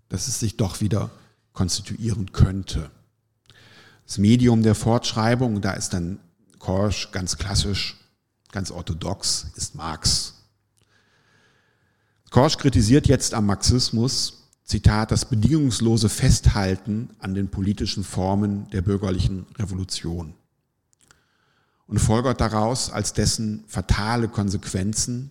dass 0.09 0.29
es 0.29 0.39
sich 0.39 0.57
doch 0.57 0.81
wieder 0.81 1.11
konstituieren 1.53 2.31
könnte. 2.31 2.93
Das 4.07 4.19
Medium 4.19 4.63
der 4.63 4.75
Fortschreibung, 4.75 5.61
da 5.61 5.73
ist 5.73 5.91
dann 5.91 6.19
Korsch 6.59 7.11
ganz 7.13 7.39
klassisch, 7.39 7.97
ganz 8.51 8.71
orthodox, 8.71 9.47
ist 9.57 9.75
Marx. 9.75 10.35
Korsch 12.31 12.59
kritisiert 12.59 13.07
jetzt 13.07 13.35
am 13.35 13.47
Marxismus, 13.47 14.49
Zitat, 14.65 15.11
das 15.11 15.25
bedingungslose 15.27 16.09
Festhalten 16.09 17.11
an 17.19 17.35
den 17.35 17.51
politischen 17.51 18.05
Formen 18.05 18.71
der 18.71 18.83
bürgerlichen 18.83 19.47
Revolution 19.59 20.35
und 21.93 21.99
folgert 21.99 22.41
daraus 22.41 22.91
als 22.91 23.13
dessen 23.13 23.65
fatale 23.67 24.29
Konsequenzen, 24.29 25.31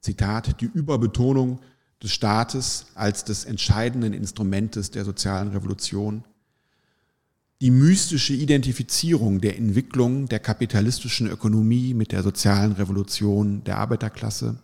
Zitat, 0.00 0.58
die 0.62 0.70
Überbetonung 0.72 1.60
des 2.02 2.12
Staates 2.12 2.86
als 2.94 3.24
des 3.24 3.44
entscheidenden 3.44 4.14
Instrumentes 4.14 4.90
der 4.90 5.04
sozialen 5.04 5.48
Revolution, 5.48 6.24
die 7.60 7.70
mystische 7.70 8.32
Identifizierung 8.32 9.40
der 9.40 9.58
Entwicklung 9.58 10.26
der 10.26 10.38
kapitalistischen 10.38 11.28
Ökonomie 11.28 11.92
mit 11.92 12.12
der 12.12 12.22
sozialen 12.22 12.72
Revolution 12.72 13.62
der 13.64 13.76
Arbeiterklasse, 13.76 14.58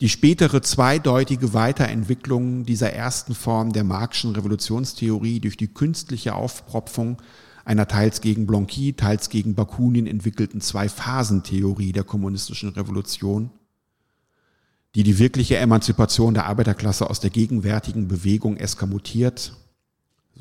die 0.00 0.08
spätere 0.08 0.62
zweideutige 0.62 1.54
Weiterentwicklung 1.54 2.64
dieser 2.64 2.92
ersten 2.92 3.36
Form 3.36 3.72
der 3.72 3.84
Marxischen 3.84 4.34
Revolutionstheorie 4.34 5.38
durch 5.38 5.56
die 5.56 5.72
künstliche 5.72 6.34
Aufpropfung 6.34 7.22
einer 7.64 7.86
teils 7.86 8.20
gegen 8.20 8.46
Blanqui, 8.46 8.94
teils 8.94 9.30
gegen 9.30 9.54
Bakunin 9.54 10.08
entwickelten 10.08 10.60
Zwei-Phasen-Theorie 10.60 11.92
der 11.92 12.04
kommunistischen 12.04 12.70
Revolution, 12.70 13.50
die 14.96 15.04
die 15.04 15.20
wirkliche 15.20 15.56
Emanzipation 15.56 16.34
der 16.34 16.46
Arbeiterklasse 16.46 17.08
aus 17.08 17.20
der 17.20 17.30
gegenwärtigen 17.30 18.08
Bewegung 18.08 18.56
eskamutiert, 18.56 19.56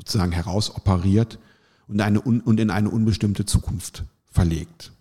sozusagen 0.03 0.33
herausoperiert 0.33 1.39
und, 1.87 2.01
eine, 2.01 2.19
und 2.21 2.59
in 2.59 2.69
eine 2.69 2.89
unbestimmte 2.89 3.45
Zukunft 3.45 4.03
verlegt. 4.29 4.91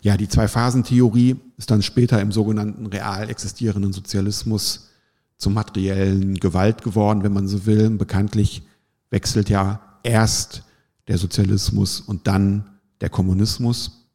Ja, 0.00 0.16
die 0.16 0.28
Zwei-Phasen-Theorie 0.28 1.36
ist 1.58 1.70
dann 1.70 1.82
später 1.82 2.20
im 2.20 2.32
sogenannten 2.32 2.86
real 2.86 3.28
existierenden 3.28 3.92
Sozialismus 3.92 4.90
zum 5.36 5.52
materiellen 5.52 6.36
Gewalt 6.36 6.82
geworden, 6.82 7.22
wenn 7.22 7.32
man 7.32 7.48
so 7.48 7.66
will. 7.66 7.90
Bekanntlich 7.90 8.62
wechselt 9.10 9.50
ja 9.50 9.80
erst 10.02 10.62
der 11.08 11.18
Sozialismus 11.18 12.00
und 12.00 12.26
dann 12.26 12.70
der 13.00 13.10
Kommunismus. 13.10 14.06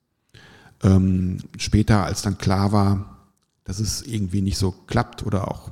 Ähm, 0.82 1.38
später, 1.58 2.06
als 2.06 2.22
dann 2.22 2.38
klar 2.38 2.72
war, 2.72 3.28
dass 3.64 3.80
es 3.80 4.02
irgendwie 4.02 4.42
nicht 4.42 4.58
so 4.58 4.72
klappt 4.72 5.24
oder 5.26 5.48
auch 5.48 5.72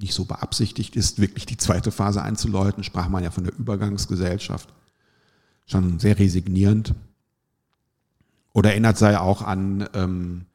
nicht 0.00 0.14
so 0.14 0.24
beabsichtigt 0.24 0.96
ist, 0.96 1.18
wirklich 1.20 1.46
die 1.46 1.56
zweite 1.56 1.90
Phase 1.90 2.22
einzuläuten, 2.22 2.84
sprach 2.84 3.08
man 3.08 3.22
ja 3.22 3.30
von 3.30 3.44
der 3.44 3.58
Übergangsgesellschaft. 3.58 4.72
Schon 5.66 5.98
sehr 5.98 6.18
resignierend. 6.18 6.94
Oder 8.52 8.70
erinnert 8.70 8.98
sei 8.98 9.18
auch 9.18 9.42
an, 9.42 9.88
ähm, 9.94 10.46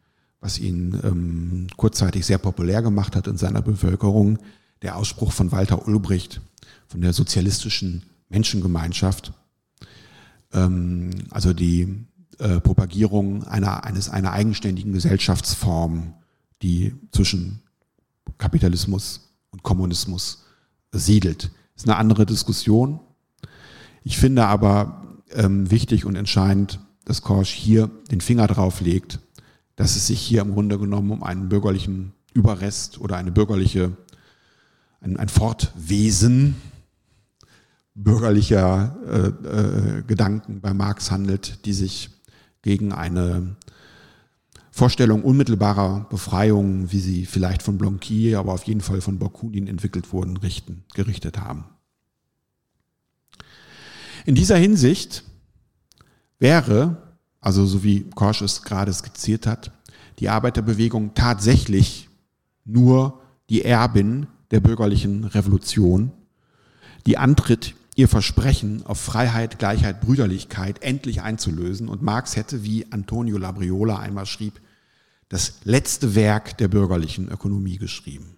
was 0.42 0.60
ihn 0.60 1.00
ähm, 1.04 1.68
kurzzeitig 1.78 2.26
sehr 2.26 2.38
populär 2.38 2.82
gemacht 2.82 3.16
hat 3.16 3.28
in 3.28 3.38
seiner 3.38 3.62
Bevölkerung, 3.62 4.40
der 4.82 4.98
Ausspruch 4.98 5.32
von 5.32 5.52
Walter 5.52 5.88
Ulbricht 5.88 6.42
von 6.88 7.02
der 7.02 7.14
sozialistischen 7.14 8.04
Menschengemeinschaft. 8.30 9.34
Ähm, 10.54 11.12
also 11.30 11.54
die 11.54 12.06
äh, 12.40 12.60
Propagierung 12.60 13.44
einer, 13.46 13.86
eines, 13.86 14.10
einer 14.10 14.34
eigenständigen 14.34 14.94
Gesellschaftsform, 14.94 16.14
die 16.62 16.94
zwischen 17.12 17.62
Kapitalismus 18.38 19.25
und 19.56 19.64
Kommunismus 19.64 20.44
siedelt. 20.92 21.50
Ist 21.78 21.88
eine 21.88 21.96
andere 21.96 22.26
Diskussion. 22.26 23.00
Ich 24.04 24.18
finde 24.18 24.46
aber 24.46 25.16
ähm, 25.32 25.72
wichtig 25.72 26.06
und 26.06 26.16
entscheidend, 26.18 26.80
dass 27.06 27.22
Korsch 27.22 27.52
hier 27.52 27.90
den 28.12 28.20
Finger 28.20 28.48
drauf 28.48 28.82
legt, 28.82 29.20
dass 29.78 29.96
es 29.96 30.08
sich 30.08 30.20
hier 30.20 30.42
im 30.42 30.54
Grunde 30.54 30.78
genommen 30.78 31.12
um 31.12 31.24
einen 31.24 31.48
bürgerlichen 31.48 32.12
Überrest 32.34 33.00
oder 33.00 33.16
eine 33.16 33.32
bürgerliche, 33.32 33.96
ein, 35.00 35.16
ein 35.16 35.30
Fortwesen 35.30 36.56
bürgerlicher 37.94 38.98
äh, 39.08 39.48
äh, 39.48 40.04
Gedanken 40.04 40.60
bei 40.60 40.74
Marx 40.74 41.12
handelt, 41.12 41.66
die 41.66 41.72
sich 41.72 42.10
gegen 42.62 42.92
eine 42.92 43.56
Vorstellung 44.78 45.24
unmittelbarer 45.24 46.06
Befreiung, 46.10 46.92
wie 46.92 47.00
sie 47.00 47.26
vielleicht 47.26 47.64
von 47.64 47.78
Blanqui, 47.78 48.36
aber 48.36 48.52
auf 48.52 48.64
jeden 48.64 48.82
Fall 48.82 49.00
von 49.00 49.20
Bakunin 49.20 49.68
entwickelt 49.68 50.12
wurden, 50.12 50.36
richten, 50.36 50.84
gerichtet 50.94 51.40
haben. 51.40 51.64
In 54.26 54.36
dieser 54.36 54.58
Hinsicht 54.58 55.24
wäre, 56.40 56.98
also 57.40 57.66
so 57.66 57.86
wie 57.86 58.02
Korsch 58.16 58.42
es 58.42 58.64
gerade 58.64 58.92
skizziert 58.92 59.48
hat, 59.48 59.72
die 60.20 60.28
Arbeiterbewegung 60.28 61.14
tatsächlich 61.14 62.10
nur 62.66 63.22
die 63.50 63.64
Erbin 63.64 64.28
der 64.52 64.60
bürgerlichen 64.60 65.24
Revolution, 65.24 66.12
die 67.06 67.18
antritt, 67.18 67.76
ihr 67.96 68.10
Versprechen 68.10 68.86
auf 68.86 69.00
Freiheit, 69.00 69.58
Gleichheit, 69.58 70.02
Brüderlichkeit 70.02 70.84
endlich 70.84 71.22
einzulösen. 71.22 71.88
Und 71.88 72.02
Marx 72.02 72.36
hätte, 72.36 72.66
wie 72.66 72.92
Antonio 72.92 73.38
Labriola 73.38 74.00
einmal 74.00 74.26
schrieb, 74.26 74.60
das 75.30 75.60
letzte 75.64 76.16
Werk 76.16 76.58
der 76.58 76.68
bürgerlichen 76.68 77.30
Ökonomie 77.30 77.78
geschrieben. 77.78 78.38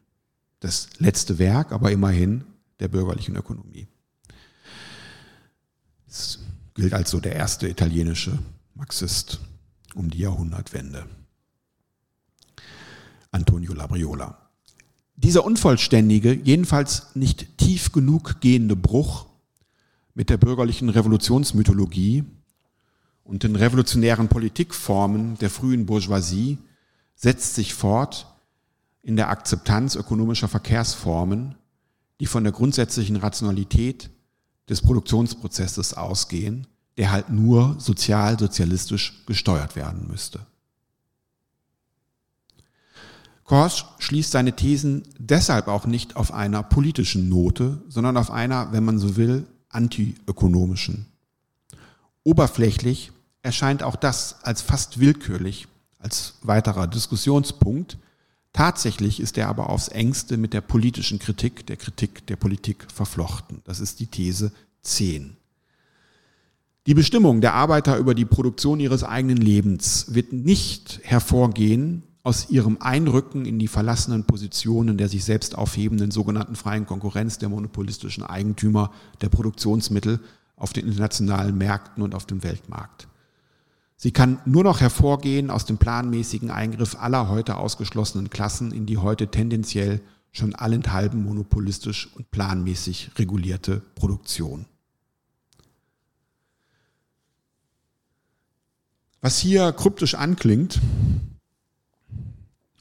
Das 0.60 0.90
letzte 0.98 1.38
Werk, 1.38 1.72
aber 1.72 1.92
immerhin 1.92 2.44
der 2.80 2.88
bürgerlichen 2.88 3.36
Ökonomie. 3.36 3.88
Das 6.08 6.40
gilt 6.74 6.94
als 6.94 7.12
so 7.12 7.20
der 7.20 7.36
erste 7.36 7.68
italienische 7.68 8.40
Marxist 8.74 9.40
um 9.96 10.10
die 10.10 10.20
Jahrhundertwende. 10.20 11.06
Antonio 13.32 13.74
Labriola. 13.74 14.38
Dieser 15.16 15.44
unvollständige, 15.44 16.34
jedenfalls 16.34 17.16
nicht 17.16 17.58
tief 17.58 17.92
genug 17.92 18.40
gehende 18.40 18.76
Bruch 18.76 19.26
mit 20.14 20.30
der 20.30 20.38
bürgerlichen 20.38 20.90
Revolutionsmythologie 20.90 22.24
und 23.24 23.44
den 23.44 23.56
revolutionären 23.56 24.28
Politikformen 24.28 25.38
der 25.40 25.50
frühen 25.50 25.86
Bourgeoisie 25.86 26.60
setzt 27.18 27.56
sich 27.56 27.74
fort 27.74 28.28
in 29.02 29.18
der 29.18 29.30
Akzeptanz 29.30 29.96
ökonomischer 29.96 30.48
Verkehrsformen, 30.48 31.56
die 32.20 32.28
von 32.28 32.44
der 32.44 32.54
grundsätzlichen 32.54 33.18
Rationalität 33.18 34.10
des 34.70 34.82
Produktionsprozesses 34.82 35.96
ausgehen, 35.96 36.68
der 36.98 37.12
halt 37.12 37.30
nur 37.30 37.76
sozial-sozialistisch 37.80 39.26
gesteuert 39.26 39.76
werden 39.76 40.08
müsste. 40.08 40.46
Korsch 43.44 43.86
schließt 44.00 44.32
seine 44.32 44.56
Thesen 44.56 45.04
deshalb 45.18 45.68
auch 45.70 45.86
nicht 45.86 46.16
auf 46.18 46.34
einer 46.34 46.64
politischen 46.64 47.30
Note, 47.30 47.82
sondern 47.88 48.18
auf 48.18 48.30
einer, 48.30 48.74
wenn 48.74 48.84
man 48.84 49.00
so 49.00 49.16
will, 49.16 49.48
antiökonomischen. 49.70 51.06
Oberflächlich 52.24 53.14
erscheint 53.44 53.84
auch 53.84 53.96
das 53.96 54.44
als 54.44 54.62
fast 54.62 55.00
willkürlich, 55.00 55.68
als 56.00 56.36
weiterer 56.42 56.88
Diskussionspunkt. 56.88 57.98
Tatsächlich 58.54 59.20
ist 59.20 59.38
er 59.38 59.50
aber 59.50 59.70
aufs 59.70 59.88
engste 59.88 60.38
mit 60.38 60.54
der 60.54 60.62
politischen 60.62 61.20
Kritik, 61.20 61.68
der 61.68 61.78
Kritik 61.78 62.26
der 62.28 62.36
Politik 62.36 62.88
verflochten. 62.94 63.62
Das 63.66 63.80
ist 63.80 64.00
die 64.00 64.08
These 64.08 64.52
10. 64.82 65.38
Die 66.88 66.94
Bestimmung 66.94 67.42
der 67.42 67.54
Arbeiter 67.54 67.98
über 67.98 68.16
die 68.16 68.26
Produktion 68.26 68.80
ihres 68.80 69.04
eigenen 69.04 69.38
Lebens 69.38 70.14
wird 70.14 70.32
nicht 70.32 71.02
hervorgehen 71.04 72.04
aus 72.24 72.50
ihrem 72.50 72.78
Einrücken 72.80 73.46
in 73.46 73.60
die 73.60 73.68
verlassenen 73.68 74.24
Positionen 74.26 74.98
der 74.98 75.10
sich 75.10 75.24
selbst 75.24 75.58
aufhebenden 75.58 76.12
sogenannten 76.12 76.56
freien 76.56 76.86
Konkurrenz 76.86 77.38
der 77.38 77.50
monopolistischen 77.50 78.24
Eigentümer 78.24 78.92
der 79.22 79.30
Produktionsmittel 79.30 80.20
auf 80.56 80.74
den 80.74 80.88
internationalen 80.88 81.58
Märkten 81.58 82.04
und 82.04 82.16
auf 82.16 82.26
dem 82.26 82.44
Weltmarkt. 82.44 83.08
Sie 84.00 84.12
kann 84.12 84.40
nur 84.46 84.64
noch 84.64 84.80
hervorgehen 84.80 85.50
aus 85.50 85.66
dem 85.66 85.80
planmäßigen 85.80 86.52
Eingriff 86.52 86.96
aller 86.96 87.30
heute 87.30 87.58
ausgeschlossenen 87.58 88.30
Klassen 88.30 88.72
in 88.72 88.86
die 88.86 89.00
heute 89.00 89.30
tendenziell 89.30 90.02
schon 90.32 90.54
allenthalben 90.54 91.24
monopolistisch 91.24 92.08
und 92.16 92.30
planmäßig 92.30 93.12
regulierte 93.18 93.82
Produktion. 93.96 94.68
Was 99.20 99.40
hier 99.40 99.72
kryptisch 99.74 100.14
anklingt, 100.14 100.80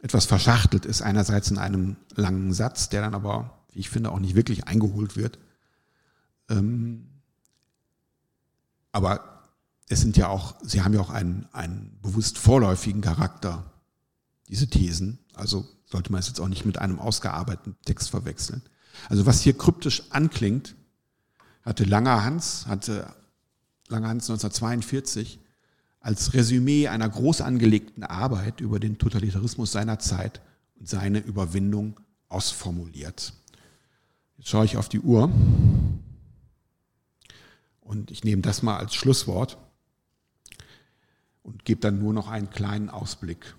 etwas 0.02 0.26
verschachtelt 0.26 0.84
ist, 0.84 1.00
einerseits 1.00 1.50
in 1.50 1.56
einem 1.56 1.96
langen 2.14 2.52
Satz, 2.52 2.90
der 2.90 3.00
dann 3.00 3.14
aber, 3.14 3.58
wie 3.72 3.80
ich 3.80 3.88
finde, 3.88 4.12
auch 4.12 4.20
nicht 4.20 4.34
wirklich 4.34 4.68
eingeholt 4.68 5.16
wird. 5.16 5.38
Ähm, 6.50 7.06
aber 8.92 9.35
es 9.88 10.00
sind 10.00 10.16
ja 10.16 10.28
auch, 10.28 10.56
sie 10.62 10.82
haben 10.82 10.94
ja 10.94 11.00
auch 11.00 11.10
einen, 11.10 11.46
einen 11.52 11.98
bewusst 12.02 12.38
vorläufigen 12.38 13.00
Charakter, 13.00 13.70
diese 14.48 14.68
Thesen. 14.68 15.18
Also 15.34 15.66
sollte 15.84 16.10
man 16.10 16.20
es 16.20 16.28
jetzt 16.28 16.40
auch 16.40 16.48
nicht 16.48 16.66
mit 16.66 16.78
einem 16.78 16.98
ausgearbeiteten 16.98 17.76
Text 17.84 18.10
verwechseln. 18.10 18.62
Also 19.08 19.26
was 19.26 19.42
hier 19.42 19.56
kryptisch 19.56 20.02
anklingt, 20.10 20.74
hatte 21.62 21.84
Langer 21.84 22.24
Hans, 22.24 22.66
hatte 22.66 23.14
Langer 23.88 24.08
Hans 24.08 24.28
1942 24.28 25.38
als 26.00 26.34
Resümee 26.34 26.88
einer 26.88 27.08
groß 27.08 27.40
angelegten 27.40 28.02
Arbeit 28.04 28.60
über 28.60 28.80
den 28.80 28.98
Totalitarismus 28.98 29.72
seiner 29.72 29.98
Zeit 29.98 30.40
und 30.78 30.88
seine 30.88 31.18
Überwindung 31.18 32.00
ausformuliert. 32.28 33.32
Jetzt 34.38 34.48
schaue 34.48 34.64
ich 34.64 34.76
auf 34.76 34.88
die 34.88 35.00
Uhr 35.00 35.30
und 37.80 38.10
ich 38.10 38.24
nehme 38.24 38.42
das 38.42 38.62
mal 38.62 38.76
als 38.76 38.94
Schlusswort 38.94 39.58
und 41.46 41.64
gebe 41.64 41.80
dann 41.80 42.00
nur 42.00 42.12
noch 42.12 42.28
einen 42.28 42.50
kleinen 42.50 42.90
Ausblick. 42.90 43.54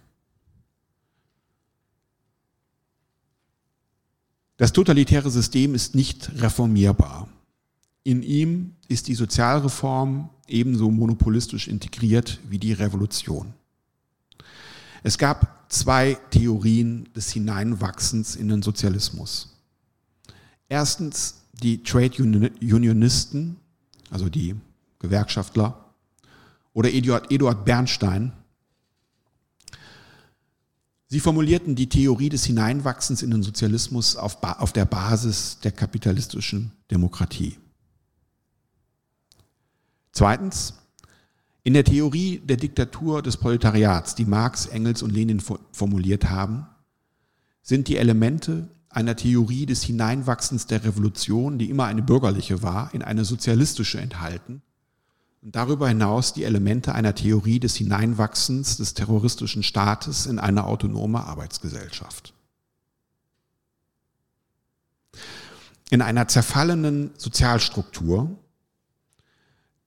Das 4.57 4.73
totalitäre 4.73 5.29
System 5.29 5.73
ist 5.73 5.95
nicht 5.95 6.31
reformierbar. 6.41 7.29
In 8.03 8.23
ihm 8.23 8.75
ist 8.87 9.07
die 9.07 9.15
Sozialreform 9.15 10.29
ebenso 10.47 10.91
monopolistisch 10.91 11.67
integriert 11.67 12.39
wie 12.49 12.59
die 12.59 12.73
Revolution. 12.73 13.53
Es 15.03 15.17
gab 15.17 15.71
zwei 15.71 16.17
Theorien 16.31 17.07
des 17.15 17.31
Hineinwachsens 17.31 18.35
in 18.35 18.49
den 18.49 18.61
Sozialismus. 18.63 19.55
Erstens 20.67 21.43
die 21.53 21.83
Trade 21.83 22.51
Unionisten, 22.61 23.57
also 24.09 24.27
die 24.27 24.55
Gewerkschaftler, 24.99 25.86
oder 26.77 26.93
Eduard, 26.93 27.31
Eduard 27.31 27.65
Bernstein. 27.65 28.33
Sie 31.07 31.19
formulierten 31.19 31.73
die 31.73 31.89
Theorie 31.89 32.29
des 32.29 32.45
Hineinwachsens 32.45 33.23
in 33.23 33.31
den 33.31 33.41
Sozialismus 33.41 34.15
auf, 34.15 34.43
auf 34.43 34.73
der 34.73 34.85
Basis 34.85 35.59
der 35.61 35.71
kapitalistischen 35.71 36.73
Demokratie. 36.91 37.57
Zweitens, 40.11 40.75
in 41.63 41.73
der 41.73 41.83
Theorie 41.83 42.43
der 42.45 42.57
Diktatur 42.57 43.23
des 43.23 43.37
Proletariats, 43.37 44.13
die 44.13 44.25
Marx, 44.25 44.67
Engels 44.67 45.01
und 45.01 45.09
Lenin 45.09 45.41
formuliert 45.71 46.29
haben, 46.29 46.67
sind 47.63 47.87
die 47.87 47.97
Elemente 47.97 48.69
einer 48.89 49.15
Theorie 49.15 49.65
des 49.65 49.81
Hineinwachsens 49.81 50.67
der 50.67 50.83
Revolution, 50.83 51.57
die 51.57 51.71
immer 51.71 51.85
eine 51.85 52.03
bürgerliche 52.03 52.61
war, 52.61 52.93
in 52.93 53.01
eine 53.01 53.25
sozialistische 53.25 53.99
enthalten 53.99 54.61
und 55.41 55.55
darüber 55.55 55.87
hinaus 55.87 56.33
die 56.33 56.43
Elemente 56.43 56.93
einer 56.93 57.15
Theorie 57.15 57.59
des 57.59 57.75
Hineinwachsens 57.75 58.77
des 58.77 58.93
terroristischen 58.93 59.63
Staates 59.63 60.25
in 60.25 60.39
eine 60.39 60.65
autonome 60.65 61.23
Arbeitsgesellschaft. 61.23 62.33
In 65.89 66.01
einer 66.01 66.27
zerfallenen 66.27 67.11
Sozialstruktur 67.17 68.37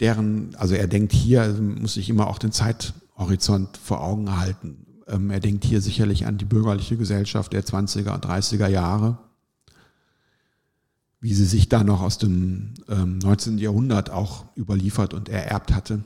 deren, 0.01 0.55
also 0.57 0.75
er 0.75 0.87
denkt 0.87 1.13
hier, 1.13 1.43
also 1.43 1.63
muss 1.63 1.95
sich 1.95 2.09
immer 2.09 2.29
auch 2.29 2.39
den 2.39 2.53
Zeithorizont 2.53 3.77
vor 3.77 4.03
Augen 4.03 4.39
halten. 4.39 4.87
Ähm, 5.07 5.31
er 5.31 5.41
denkt 5.41 5.65
hier 5.65 5.83
sicherlich 5.83 6.27
an 6.27 6.39
die 6.39 6.47
bürgerliche 6.47 6.97
Gesellschaft 6.97 7.53
der 7.53 7.65
20er 7.65 8.15
und 8.15 8.25
30er 8.25 8.69
Jahre, 8.69 9.19
wie 11.21 11.35
sie 11.35 11.45
sich 11.45 11.69
da 11.69 11.85
noch 11.85 12.01
aus 12.01 12.19
dem 12.19 12.75
ähm, 12.89 13.19
19. 13.19 13.59
Jahrhundert 13.59 14.11
auch 14.11 14.45
überliefert 14.57 15.15
und 15.15 15.29
ererbt 15.29 15.75
hatte. 15.75 16.05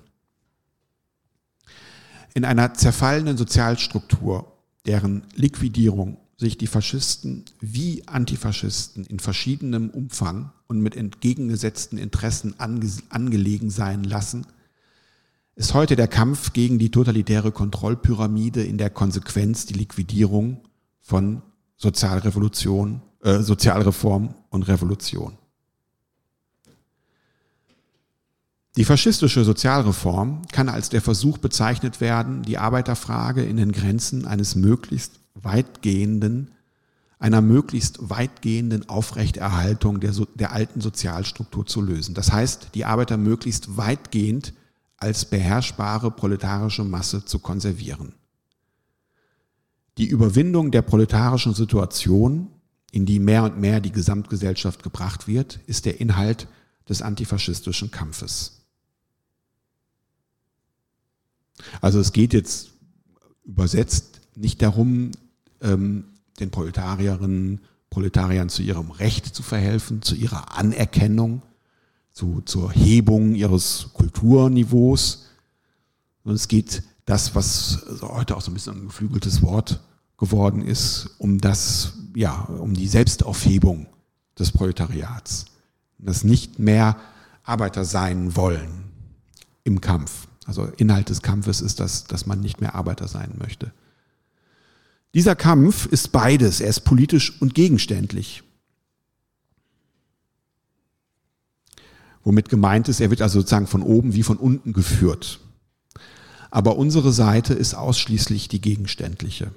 In 2.35 2.45
einer 2.45 2.75
zerfallenen 2.75 3.37
Sozialstruktur, 3.37 4.53
deren 4.87 5.23
Liquidierung 5.37 6.19
sich 6.37 6.59
die 6.59 6.67
Faschisten 6.67 7.45
wie 7.61 8.07
Antifaschisten 8.09 9.07
in 9.07 9.21
verschiedenem 9.21 9.89
Umfang 9.91 10.51
und 10.67 10.81
mit 10.81 10.97
entgegengesetzten 10.97 11.97
Interessen 11.97 12.59
ange 12.59 12.91
angelegen 13.09 13.71
sein 13.71 14.03
lassen, 14.03 14.47
ist 15.55 15.75
heute 15.75 15.95
der 15.95 16.09
Kampf 16.09 16.53
gegen 16.53 16.81
die 16.81 16.91
totalitäre 16.91 17.53
Kontrollpyramide 17.53 18.65
in 18.65 18.79
der 18.79 18.91
Konsequenz 18.91 19.67
die 19.67 19.75
Liquidierung 19.75 20.61
von 21.01 21.43
Sozialrevolution, 21.77 23.03
äh, 23.25 23.41
Sozialreform 23.41 24.35
und 24.51 24.69
Revolution. 24.69 25.39
Die 28.77 28.85
faschistische 28.85 29.45
Sozialreform 29.45 30.43
kann 30.53 30.69
als 30.69 30.91
der 30.91 31.01
Versuch 31.01 31.39
bezeichnet 31.39 32.01
werden, 32.01 32.43
die 32.43 32.59
Arbeiterfrage 32.59 33.43
in 33.43 33.57
den 33.57 33.73
Grenzen 33.73 34.27
eines 34.27 34.57
möglichst 34.57 35.21
weitgehenden, 35.35 36.51
einer 37.19 37.41
möglichst 37.41 38.11
weitgehenden 38.11 38.89
Aufrechterhaltung 38.91 40.01
der, 40.01 40.13
der 40.35 40.53
alten 40.53 40.83
Sozialstruktur 40.83 41.65
zu 41.65 41.81
lösen. 41.81 42.15
Das 42.15 42.31
heißt, 42.31 42.71
die 42.75 42.85
Arbeiter 42.85 43.17
möglichst 43.17 43.79
weitgehend 43.79 44.53
als 44.99 45.25
beherrschbare 45.25 46.11
proletarische 46.11 46.85
Masse 46.85 47.25
zu 47.25 47.39
konservieren. 47.39 48.13
Die 49.97 50.09
Überwindung 50.09 50.73
der 50.73 50.83
proletarischen 50.83 51.55
Situation, 51.55 52.49
in 52.95 53.07
die 53.07 53.19
mehr 53.19 53.43
und 53.43 53.59
mehr 53.59 53.81
die 53.81 53.91
Gesamtgesellschaft 53.91 54.85
gebracht 54.85 55.27
wird, 55.27 55.59
ist 55.67 55.85
der 55.85 56.01
Inhalt 56.01 56.47
des 56.89 57.03
antifaschistischen 57.03 57.91
Kampfes. 57.91 58.61
Also 61.81 61.99
es 61.99 62.13
geht 62.13 62.33
jetzt 62.33 62.71
übersetzt 63.45 64.21
nicht 64.37 64.63
darum, 64.63 65.11
ähm, 65.61 66.05
den 66.39 66.53
Proletarierinnen, 66.53 67.63
Proletariern 67.91 68.49
zu 68.49 68.63
ihrem 68.63 68.93
Recht 68.93 69.27
zu 69.27 69.43
verhelfen, 69.43 70.01
zu 70.03 70.15
ihrer 70.15 70.57
Anerkennung, 70.57 71.43
zu, 72.13 72.43
zur 72.43 72.71
Hebung 72.71 73.35
ihres 73.35 73.89
Kulturniveaus. 73.93 75.27
Und 76.23 76.35
es 76.35 76.47
geht 76.47 76.85
das, 77.07 77.35
was 77.35 77.85
heute 78.03 78.37
auch 78.37 78.41
so 78.41 78.53
ein 78.53 78.55
bisschen 78.55 78.83
ein 78.83 78.87
geflügeltes 78.87 79.43
Wort 79.43 79.81
geworden 80.25 80.63
ist, 80.63 81.11
um 81.19 81.39
das, 81.39 81.93
ja, 82.15 82.33
um 82.59 82.75
die 82.75 82.89
Selbstaufhebung 82.89 83.87
des 84.39 84.53
Proletariats. 84.53 85.47
Das 85.99 86.25
nicht 86.25 86.59
mehr 86.59 86.97
Arbeiter 87.43 87.85
sein 87.85 88.37
wollen 88.37 88.85
im 89.65 89.81
Kampf. 89.81 90.29
Also 90.47 90.65
Inhalt 90.77 91.09
des 91.11 91.23
Kampfes 91.23 91.61
ist 91.61 91.81
das, 91.81 92.05
dass 92.05 92.27
man 92.27 92.41
nicht 92.41 92.61
mehr 92.61 92.75
Arbeiter 92.75 93.09
sein 93.09 93.33
möchte. 93.39 93.73
Dieser 95.13 95.37
Kampf 95.37 95.87
ist 95.87 96.11
beides. 96.11 96.61
Er 96.61 96.69
ist 96.69 96.81
politisch 96.81 97.41
und 97.41 97.55
gegenständlich. 97.55 98.43
Womit 102.25 102.49
gemeint 102.49 102.89
ist, 102.89 103.01
er 103.01 103.11
wird 103.11 103.21
also 103.21 103.41
sozusagen 103.41 103.67
von 103.67 103.83
oben 103.83 104.15
wie 104.15 104.23
von 104.23 104.39
unten 104.39 104.73
geführt. 104.73 105.41
Aber 106.51 106.77
unsere 106.77 107.13
Seite 107.13 107.53
ist 107.53 107.75
ausschließlich 107.75 108.49
die 108.49 108.61
gegenständliche. 108.61 109.51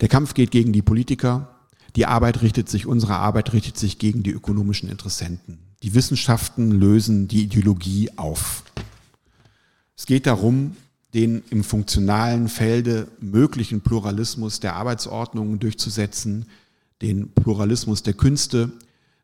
Der 0.00 0.08
Kampf 0.08 0.34
geht 0.34 0.50
gegen 0.50 0.72
die 0.72 0.82
Politiker, 0.82 1.54
die 1.96 2.06
Arbeit 2.06 2.42
richtet 2.42 2.68
sich, 2.68 2.86
unsere 2.86 3.16
Arbeit 3.16 3.52
richtet 3.52 3.78
sich 3.78 3.98
gegen 3.98 4.22
die 4.22 4.32
ökonomischen 4.32 4.88
Interessenten. 4.88 5.58
Die 5.82 5.94
Wissenschaften 5.94 6.70
lösen 6.72 7.28
die 7.28 7.44
Ideologie 7.44 8.10
auf. 8.16 8.64
Es 9.96 10.06
geht 10.06 10.26
darum, 10.26 10.76
den 11.14 11.44
im 11.50 11.62
funktionalen 11.62 12.48
Felde 12.48 13.06
möglichen 13.20 13.80
Pluralismus 13.80 14.58
der 14.58 14.74
Arbeitsordnungen 14.74 15.60
durchzusetzen, 15.60 16.46
den 17.02 17.30
Pluralismus 17.30 18.02
der 18.02 18.14
Künste, 18.14 18.72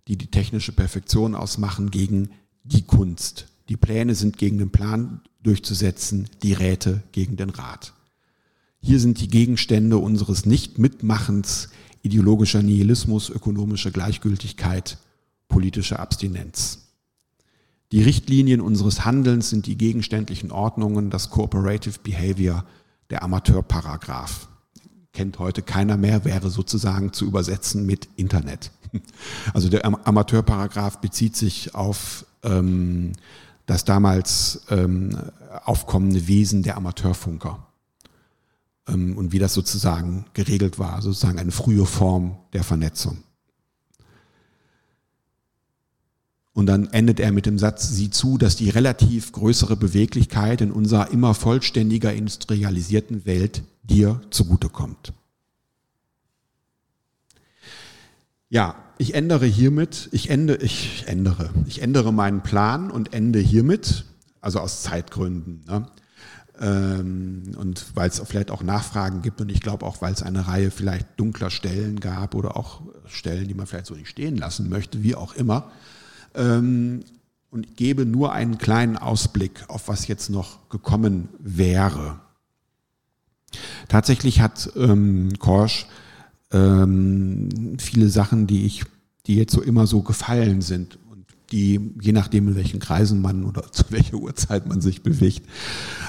die 0.06 0.16
die 0.16 0.30
technische 0.30 0.72
Perfektion 0.72 1.34
ausmachen, 1.34 1.90
gegen 1.90 2.30
die 2.62 2.82
Kunst. 2.82 3.46
Die 3.68 3.76
Pläne 3.76 4.14
sind 4.14 4.38
gegen 4.38 4.58
den 4.58 4.70
Plan 4.70 5.20
durchzusetzen, 5.42 6.28
die 6.42 6.52
Räte 6.52 7.02
gegen 7.12 7.36
den 7.36 7.50
Rat. 7.50 7.92
Hier 8.82 8.98
sind 8.98 9.20
die 9.20 9.28
Gegenstände 9.28 9.98
unseres 9.98 10.46
Nichtmitmachens 10.46 11.68
ideologischer 12.02 12.62
Nihilismus, 12.62 13.28
ökonomische 13.28 13.92
Gleichgültigkeit, 13.92 14.96
politische 15.48 15.98
Abstinenz. 15.98 16.78
Die 17.92 18.02
Richtlinien 18.02 18.62
unseres 18.62 19.04
Handelns 19.04 19.50
sind 19.50 19.66
die 19.66 19.76
gegenständlichen 19.76 20.50
Ordnungen, 20.50 21.10
das 21.10 21.28
Cooperative 21.28 21.98
Behavior, 22.02 22.64
der 23.10 23.22
Amateurparagraph. 23.22 24.48
Kennt 25.12 25.38
heute 25.38 25.60
keiner 25.60 25.98
mehr, 25.98 26.24
wäre 26.24 26.50
sozusagen 26.50 27.12
zu 27.12 27.26
übersetzen 27.26 27.84
mit 27.84 28.08
Internet. 28.16 28.70
Also 29.52 29.68
der 29.68 29.84
Amateurparagraph 29.84 30.98
bezieht 30.98 31.36
sich 31.36 31.76
auf 31.76 32.26
ähm, 32.42 33.12
das 33.66 33.84
damals 33.84 34.62
ähm, 34.68 35.16
aufkommende 35.64 36.26
Wesen 36.26 36.64
der 36.64 36.76
Amateurfunker 36.76 37.69
ähm, 38.88 39.16
und 39.16 39.32
wie 39.32 39.38
das 39.38 39.54
sozusagen 39.54 40.26
geregelt 40.34 40.78
war, 40.78 41.02
sozusagen 41.02 41.38
eine 41.38 41.52
frühe 41.52 41.86
Form 41.86 42.38
der 42.52 42.64
Vernetzung. 42.64 43.18
Und 46.52 46.66
dann 46.66 46.88
endet 46.88 47.20
er 47.20 47.32
mit 47.32 47.46
dem 47.46 47.58
Satz, 47.58 47.88
sieh 47.88 48.10
zu, 48.10 48.36
dass 48.36 48.56
die 48.56 48.70
relativ 48.70 49.32
größere 49.32 49.76
Beweglichkeit 49.76 50.60
in 50.60 50.72
unserer 50.72 51.10
immer 51.10 51.32
vollständiger 51.32 52.12
industrialisierten 52.12 53.24
Welt 53.24 53.62
dir 53.82 54.20
zugutekommt. 54.30 55.12
Ja, 58.48 58.74
ich 58.98 59.14
ändere 59.14 59.46
hiermit, 59.46 60.08
ich 60.12 60.28
ende, 60.28 60.56
ich 60.56 61.04
ändere, 61.06 61.50
ich 61.66 61.82
ändere 61.82 62.12
meinen 62.12 62.42
Plan 62.42 62.90
und 62.90 63.14
ende 63.14 63.38
hiermit, 63.38 64.04
also 64.40 64.58
aus 64.58 64.82
Zeitgründen. 64.82 65.64
Ne? 65.66 65.86
Ähm, 66.60 67.54
und 67.56 67.86
weil 67.94 68.10
es 68.10 68.20
vielleicht 68.26 68.50
auch 68.50 68.62
Nachfragen 68.62 69.22
gibt 69.22 69.40
und 69.40 69.50
ich 69.50 69.60
glaube 69.60 69.86
auch, 69.86 70.02
weil 70.02 70.12
es 70.12 70.22
eine 70.22 70.46
Reihe 70.46 70.70
vielleicht 70.70 71.06
dunkler 71.16 71.50
Stellen 71.50 72.00
gab 72.00 72.34
oder 72.34 72.56
auch 72.56 72.82
Stellen, 73.06 73.48
die 73.48 73.54
man 73.54 73.66
vielleicht 73.66 73.86
so 73.86 73.94
nicht 73.94 74.08
stehen 74.08 74.36
lassen 74.36 74.68
möchte, 74.68 75.02
wie 75.02 75.14
auch 75.14 75.34
immer. 75.34 75.70
Ähm, 76.34 77.00
und 77.50 77.76
gebe 77.76 78.06
nur 78.06 78.32
einen 78.32 78.58
kleinen 78.58 78.96
Ausblick 78.96 79.64
auf 79.68 79.88
was 79.88 80.06
jetzt 80.06 80.28
noch 80.28 80.68
gekommen 80.68 81.28
wäre. 81.38 82.20
Tatsächlich 83.88 84.40
hat 84.40 84.70
ähm, 84.76 85.30
Korsch 85.38 85.86
ähm, 86.52 87.76
viele 87.78 88.08
Sachen, 88.08 88.46
die 88.46 88.66
ich, 88.66 88.84
die 89.26 89.36
jetzt 89.36 89.52
so 89.52 89.62
immer 89.62 89.86
so 89.86 90.02
gefallen 90.02 90.60
sind 90.60 90.98
die, 91.52 91.94
je 92.00 92.12
nachdem 92.12 92.48
in 92.48 92.54
welchen 92.54 92.80
Kreisen 92.80 93.20
man 93.20 93.44
oder 93.44 93.62
zu 93.72 93.84
welcher 93.90 94.16
Uhrzeit 94.16 94.66
man 94.66 94.80
sich 94.80 95.02
bewegt, 95.02 95.46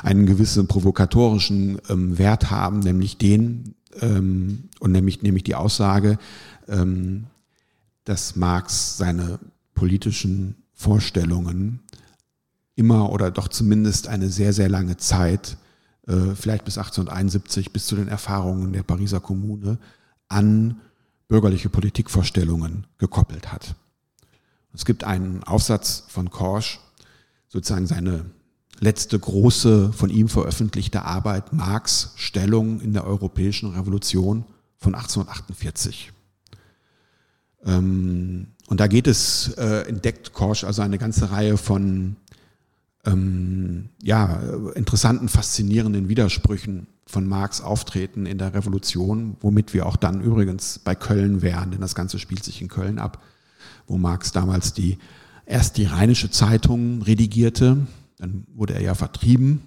einen 0.04 0.26
gewissen 0.26 0.68
provokatorischen 0.68 1.80
ähm, 1.90 2.18
Wert 2.18 2.52
haben, 2.52 2.80
nämlich 2.80 3.18
den 3.18 3.76
ähm, 4.00 4.70
und 4.80 4.92
nämlich 4.92 5.22
nämlich 5.22 5.44
die 5.44 5.56
Aussage, 5.56 6.18
ähm, 6.68 7.26
dass 8.04 8.36
Marx 8.36 8.98
seine 8.98 9.40
politischen 9.74 10.56
Vorstellungen 10.74 11.80
immer 12.76 13.12
oder 13.12 13.32
doch 13.32 13.48
zumindest 13.48 14.08
eine 14.08 14.30
sehr, 14.30 14.54
sehr 14.54 14.70
lange 14.70 14.98
Zeit, 14.98 15.58
äh, 16.08 16.36
vielleicht 16.36 16.66
bis 16.66 16.78
1871, 16.78 17.72
bis 17.72 17.86
zu 17.86 17.96
den 17.96 18.08
Erfahrungen 18.08 18.74
der 18.74 18.84
Pariser 18.84 19.20
Kommune, 19.20 19.78
an 20.28 20.82
bürgerliche 21.28 21.70
Politikvorstellungen 21.70 22.88
gekoppelt 22.98 23.52
hat. 23.52 23.76
Es 24.74 24.86
gibt 24.86 25.04
einen 25.04 25.44
Aufsatz 25.44 26.04
von 26.08 26.30
Korsch, 26.30 26.80
sozusagen 27.48 27.88
seine 27.88 28.26
letzte 28.80 29.20
große 29.20 29.94
von 29.94 30.10
ihm 30.10 30.28
veröffentlichte 30.28 31.04
Arbeit 31.04 31.54
Marx 31.54 32.14
Stellung 32.16 32.82
in 32.82 32.94
der 32.94 33.06
europäischen 33.06 33.72
Revolution 33.72 34.46
von 34.78 34.96
1848. 34.96 36.12
Ähm, 37.66 38.48
und 38.68 38.80
da 38.80 38.88
geht 38.88 39.08
es, 39.08 39.50
äh, 39.58 39.88
entdeckt 39.88 40.34
Korsch 40.34 40.64
also 40.64 40.82
eine 40.82 40.98
ganze 40.98 41.32
Reihe 41.32 41.58
von 41.58 42.16
ähm, 43.06 43.90
ja, 44.02 44.42
interessanten, 44.76 45.28
faszinierenden 45.28 46.10
Widersprüchen 46.10 46.88
von 47.06 47.28
Marx 47.28 47.62
Auftreten 47.62 48.26
in 48.26 48.38
der 48.38 48.54
Revolution, 48.54 49.38
womit 49.42 49.74
wir 49.74 49.86
auch 49.86 49.96
dann 49.96 50.22
übrigens 50.22 50.80
bei 50.80 50.96
Köln 50.96 51.42
wären, 51.42 51.72
denn 51.72 51.82
das 51.82 51.96
Ganze 51.96 52.20
spielt 52.20 52.44
sich 52.44 52.62
in 52.62 52.68
Köln 52.68 53.00
ab, 53.00 53.22
wo 53.88 53.98
Marx 53.98 54.32
damals 54.32 54.74
die, 54.74 54.98
erst 55.46 55.78
die 55.78 55.86
Rheinische 55.86 56.30
Zeitung 56.32 57.02
redigierte, 57.02 57.88
dann 58.18 58.46
wurde 58.54 58.76
er 58.76 58.82
ja 58.82 58.96
vertrieben, 58.96 59.62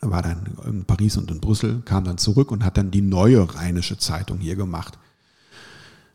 war 0.00 0.22
dann 0.22 0.46
in 0.66 0.84
Paris 0.84 1.16
und 1.16 1.30
in 1.30 1.40
Brüssel, 1.40 1.82
kam 1.84 2.04
dann 2.04 2.18
zurück 2.18 2.50
und 2.50 2.64
hat 2.64 2.78
dann 2.78 2.90
die 2.90 3.02
neue 3.02 3.54
Rheinische 3.54 3.98
Zeitung 3.98 4.38
hier 4.38 4.56
gemacht. 4.56 4.98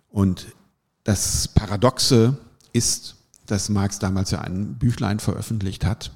Und 0.10 0.48
das 1.04 1.48
Paradoxe 1.50 2.38
ist, 2.74 3.16
dass 3.46 3.70
Marx 3.70 4.00
damals 4.00 4.32
ja 4.32 4.42
ein 4.42 4.76
Büchlein 4.76 5.20
veröffentlicht 5.20 5.86
hat, 5.86 6.12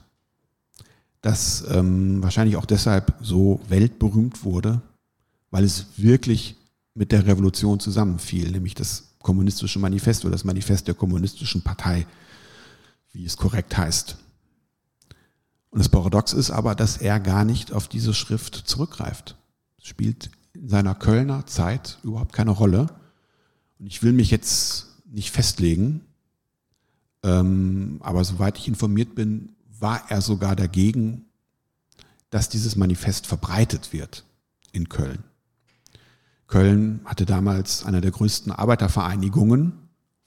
das 1.21 1.65
ähm, 1.69 2.23
wahrscheinlich 2.23 2.55
auch 2.55 2.65
deshalb 2.65 3.13
so 3.21 3.59
weltberühmt 3.67 4.43
wurde, 4.43 4.81
weil 5.51 5.63
es 5.63 5.87
wirklich 5.97 6.55
mit 6.93 7.11
der 7.11 7.25
Revolution 7.25 7.79
zusammenfiel, 7.79 8.51
nämlich 8.51 8.73
das 8.73 9.08
kommunistische 9.21 9.79
Manifest 9.79 10.23
oder 10.23 10.31
das 10.31 10.43
Manifest 10.43 10.87
der 10.87 10.95
kommunistischen 10.95 11.61
Partei, 11.61 12.07
wie 13.11 13.25
es 13.25 13.37
korrekt 13.37 13.77
heißt. 13.77 14.17
Und 15.71 15.79
das 15.79 15.89
Paradox 15.89 16.33
ist 16.33 16.51
aber, 16.51 16.75
dass 16.75 16.97
er 16.97 17.19
gar 17.19 17.45
nicht 17.45 17.73
auf 17.73 17.87
diese 17.87 18.13
Schrift 18.13 18.55
zurückgreift. 18.55 19.35
Es 19.77 19.87
spielt 19.87 20.31
in 20.53 20.67
seiner 20.69 20.95
Kölner 20.95 21.45
Zeit 21.45 21.99
überhaupt 22.03 22.33
keine 22.33 22.51
Rolle. 22.51 22.87
Und 23.77 23.87
ich 23.87 24.01
will 24.01 24.13
mich 24.13 24.31
jetzt 24.31 24.87
nicht 25.05 25.31
festlegen, 25.31 26.01
ähm, 27.23 27.97
aber 28.01 28.23
soweit 28.23 28.57
ich 28.57 28.67
informiert 28.67 29.15
bin, 29.15 29.55
war 29.79 30.09
er 30.09 30.21
sogar 30.21 30.55
dagegen, 30.55 31.25
dass 32.29 32.49
dieses 32.49 32.75
Manifest 32.75 33.27
verbreitet 33.27 33.93
wird 33.93 34.23
in 34.71 34.89
Köln. 34.89 35.23
Köln 36.49 37.01
hatte 37.05 37.25
damals 37.25 37.85
eine 37.85 38.01
der 38.01 38.11
größten 38.11 38.51
Arbeitervereinigungen, 38.51 39.73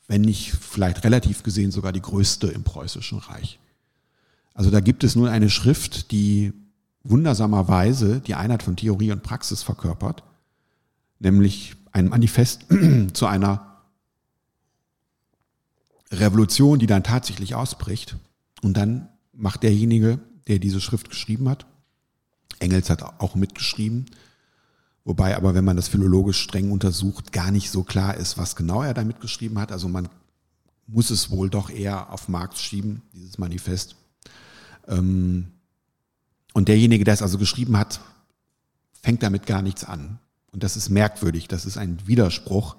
wenn 0.07 0.23
nicht 0.23 0.53
vielleicht 0.53 1.05
relativ 1.05 1.43
gesehen 1.43 1.73
sogar 1.73 1.93
die 1.93 2.01
größte 2.01 2.47
im 2.47 2.63
preußischen 2.63 3.19
Reich. 3.19 3.59
Also 4.55 4.71
da 4.71 4.81
gibt 4.81 5.05
es 5.05 5.17
nun 5.17 5.29
eine 5.29 5.51
Schrift, 5.51 6.13
die 6.13 6.53
wundersamerweise 7.03 8.21
die 8.21 8.37
Einheit 8.37 8.63
von 8.63 8.77
Theorie 8.77 9.11
und 9.11 9.23
Praxis 9.25 9.63
verkörpert, 9.63 10.23
nämlich 11.19 11.75
ein 11.91 12.09
Manifest 12.09 12.67
zu 13.13 13.27
einer 13.27 13.83
Revolution, 16.13 16.79
die 16.79 16.87
dann 16.87 17.03
tatsächlich 17.03 17.55
ausbricht. 17.57 18.17
Und 18.63 18.77
dann 18.77 19.09
macht 19.33 19.65
derjenige, 19.65 20.21
der 20.47 20.61
diese 20.61 20.81
Schrift 20.81 21.09
geschrieben 21.11 21.49
hat, 21.49 21.67
Engels 22.61 22.91
hat 22.91 23.03
auch 23.03 23.35
mitgeschrieben, 23.35 24.07
wobei 25.05 25.37
aber, 25.37 25.55
wenn 25.55 25.65
man 25.65 25.77
das 25.77 25.89
philologisch 25.89 26.41
streng 26.41 26.71
untersucht, 26.71 27.33
gar 27.33 27.51
nicht 27.51 27.71
so 27.71 27.83
klar 27.83 28.17
ist, 28.17 28.39
was 28.39 28.57
genau 28.57 28.83
er 28.83 28.95
da 28.95 29.05
mitgeschrieben 29.05 29.59
hat. 29.59 29.73
Also 29.73 29.89
man 29.89 30.09
muss 30.87 31.11
es 31.11 31.31
wohl 31.31 31.51
doch 31.51 31.71
eher 31.71 32.13
auf 32.13 32.29
Marx 32.29 32.61
schieben, 32.63 33.03
dieses 33.13 33.39
Manifest. 33.39 33.97
Ähm, 34.89 35.47
und 36.53 36.69
derjenige, 36.69 37.05
der 37.05 37.15
es 37.15 37.23
also 37.23 37.39
geschrieben 37.39 37.77
hat, 37.77 38.01
fängt 39.03 39.23
damit 39.23 39.47
gar 39.47 39.63
nichts 39.63 39.85
an. 39.85 40.19
Und 40.53 40.63
das 40.63 40.77
ist 40.77 40.91
merkwürdig, 40.91 41.49
das 41.49 41.65
ist 41.65 41.79
ein 41.79 42.07
Widerspruch. 42.07 42.77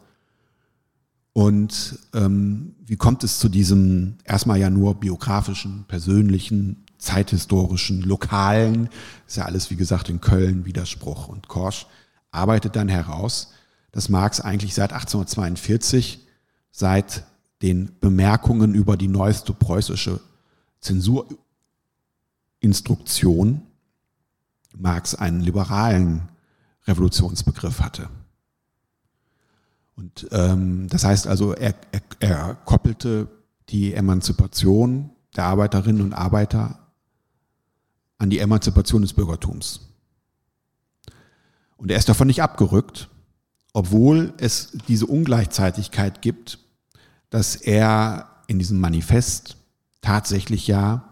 Und 1.34 1.98
ähm, 2.14 2.76
wie 2.86 2.96
kommt 2.96 3.24
es 3.24 3.40
zu 3.40 3.50
diesem 3.50 4.18
erstmal 4.24 4.60
ja 4.60 4.70
nur 4.70 5.00
biografischen, 5.00 5.86
persönlichen, 5.88 6.86
zeithistorischen, 7.00 8.02
lokalen, 8.02 8.90
ist 9.28 9.38
ja 9.38 9.46
alles 9.46 9.72
wie 9.72 9.76
gesagt 9.76 10.10
in 10.10 10.22
Köln 10.22 10.66
Widerspruch. 10.66 11.28
Und 11.28 11.48
Korsch 11.48 11.88
arbeitet 12.34 12.76
dann 12.76 12.90
heraus, 12.90 13.54
dass 13.92 14.10
Marx 14.10 14.42
eigentlich 14.42 14.74
seit 14.74 14.92
1842, 14.92 16.26
seit 16.72 17.24
den 17.62 17.92
Bemerkungen 18.00 18.74
über 18.74 18.98
die 18.98 19.08
neueste 19.08 19.54
preußische 19.54 20.20
Zensurinstruktion, 20.82 23.62
Marx 24.76 25.14
einen 25.16 25.42
liberalen 25.42 26.30
Revolutionsbegriff 26.88 27.80
hatte. 27.80 28.10
Und 29.96 30.28
ähm, 30.32 30.88
das 30.90 31.04
heißt 31.04 31.28
also, 31.28 31.54
er, 31.54 31.76
er, 31.92 32.02
er 32.20 32.56
koppelte 32.66 33.28
die 33.70 33.94
Emanzipation 33.94 35.12
der 35.36 35.46
Arbeiterinnen 35.46 36.02
und 36.02 36.14
Arbeiter 36.14 36.80
an 38.18 38.30
die 38.30 38.40
Emanzipation 38.40 39.04
des 39.04 39.14
Bürgertums. 39.14 39.93
Und 41.78 41.92
er 41.92 41.98
ist 41.98 42.10
davon 42.10 42.28
nicht 42.28 42.42
abgerückt, 42.42 43.10
obwohl 43.74 44.34
es 44.38 44.72
diese 44.88 45.08
Ungleichzeitigkeit 45.08 46.22
gibt, 46.22 46.60
dass 47.30 47.56
er 47.56 48.30
in 48.48 48.60
diesem 48.60 48.80
Manifest 48.80 49.58
tatsächlich 50.02 50.68
ja 50.68 51.10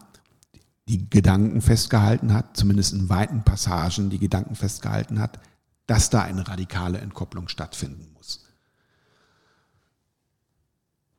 die 0.88 1.10
Gedanken 1.10 1.62
festgehalten 1.62 2.34
hat, 2.34 2.58
zumindest 2.58 2.94
in 2.94 3.10
weiten 3.10 3.44
Passagen 3.44 4.10
die 4.10 4.20
Gedanken 4.20 4.56
festgehalten 4.56 5.20
hat, 5.20 5.40
dass 5.88 6.10
da 6.10 6.22
eine 6.22 6.48
radikale 6.48 7.00
Entkopplung 7.00 7.48
stattfinden 7.48 8.12
muss. 8.14 8.46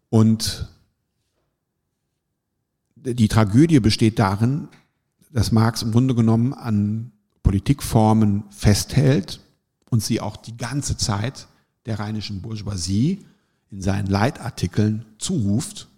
Und 0.09 0.69
die 2.97 3.29
Tragödie 3.29 3.81
besteht 3.81 4.19
darin, 4.19 4.69
dass 5.31 5.53
Marx 5.53 5.83
im 5.83 5.93
Grunde 5.93 6.15
genommen 6.15 6.53
an 6.53 7.13
Politikformen 7.43 8.45
festhält 8.51 9.41
und 9.91 10.03
sie 10.03 10.21
auch 10.21 10.37
die 10.37 10.57
ganze 10.57 10.97
Zeit 10.97 11.49
der 11.87 11.99
rheinischen 11.99 12.43
Bourgeoisie 12.43 13.25
in 13.71 13.83
seinen 13.83 14.07
Leitartikeln 14.07 15.05
zuruft, 15.19 15.89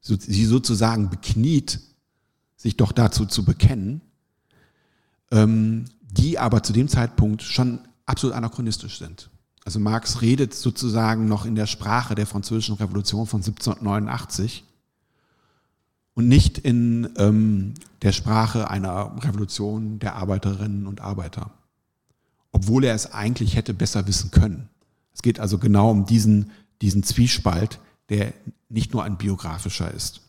sie 0.00 0.44
sozusagen 0.44 1.10
bekniet, 1.10 1.80
sich 2.56 2.76
doch 2.76 2.92
dazu 2.92 3.26
zu 3.26 3.44
bekennen, 3.44 4.00
ähm, 5.30 5.86
die 6.02 6.38
aber 6.38 6.62
zu 6.62 6.72
dem 6.72 6.88
Zeitpunkt 6.88 7.42
schon 7.42 7.80
absolut 8.06 8.36
anachronistisch 8.36 8.98
sind. 8.98 9.30
Also 9.64 9.80
Marx 9.80 10.20
redet 10.20 10.54
sozusagen 10.54 11.26
noch 11.26 11.44
in 11.44 11.54
der 11.54 11.66
Sprache 11.66 12.14
der 12.14 12.26
französischen 12.26 12.74
Revolution 12.76 13.26
von 13.26 13.40
1789 13.40 14.64
und 16.14 16.28
nicht 16.28 16.58
in 16.58 17.08
ähm, 17.16 17.74
der 18.02 18.12
Sprache 18.12 18.70
einer 18.70 19.16
Revolution 19.24 19.98
der 19.98 20.16
Arbeiterinnen 20.16 20.86
und 20.86 21.00
Arbeiter, 21.00 21.52
obwohl 22.50 22.84
er 22.84 22.94
es 22.94 23.12
eigentlich 23.12 23.56
hätte 23.56 23.74
besser 23.74 24.06
wissen 24.06 24.30
können. 24.30 24.68
Es 25.14 25.22
geht 25.22 25.40
also 25.40 25.58
genau 25.58 25.90
um 25.90 26.06
diesen, 26.06 26.50
diesen 26.80 27.02
Zwiespalt, 27.02 27.80
der 28.08 28.32
nicht 28.68 28.92
nur 28.92 29.04
ein 29.04 29.18
biografischer 29.18 29.92
ist. 29.92 30.20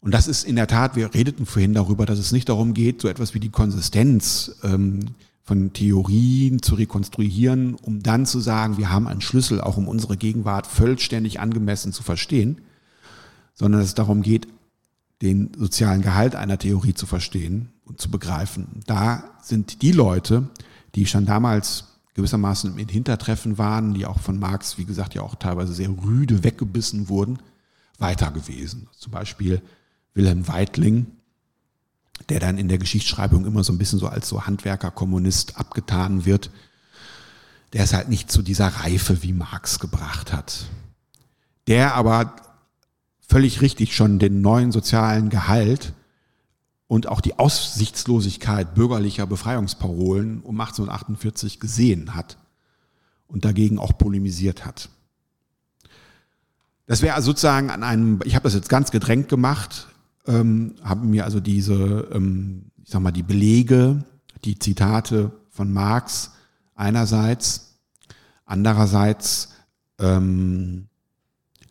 Und 0.00 0.14
das 0.14 0.28
ist 0.28 0.44
in 0.44 0.56
der 0.56 0.66
Tat, 0.66 0.96
wir 0.96 1.12
redeten 1.14 1.46
vorhin 1.46 1.74
darüber, 1.74 2.06
dass 2.06 2.18
es 2.18 2.32
nicht 2.32 2.48
darum 2.48 2.74
geht, 2.74 3.02
so 3.02 3.08
etwas 3.08 3.34
wie 3.34 3.40
die 3.40 3.50
Konsistenz 3.50 4.56
ähm, 4.62 5.00
von 5.42 5.72
Theorien 5.72 6.62
zu 6.62 6.74
rekonstruieren, 6.76 7.74
um 7.74 8.02
dann 8.02 8.24
zu 8.24 8.40
sagen, 8.40 8.78
wir 8.78 8.90
haben 8.90 9.06
einen 9.06 9.20
Schlüssel, 9.20 9.60
auch 9.60 9.76
um 9.76 9.88
unsere 9.88 10.16
Gegenwart 10.16 10.66
vollständig 10.66 11.40
angemessen 11.40 11.92
zu 11.92 12.02
verstehen, 12.02 12.60
sondern 13.60 13.82
dass 13.82 13.90
es 13.90 13.94
darum 13.94 14.22
geht, 14.22 14.48
den 15.20 15.52
sozialen 15.54 16.00
Gehalt 16.00 16.34
einer 16.34 16.56
Theorie 16.56 16.94
zu 16.94 17.04
verstehen 17.04 17.68
und 17.84 18.00
zu 18.00 18.10
begreifen. 18.10 18.80
Da 18.86 19.22
sind 19.42 19.82
die 19.82 19.92
Leute, 19.92 20.48
die 20.94 21.04
schon 21.04 21.26
damals 21.26 21.98
gewissermaßen 22.14 22.78
im 22.78 22.88
Hintertreffen 22.88 23.58
waren, 23.58 23.92
die 23.92 24.06
auch 24.06 24.18
von 24.18 24.38
Marx, 24.38 24.78
wie 24.78 24.86
gesagt, 24.86 25.14
ja 25.14 25.20
auch 25.20 25.34
teilweise 25.34 25.74
sehr 25.74 25.90
rüde 25.90 26.42
weggebissen 26.42 27.10
wurden, 27.10 27.38
weiter 27.98 28.30
gewesen. 28.30 28.88
Zum 28.96 29.12
Beispiel 29.12 29.60
Wilhelm 30.14 30.48
Weitling, 30.48 31.08
der 32.30 32.40
dann 32.40 32.56
in 32.56 32.68
der 32.68 32.78
Geschichtsschreibung 32.78 33.44
immer 33.44 33.62
so 33.62 33.74
ein 33.74 33.78
bisschen 33.78 33.98
so 33.98 34.08
als 34.08 34.26
so 34.26 34.46
Handwerker-Kommunist 34.46 35.58
abgetan 35.58 36.24
wird, 36.24 36.50
der 37.74 37.84
es 37.84 37.92
halt 37.92 38.08
nicht 38.08 38.32
zu 38.32 38.40
dieser 38.40 38.68
Reife 38.68 39.22
wie 39.22 39.34
Marx 39.34 39.80
gebracht 39.80 40.32
hat. 40.32 40.64
Der 41.66 41.94
aber 41.94 42.36
völlig 43.30 43.60
richtig 43.62 43.94
schon 43.94 44.18
den 44.18 44.40
neuen 44.40 44.72
sozialen 44.72 45.30
Gehalt 45.30 45.92
und 46.88 47.06
auch 47.06 47.20
die 47.20 47.38
Aussichtslosigkeit 47.38 48.74
bürgerlicher 48.74 49.24
Befreiungsparolen 49.24 50.40
um 50.40 50.60
1848 50.60 51.60
gesehen 51.60 52.16
hat 52.16 52.38
und 53.28 53.44
dagegen 53.44 53.78
auch 53.78 53.96
polemisiert 53.96 54.66
hat. 54.66 54.88
Das 56.86 57.02
wäre 57.02 57.14
also 57.14 57.30
sozusagen 57.30 57.70
an 57.70 57.84
einem, 57.84 58.18
ich 58.24 58.34
habe 58.34 58.42
das 58.42 58.54
jetzt 58.54 58.68
ganz 58.68 58.90
gedrängt 58.90 59.28
gemacht, 59.28 59.86
ähm, 60.26 60.74
habe 60.82 61.06
mir 61.06 61.24
also 61.24 61.38
diese, 61.38 62.08
ähm, 62.12 62.72
ich 62.82 62.90
sag 62.90 63.00
mal, 63.00 63.12
die 63.12 63.22
Belege, 63.22 64.02
die 64.44 64.58
Zitate 64.58 65.30
von 65.50 65.72
Marx 65.72 66.32
einerseits, 66.74 67.76
andererseits 68.44 69.52
ähm, 70.00 70.88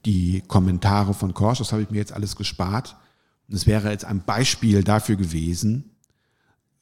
die 0.06 0.42
Kommentare 0.48 1.14
von 1.14 1.34
Korsch, 1.34 1.60
das 1.60 1.72
habe 1.72 1.82
ich 1.82 1.90
mir 1.90 1.98
jetzt 1.98 2.14
alles 2.14 2.36
gespart. 2.36 2.96
Es 3.50 3.68
wäre 3.68 3.90
jetzt 3.90 4.06
ein 4.06 4.24
Beispiel 4.24 4.84
dafür 4.84 5.16
gewesen, 5.16 5.92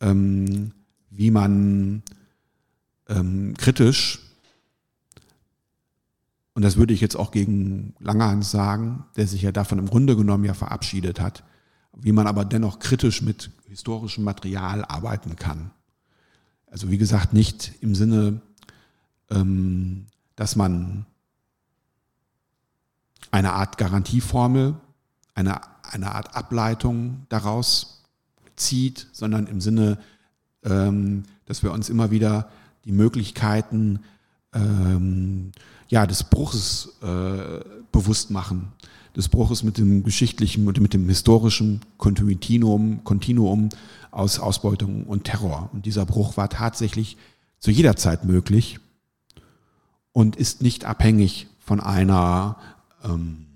ähm, 0.01 0.73
wie 1.09 1.31
man 1.31 2.03
ähm, 3.07 3.55
kritisch, 3.57 4.19
und 6.57 6.63
das 6.63 6.75
würde 6.75 6.91
ich 6.91 7.01
jetzt 7.01 7.15
auch 7.15 7.29
gegen 7.29 7.93
Langerhans 7.99 8.49
sagen, 8.49 9.05
der 9.15 9.27
sich 9.27 9.43
ja 9.43 9.51
davon 9.51 9.77
im 9.77 9.85
Grunde 9.85 10.15
genommen 10.15 10.43
ja 10.43 10.55
verabschiedet 10.55 11.19
hat, 11.19 11.43
wie 11.95 12.11
man 12.11 12.25
aber 12.25 12.45
dennoch 12.45 12.79
kritisch 12.79 13.21
mit 13.21 13.51
historischem 13.67 14.23
Material 14.23 14.83
arbeiten 14.83 15.35
kann. 15.35 15.69
Also 16.65 16.89
wie 16.89 16.97
gesagt, 16.97 17.31
nicht 17.31 17.73
im 17.81 17.93
Sinne, 17.93 18.41
ähm, 19.29 20.07
dass 20.35 20.55
man 20.55 21.05
eine 23.37 23.53
Art 23.53 23.77
Garantieformel, 23.77 24.73
eine, 25.35 25.61
eine 25.83 26.15
Art 26.15 26.35
Ableitung 26.35 27.27
daraus 27.29 28.03
zieht, 28.55 29.05
sondern 29.11 29.45
im 29.45 29.61
Sinne, 29.61 29.99
ähm, 30.63 31.23
dass 31.45 31.61
wir 31.61 31.71
uns 31.71 31.87
immer 31.89 32.09
wieder 32.09 32.49
die 32.85 32.91
Möglichkeiten 32.91 33.99
ähm, 34.55 35.51
ja, 35.87 36.07
des 36.07 36.23
Bruches 36.23 36.97
äh, 37.03 37.63
bewusst 37.91 38.31
machen, 38.31 38.71
des 39.15 39.29
Bruches 39.29 39.61
mit 39.61 39.77
dem 39.77 40.03
geschichtlichen 40.03 40.67
und 40.67 40.79
mit 40.79 40.95
dem 40.95 41.07
historischen 41.07 41.81
Kontinuum, 41.97 43.03
Kontinuum 43.03 43.69
aus 44.09 44.39
Ausbeutung 44.39 45.03
und 45.03 45.25
Terror. 45.25 45.69
Und 45.73 45.85
dieser 45.85 46.07
Bruch 46.07 46.37
war 46.37 46.49
tatsächlich 46.49 47.17
zu 47.59 47.69
jeder 47.69 47.95
Zeit 47.97 48.25
möglich 48.25 48.79
und 50.11 50.35
ist 50.35 50.63
nicht 50.63 50.85
abhängig 50.85 51.45
von 51.59 51.79
einer 51.79 52.57
ähm, 53.07 53.47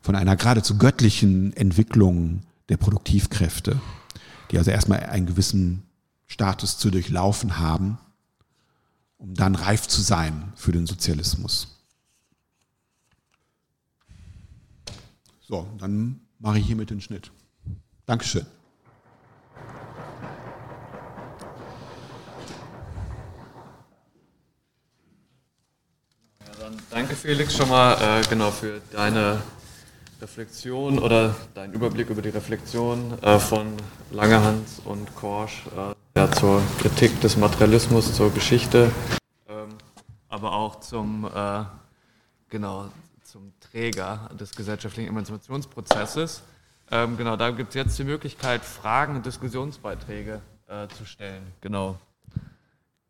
von 0.00 0.16
einer 0.16 0.36
geradezu 0.36 0.78
göttlichen 0.78 1.52
Entwicklung 1.56 2.42
der 2.68 2.76
Produktivkräfte, 2.76 3.80
die 4.50 4.58
also 4.58 4.70
erstmal 4.70 5.00
einen 5.00 5.26
gewissen 5.26 5.84
Status 6.26 6.78
zu 6.78 6.90
durchlaufen 6.90 7.58
haben, 7.58 7.98
um 9.18 9.34
dann 9.34 9.54
reif 9.54 9.86
zu 9.86 10.00
sein 10.00 10.52
für 10.56 10.72
den 10.72 10.86
Sozialismus. 10.86 11.78
So, 15.40 15.68
dann 15.78 16.20
mache 16.38 16.58
ich 16.58 16.66
hiermit 16.66 16.90
den 16.90 17.00
Schnitt. 17.00 17.30
Dankeschön. 18.06 18.46
Danke 26.90 27.14
Felix 27.14 27.56
schon 27.56 27.68
mal 27.68 27.94
äh, 27.94 28.22
genau 28.28 28.50
für 28.50 28.80
deine 28.92 29.42
Reflexion 30.20 30.98
oder 30.98 31.34
deinen 31.54 31.72
Überblick 31.72 32.08
über 32.10 32.22
die 32.22 32.28
Reflexion 32.28 33.18
äh, 33.22 33.38
von 33.38 33.76
Langehans 34.10 34.80
und 34.84 35.14
Korsch 35.16 35.64
äh, 35.76 35.94
ja, 36.18 36.30
zur 36.30 36.62
Kritik 36.78 37.20
des 37.20 37.36
Materialismus, 37.36 38.14
zur 38.14 38.32
Geschichte, 38.32 38.90
ähm, 39.48 39.70
aber 40.28 40.52
auch 40.52 40.80
zum 40.80 41.28
äh, 41.34 41.64
genau 42.48 42.88
zum 43.24 43.52
Träger 43.60 44.30
des 44.38 44.54
gesellschaftlichen 44.54 45.08
Emanzipationsprozesses. 45.08 46.42
Ähm, 46.90 47.16
genau, 47.16 47.36
da 47.36 47.50
gibt 47.50 47.70
es 47.70 47.74
jetzt 47.74 47.98
die 47.98 48.04
Möglichkeit, 48.04 48.62
Fragen 48.62 49.16
und 49.16 49.26
Diskussionsbeiträge 49.26 50.42
äh, 50.68 50.86
zu 50.88 51.06
stellen. 51.06 51.42
Genau. 51.62 51.98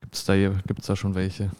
Gibt 0.00 0.14
es 0.14 0.24
da, 0.24 0.34
da 0.36 0.96
schon 0.96 1.14
welche? 1.14 1.50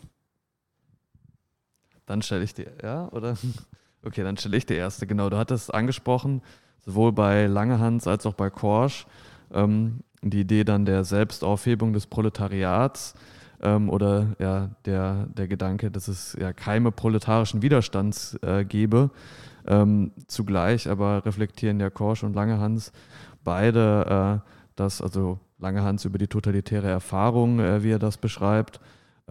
Dann 2.13 2.21
stelle 2.21 2.45
ich 2.45 2.53
die, 2.53 2.67
ja, 2.83 3.09
oder? 3.09 3.37
Okay, 4.05 4.25
dann 4.25 4.37
stelle 4.37 4.57
ich 4.57 4.67
die 4.67 4.75
erste. 4.75 5.07
Genau, 5.07 5.31
du 5.31 5.39
hattest 5.39 5.73
angesprochen, 5.73 6.43
sowohl 6.81 7.13
bei 7.13 7.47
Langehans 7.47 8.09
als 8.09 8.27
auch 8.27 8.35
bei 8.35 8.51
Korsch, 8.51 9.07
ähm, 9.53 10.01
die 10.23 10.41
Idee 10.41 10.65
dann 10.65 10.85
der 10.85 11.05
Selbstaufhebung 11.05 11.93
des 11.93 12.09
Proletariats 12.09 13.15
ähm, 13.63 13.89
oder 13.89 14.35
ja, 14.41 14.71
der, 14.85 15.29
der 15.29 15.47
Gedanke, 15.47 15.91
dass 15.93 16.09
es 16.09 16.37
ja 16.39 16.53
Keime 16.53 16.91
proletarischen 16.91 17.63
Widerstands 17.63 18.37
äh, 18.43 18.65
gebe. 18.65 19.11
Ähm, 19.67 20.11
zugleich 20.27 20.91
aber 20.91 21.25
reflektieren 21.25 21.79
ja 21.79 21.89
Korsch 21.89 22.25
und 22.25 22.35
Langehans 22.35 22.93
beide, 23.45 24.43
äh, 24.43 24.51
dass 24.75 25.01
also 25.01 25.39
Langehans 25.61 26.05
über 26.05 26.19
die 26.19 26.29
totalitäre 26.29 26.91
Erfahrung, 26.91 27.61
äh, 27.61 27.85
wie 27.85 27.93
er 27.93 28.01
das 28.01 28.19
beschreibt, 28.19 28.81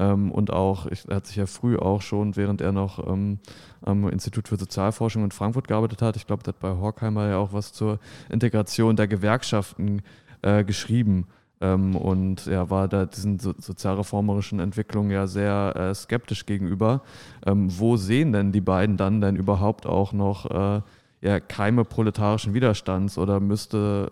ähm, 0.01 0.31
und 0.31 0.51
auch, 0.51 0.87
er 0.87 1.15
hat 1.15 1.27
sich 1.27 1.35
ja 1.35 1.45
früh 1.45 1.77
auch 1.77 2.01
schon, 2.01 2.35
während 2.35 2.59
er 2.59 2.71
noch 2.71 3.07
ähm, 3.07 3.37
am 3.83 4.09
Institut 4.09 4.47
für 4.47 4.57
Sozialforschung 4.57 5.23
in 5.23 5.31
Frankfurt 5.31 5.67
gearbeitet 5.67 6.01
hat, 6.01 6.15
ich 6.15 6.25
glaube, 6.25 6.41
der 6.41 6.53
hat 6.53 6.59
bei 6.59 6.71
Horkheimer 6.71 7.27
ja 7.27 7.37
auch 7.37 7.53
was 7.53 7.71
zur 7.71 7.99
Integration 8.29 8.95
der 8.95 9.07
Gewerkschaften 9.07 10.01
äh, 10.41 10.63
geschrieben. 10.63 11.27
Ähm, 11.61 11.95
und 11.95 12.47
er 12.47 12.71
war 12.71 12.87
da 12.87 13.05
diesen 13.05 13.37
so, 13.37 13.53
sozialreformerischen 13.55 14.59
Entwicklungen 14.59 15.11
ja 15.11 15.27
sehr 15.27 15.75
äh, 15.75 15.93
skeptisch 15.93 16.47
gegenüber. 16.47 17.03
Ähm, 17.45 17.67
wo 17.69 17.95
sehen 17.95 18.33
denn 18.33 18.51
die 18.51 18.61
beiden 18.61 18.97
dann 18.97 19.21
denn 19.21 19.35
überhaupt 19.35 19.85
auch 19.85 20.13
noch 20.13 20.49
äh, 20.49 20.81
ja, 21.21 21.39
Keime 21.39 21.85
proletarischen 21.85 22.55
Widerstands 22.55 23.19
oder 23.19 23.39
müsste, 23.39 24.11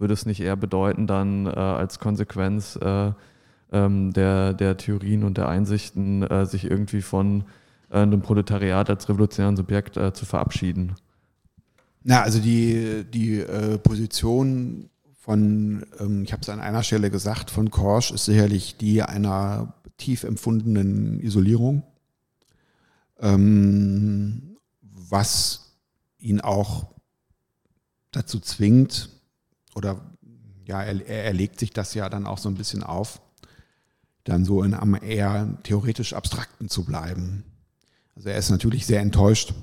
würde 0.00 0.14
es 0.14 0.26
nicht 0.26 0.40
eher 0.40 0.56
bedeuten, 0.56 1.06
dann 1.06 1.46
äh, 1.46 1.50
als 1.50 2.00
Konsequenz 2.00 2.74
äh, 2.74 3.12
ähm, 3.72 4.12
der, 4.12 4.54
der 4.54 4.76
Theorien 4.76 5.24
und 5.24 5.38
der 5.38 5.48
Einsichten, 5.48 6.22
äh, 6.22 6.46
sich 6.46 6.64
irgendwie 6.64 7.02
von 7.02 7.44
äh, 7.90 7.98
einem 7.98 8.22
Proletariat 8.22 8.90
als 8.90 9.08
revolutionären 9.08 9.56
Subjekt 9.56 9.96
äh, 9.96 10.12
zu 10.12 10.26
verabschieden. 10.26 10.94
Na, 12.02 12.22
also 12.22 12.40
die, 12.40 13.04
die 13.12 13.40
äh, 13.40 13.78
Position 13.78 14.88
von, 15.14 15.84
ähm, 16.00 16.22
ich 16.22 16.32
habe 16.32 16.42
es 16.42 16.48
an 16.48 16.60
einer 16.60 16.82
Stelle 16.82 17.10
gesagt, 17.10 17.50
von 17.50 17.70
Korsch 17.70 18.10
ist 18.12 18.24
sicherlich 18.24 18.76
die 18.76 19.02
einer 19.02 19.74
tief 19.98 20.24
empfundenen 20.24 21.20
Isolierung, 21.20 21.82
ähm, 23.20 24.56
was 24.80 25.76
ihn 26.18 26.40
auch 26.40 26.86
dazu 28.12 28.40
zwingt, 28.40 29.10
oder 29.74 30.00
ja, 30.66 30.82
er, 30.82 31.06
er 31.06 31.32
legt 31.32 31.58
sich 31.60 31.72
das 31.72 31.94
ja 31.94 32.08
dann 32.08 32.26
auch 32.26 32.38
so 32.38 32.48
ein 32.48 32.54
bisschen 32.54 32.82
auf, 32.82 33.20
dann 34.28 34.44
so 34.44 34.62
in 34.62 34.74
einem 34.74 34.94
eher 35.00 35.58
theoretisch 35.62 36.12
abstrakten 36.12 36.68
zu 36.68 36.84
bleiben. 36.84 37.44
Also 38.14 38.28
er 38.28 38.38
ist 38.38 38.50
natürlich 38.50 38.84
sehr 38.84 39.00
enttäuscht, 39.00 39.54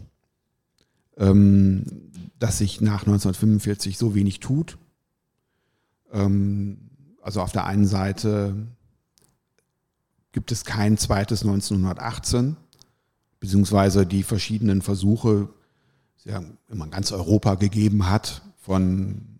ähm, 1.17 2.11
dass 2.39 2.57
sich 2.57 2.81
nach 2.81 3.01
1945 3.01 3.97
so 3.97 4.15
wenig 4.15 4.39
tut. 4.39 4.77
Ähm, 6.11 6.89
also 7.21 7.41
auf 7.41 7.51
der 7.51 7.65
einen 7.65 7.85
Seite 7.85 8.55
gibt 10.31 10.51
es 10.51 10.65
kein 10.65 10.97
zweites 10.97 11.43
1918, 11.43 12.57
beziehungsweise 13.39 14.05
die 14.05 14.23
verschiedenen 14.23 14.81
Versuche, 14.81 15.49
ja 16.23 16.43
immer 16.69 16.87
ganz 16.87 17.11
Europa 17.11 17.53
gegeben 17.55 18.09
hat, 18.09 18.41
von 18.57 19.37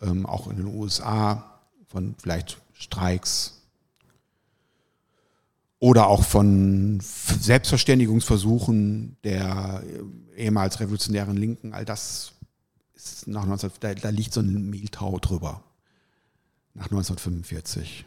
ähm, 0.00 0.24
auch 0.24 0.48
in 0.48 0.56
den 0.56 0.66
USA, 0.66 1.60
von 1.88 2.14
vielleicht 2.16 2.60
Streiks 2.72 3.61
oder 5.82 6.06
auch 6.06 6.22
von 6.22 7.00
Selbstverständigungsversuchen 7.00 9.16
der 9.24 9.82
ehemals 10.36 10.78
revolutionären 10.78 11.36
Linken, 11.36 11.74
all 11.74 11.84
das 11.84 12.34
ist 12.94 13.26
nach 13.26 13.44
19, 13.44 13.72
da, 13.80 13.92
da 13.92 14.10
liegt 14.10 14.32
so 14.32 14.42
ein 14.42 14.70
Mehltau 14.70 15.18
drüber. 15.18 15.64
Nach 16.74 16.84
1945. 16.84 18.04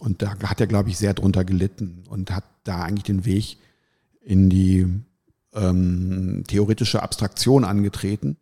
Und 0.00 0.20
da 0.20 0.38
hat 0.38 0.60
er, 0.60 0.66
glaube 0.66 0.90
ich, 0.90 0.98
sehr 0.98 1.14
drunter 1.14 1.46
gelitten 1.46 2.04
und 2.10 2.30
hat 2.30 2.44
da 2.64 2.82
eigentlich 2.82 3.04
den 3.04 3.24
Weg 3.24 3.56
in 4.20 4.50
die 4.50 4.86
ähm, 5.54 6.44
theoretische 6.46 7.02
Abstraktion 7.02 7.64
angetreten. 7.64 8.36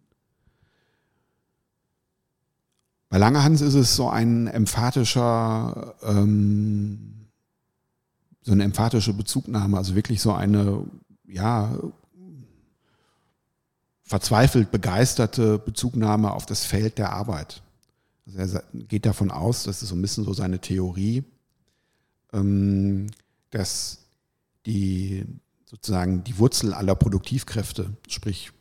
Bei 3.11 3.19
Langerhans 3.19 3.61
ist 3.61 3.75
es 3.75 3.95
so 3.95 4.09
ein 4.09 4.49
emphatischer, 4.49 5.95
ähm, 6.03 7.22
so 8.43 8.53
eine 8.53 8.65
emphatische 8.65 9.13
Bezugnahme, 9.13 9.79
also 9.79 9.95
wirklich 9.95 10.21
so 10.21 10.33
eine, 10.33 10.85
ja, 11.27 11.77
verzweifelt 14.03 14.71
begeisterte 14.71 15.59
Bezugnahme 15.59 16.33
auf 16.33 16.45
das 16.45 16.65
Feld 16.65 16.99
der 16.99 17.13
Arbeit. 17.13 17.63
Also 18.27 18.59
er 18.59 18.65
geht 18.85 19.07
davon 19.07 19.31
aus, 19.31 19.65
das 19.65 19.83
ist 19.83 19.89
so 19.89 19.95
ein 19.95 20.03
bisschen 20.03 20.25
so 20.25 20.33
seine 20.33 20.61
Theorie, 20.61 21.25
ähm, 22.33 23.07
dass 23.51 23.99
die 24.67 25.25
sozusagen 25.65 26.25
die 26.25 26.39
Wurzel 26.39 26.75
aller 26.75 26.95
Produktivkräfte, 26.95 27.97
sprich 28.09 28.53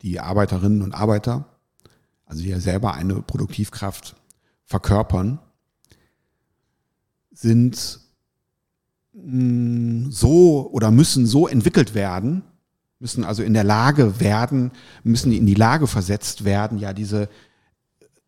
die 0.00 0.20
Arbeiterinnen 0.20 0.82
und 0.82 0.94
Arbeiter, 0.94 1.44
also 2.24 2.42
die 2.42 2.48
ja 2.48 2.60
selber 2.60 2.94
eine 2.94 3.20
Produktivkraft 3.20 4.16
verkörpern, 4.64 5.38
sind 7.30 8.00
so 9.12 10.70
oder 10.72 10.90
müssen 10.90 11.26
so 11.26 11.46
entwickelt 11.46 11.94
werden, 11.94 12.42
müssen 12.98 13.24
also 13.24 13.42
in 13.42 13.52
der 13.52 13.64
Lage 13.64 14.20
werden, 14.20 14.70
müssen 15.04 15.32
in 15.32 15.44
die 15.44 15.54
Lage 15.54 15.86
versetzt 15.86 16.44
werden, 16.44 16.78
ja 16.78 16.92
diese 16.92 17.28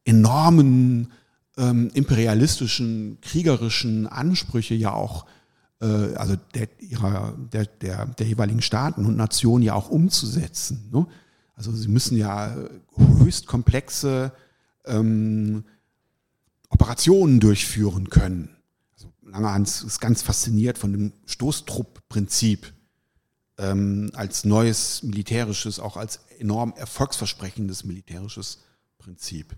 enormen 0.05 1.13
ähm, 1.57 1.91
imperialistischen, 1.95 3.19
kriegerischen 3.23 4.07
Ansprüche 4.07 4.75
ja 4.75 4.93
auch, 4.93 5.25
äh, 5.81 6.15
also 6.17 6.37
der, 6.55 6.69
ihrer, 6.81 7.35
der, 7.53 7.67
der, 7.67 8.07
der 8.07 8.27
jeweiligen 8.27 8.61
Staaten 8.61 9.07
und 9.07 9.17
Nationen 9.17 9.63
ja 9.63 9.75
auch 9.75 9.89
umzusetzen. 9.89 10.91
Ne? 10.93 11.07
Also 11.55 11.73
sie 11.73 11.89
müssen 11.89 12.19
ja 12.19 12.55
höchst 12.97 13.47
komplexe 13.47 14.33
ähm, 14.85 15.65
Operationen 16.69 17.41
durchführen 17.41 18.11
können. 18.11 18.51
Langerhans 19.35 19.83
ist 19.83 20.01
ganz 20.01 20.23
fasziniert 20.23 20.79
von 20.79 20.93
dem 20.93 21.13
Stoßtrupp-Prinzip 21.27 22.73
ähm, 23.59 24.13
als 24.15 24.45
neues 24.45 25.03
militärisches, 25.03 25.81
auch 25.81 25.97
als 25.97 26.21
enorm 26.39 26.73
erfolgsversprechendes 26.77 27.85
militärisches 27.85 28.61
Prinzip. 28.99 29.57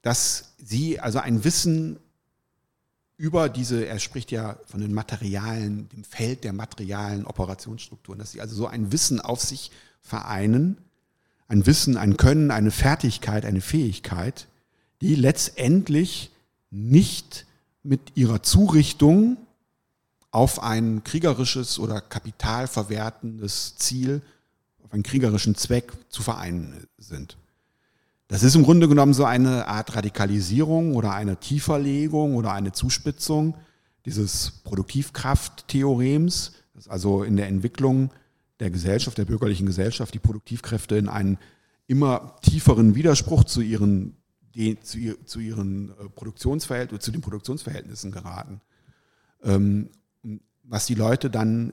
Dass 0.00 0.54
sie 0.56 0.98
also 0.98 1.18
ein 1.18 1.44
Wissen 1.44 1.98
über 3.18 3.50
diese, 3.50 3.84
er 3.84 3.98
spricht 3.98 4.30
ja 4.30 4.58
von 4.64 4.80
den 4.80 4.94
Materialen, 4.94 5.90
dem 5.90 6.04
Feld 6.04 6.44
der 6.44 6.54
materialen 6.54 7.26
Operationsstrukturen, 7.26 8.18
dass 8.18 8.32
sie 8.32 8.40
also 8.40 8.56
so 8.56 8.66
ein 8.66 8.92
Wissen 8.92 9.20
auf 9.20 9.42
sich 9.42 9.70
vereinen, 10.00 10.78
ein 11.48 11.66
Wissen, 11.66 11.98
ein 11.98 12.16
Können, 12.16 12.50
eine 12.50 12.70
Fertigkeit, 12.70 13.44
eine 13.44 13.60
Fähigkeit, 13.60 14.48
die 15.02 15.14
letztendlich 15.14 16.32
nicht 16.72 17.46
mit 17.84 18.16
ihrer 18.16 18.42
Zurichtung 18.42 19.36
auf 20.32 20.62
ein 20.62 21.04
kriegerisches 21.04 21.78
oder 21.78 22.00
kapitalverwertendes 22.00 23.76
Ziel, 23.76 24.22
auf 24.82 24.92
einen 24.92 25.02
kriegerischen 25.02 25.54
Zweck 25.54 25.92
zu 26.08 26.22
vereinen 26.22 26.86
sind. 26.98 27.36
Das 28.28 28.42
ist 28.42 28.54
im 28.54 28.62
Grunde 28.62 28.88
genommen 28.88 29.12
so 29.12 29.26
eine 29.26 29.68
Art 29.68 29.94
Radikalisierung 29.94 30.96
oder 30.96 31.12
eine 31.12 31.36
Tieferlegung 31.36 32.34
oder 32.34 32.52
eine 32.52 32.72
Zuspitzung 32.72 33.54
dieses 34.06 34.50
Produktivkrafttheorems, 34.64 36.52
dass 36.74 36.88
also 36.88 37.22
in 37.22 37.36
der 37.36 37.48
Entwicklung 37.48 38.10
der 38.58 38.70
Gesellschaft, 38.70 39.18
der 39.18 39.26
bürgerlichen 39.26 39.66
Gesellschaft, 39.66 40.14
die 40.14 40.18
Produktivkräfte 40.18 40.96
in 40.96 41.08
einen 41.08 41.38
immer 41.86 42.36
tieferen 42.40 42.94
Widerspruch 42.94 43.44
zu 43.44 43.60
ihren, 43.60 44.16
zu, 44.82 45.38
ihren 45.40 45.90
äh, 45.90 46.08
Produktionsverhältnissen, 46.08 47.00
zu 47.00 47.10
den 47.12 47.20
Produktionsverhältnissen 47.20 48.12
geraten. 48.12 48.60
Ähm, 49.42 49.88
was 50.62 50.86
die 50.86 50.94
Leute 50.94 51.30
dann 51.30 51.72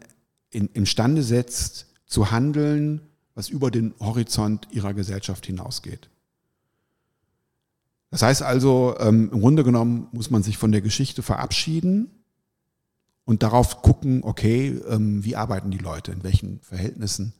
in, 0.49 0.67
imstande 0.73 1.23
setzt, 1.23 1.87
zu 2.05 2.31
handeln, 2.31 3.01
was 3.35 3.49
über 3.49 3.71
den 3.71 3.93
Horizont 3.99 4.67
ihrer 4.71 4.93
Gesellschaft 4.93 5.45
hinausgeht. 5.45 6.09
Das 8.11 8.23
heißt 8.23 8.41
also, 8.41 8.95
ähm, 8.99 9.29
im 9.31 9.39
Grunde 9.39 9.63
genommen 9.63 10.07
muss 10.11 10.31
man 10.31 10.41
sich 10.41 10.57
von 10.57 10.71
der 10.71 10.81
Geschichte 10.81 11.21
verabschieden 11.21 12.09
und 13.25 13.43
darauf 13.43 13.83
gucken, 13.83 14.23
okay, 14.23 14.81
ähm, 14.89 15.23
wie 15.23 15.35
arbeiten 15.35 15.69
die 15.69 15.77
Leute, 15.77 16.11
in 16.11 16.23
welchen 16.23 16.59
Verhältnissen, 16.61 17.33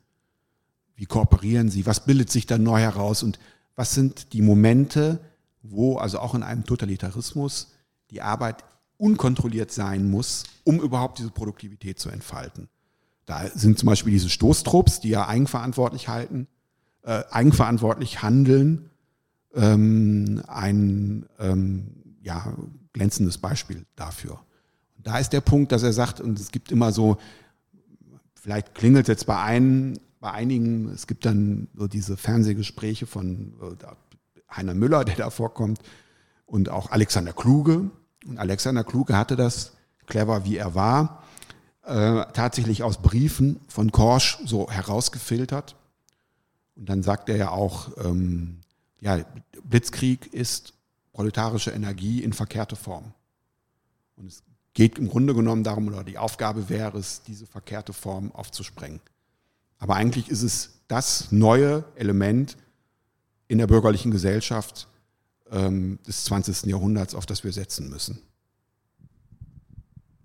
wie 0.95 1.05
kooperieren 1.05 1.69
sie, 1.69 1.87
was 1.87 2.05
bildet 2.05 2.29
sich 2.29 2.45
da 2.45 2.59
neu 2.59 2.79
heraus 2.79 3.23
und 3.23 3.39
was 3.75 3.95
sind 3.95 4.33
die 4.33 4.43
Momente, 4.43 5.19
wo 5.61 5.97
also 5.97 6.19
auch 6.19 6.35
in 6.35 6.43
einem 6.43 6.63
Totalitarismus 6.63 7.73
die 8.11 8.21
Arbeit 8.21 8.63
unkontrolliert 8.97 9.71
sein 9.71 10.09
muss, 10.09 10.43
um 10.63 10.79
überhaupt 10.79 11.19
diese 11.19 11.31
Produktivität 11.31 11.99
zu 11.99 12.09
entfalten. 12.09 12.69
Da 13.25 13.47
sind 13.47 13.79
zum 13.79 13.87
Beispiel 13.87 14.11
diese 14.11 14.29
Stoßtrupps, 14.29 14.99
die 14.99 15.09
ja 15.09 15.27
eigenverantwortlich 15.27 16.07
halten, 16.07 16.47
äh, 17.03 17.23
eigenverantwortlich 17.31 18.21
handeln, 18.21 18.89
ähm, 19.53 20.41
ein 20.47 21.25
ähm, 21.39 21.91
ja, 22.21 22.53
glänzendes 22.93 23.37
Beispiel 23.37 23.85
dafür. 23.95 24.39
Da 24.97 25.17
ist 25.17 25.31
der 25.31 25.41
Punkt, 25.41 25.71
dass 25.71 25.83
er 25.83 25.93
sagt, 25.93 26.19
und 26.19 26.39
es 26.39 26.51
gibt 26.51 26.71
immer 26.71 26.91
so, 26.91 27.17
vielleicht 28.35 28.75
klingelt 28.75 29.05
es 29.05 29.07
jetzt 29.07 29.25
bei 29.25 29.41
einen, 29.41 29.99
bei 30.19 30.31
einigen, 30.31 30.89
es 30.89 31.07
gibt 31.07 31.25
dann 31.25 31.69
so 31.75 31.87
diese 31.87 32.17
Fernsehgespräche 32.17 33.05
von 33.05 33.53
äh, 33.61 33.75
Heiner 34.51 34.73
Müller, 34.73 35.05
der 35.05 35.15
da 35.15 35.29
vorkommt, 35.29 35.79
und 36.45 36.69
auch 36.69 36.91
Alexander 36.91 37.33
Kluge, 37.33 37.91
und 38.25 38.37
Alexander 38.37 38.83
Kluge 38.83 39.15
hatte 39.15 39.35
das, 39.35 39.73
clever 40.07 40.45
wie 40.45 40.57
er 40.57 40.75
war, 40.75 41.23
äh, 41.83 42.25
tatsächlich 42.33 42.83
aus 42.83 43.01
Briefen 43.01 43.59
von 43.67 43.91
Korsch 43.91 44.39
so 44.45 44.69
herausgefiltert. 44.69 45.75
Und 46.75 46.89
dann 46.89 47.03
sagt 47.03 47.29
er 47.29 47.37
ja 47.37 47.51
auch, 47.51 47.89
ähm, 48.03 48.59
ja, 48.99 49.19
Blitzkrieg 49.63 50.33
ist 50.33 50.73
proletarische 51.13 51.71
Energie 51.71 52.23
in 52.23 52.33
verkehrte 52.33 52.75
Form. 52.75 53.13
Und 54.15 54.27
es 54.27 54.43
geht 54.73 54.97
im 54.97 55.09
Grunde 55.09 55.33
genommen 55.33 55.63
darum, 55.63 55.87
oder 55.87 56.03
die 56.03 56.17
Aufgabe 56.17 56.69
wäre 56.69 56.97
es, 56.97 57.23
diese 57.23 57.45
verkehrte 57.45 57.93
Form 57.93 58.31
aufzusprengen. 58.33 59.01
Aber 59.79 59.95
eigentlich 59.95 60.29
ist 60.29 60.43
es 60.43 60.81
das 60.87 61.31
neue 61.31 61.85
Element 61.95 62.57
in 63.49 63.57
der 63.57 63.67
bürgerlichen 63.67 64.11
Gesellschaft, 64.11 64.87
ähm, 65.51 65.99
des 66.07 66.23
20. 66.25 66.67
Jahrhunderts, 66.67 67.15
auf 67.15 67.25
das 67.25 67.43
wir 67.43 67.51
setzen 67.51 67.89
müssen. 67.89 68.21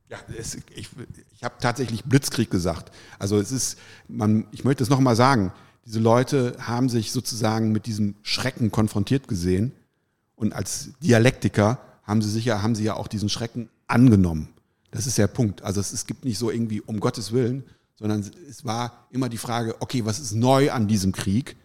Ja, 0.09 0.19
es, 0.39 0.59
ich, 0.77 0.91
ich 1.35 1.43
habe 1.43 1.55
tatsächlich 1.59 2.05
Blitzkrieg 2.05 2.51
gesagt. 2.51 2.93
Also 3.19 3.39
es 3.41 3.51
ist, 3.51 3.79
man, 4.07 4.47
ich 4.53 4.63
möchte 4.65 4.85
es 4.85 4.91
nochmal 4.91 5.17
sagen, 5.17 5.53
diese 5.87 5.99
Leute 5.99 6.55
haben 6.61 6.89
sich 6.89 7.11
sozusagen 7.11 7.73
mit 7.73 7.87
diesem 7.87 8.15
Schrecken 8.23 8.71
konfrontiert 8.71 9.27
gesehen 9.27 9.73
und 10.37 10.53
als 10.53 10.91
Dialektiker 11.01 11.79
haben 12.03 12.21
sie 12.21 12.31
sicher, 12.31 12.63
haben 12.63 12.75
sie 12.75 12.85
ja 12.85 12.95
auch 12.95 13.09
diesen 13.09 13.31
Schrecken 13.31 13.71
angenommen. 13.87 14.51
Das 14.91 15.07
ist 15.07 15.17
der 15.17 15.27
Punkt. 15.27 15.63
Also 15.63 15.81
es, 15.81 15.93
es 15.93 16.07
gibt 16.07 16.25
nicht 16.27 16.39
so 16.39 16.51
irgendwie 16.51 16.83
um 16.83 17.01
Gottes 17.01 17.33
Willen, 17.33 17.65
sondern 17.97 18.31
es 18.49 18.65
war 18.65 19.07
immer 19.11 19.31
die 19.31 19.39
Frage, 19.39 19.77
okay, 19.81 20.05
was 20.05 20.19
ist 20.19 20.35
neu 20.35 20.71
an 20.71 20.87
diesem 20.87 21.13
Krieg 21.13 21.57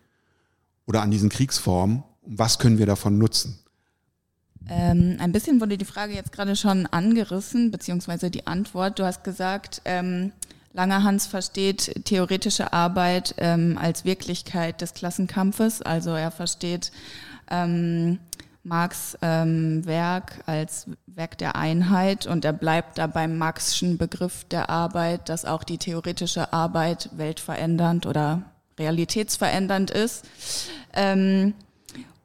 oder 0.90 1.02
an 1.02 1.12
diesen 1.12 1.30
Kriegsformen 1.30 2.04
was 2.30 2.60
können 2.60 2.78
wir 2.78 2.86
davon 2.86 3.18
nutzen? 3.18 3.60
Ähm, 4.70 5.18
ein 5.20 5.32
bisschen 5.32 5.60
wurde 5.60 5.78
die 5.78 5.86
Frage 5.86 6.14
jetzt 6.14 6.32
gerade 6.32 6.56
schon 6.56 6.86
angerissen, 6.86 7.72
beziehungsweise 7.72 8.30
die 8.30 8.46
Antwort. 8.46 9.00
Du 9.00 9.04
hast 9.04 9.24
gesagt, 9.24 9.82
ähm, 9.86 10.32
Langerhans 10.74 11.26
versteht 11.26 12.06
theoretische 12.06 12.72
Arbeit 12.72 13.34
ähm, 13.38 13.80
als 13.82 14.06
Wirklichkeit 14.06 14.82
des 14.82 14.94
Klassenkampfes. 14.94 15.82
Also 15.82 16.12
er 16.12 16.30
versteht 16.30 16.92
ähm, 17.50 18.20
Marx 18.62 19.18
ähm, 19.24 19.84
Werk 19.88 20.44
als 20.46 20.88
Werk 21.08 21.40
der 21.40 21.56
Einheit 21.56 22.28
und 22.28 22.46
er 22.46 22.54
bleibt 22.54 23.00
da 23.00 23.08
beim 23.08 23.40
Marxischen 23.40 23.98
Begriff 23.98 24.44
der 24.44 24.70
Arbeit, 24.70 25.30
dass 25.30 25.46
auch 25.46 25.64
die 25.64 25.80
theoretische 25.80 26.54
Arbeit 26.54 27.10
weltverändernd 27.14 28.06
oder 28.06 28.44
realitätsverändernd 28.80 29.92
ist. 29.92 30.26
Ähm, 30.94 31.54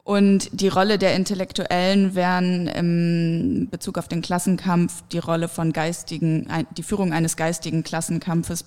und 0.05 0.61
die 0.61 0.69
Rolle 0.69 0.99
der 0.99 1.15
Intellektuellen 1.15 2.15
wären 2.15 2.67
im 2.67 3.69
Bezug 3.71 3.97
auf 3.97 4.07
den 4.07 4.21
Klassenkampf 4.21 5.03
die 5.13 5.19
Rolle 5.19 5.49
von 5.49 5.73
geistigen, 5.73 6.47
die 6.77 6.83
Führung 6.83 7.15
eines 7.15 7.37
geistigen 7.37 7.83
Klassenkampfes. 7.85 8.67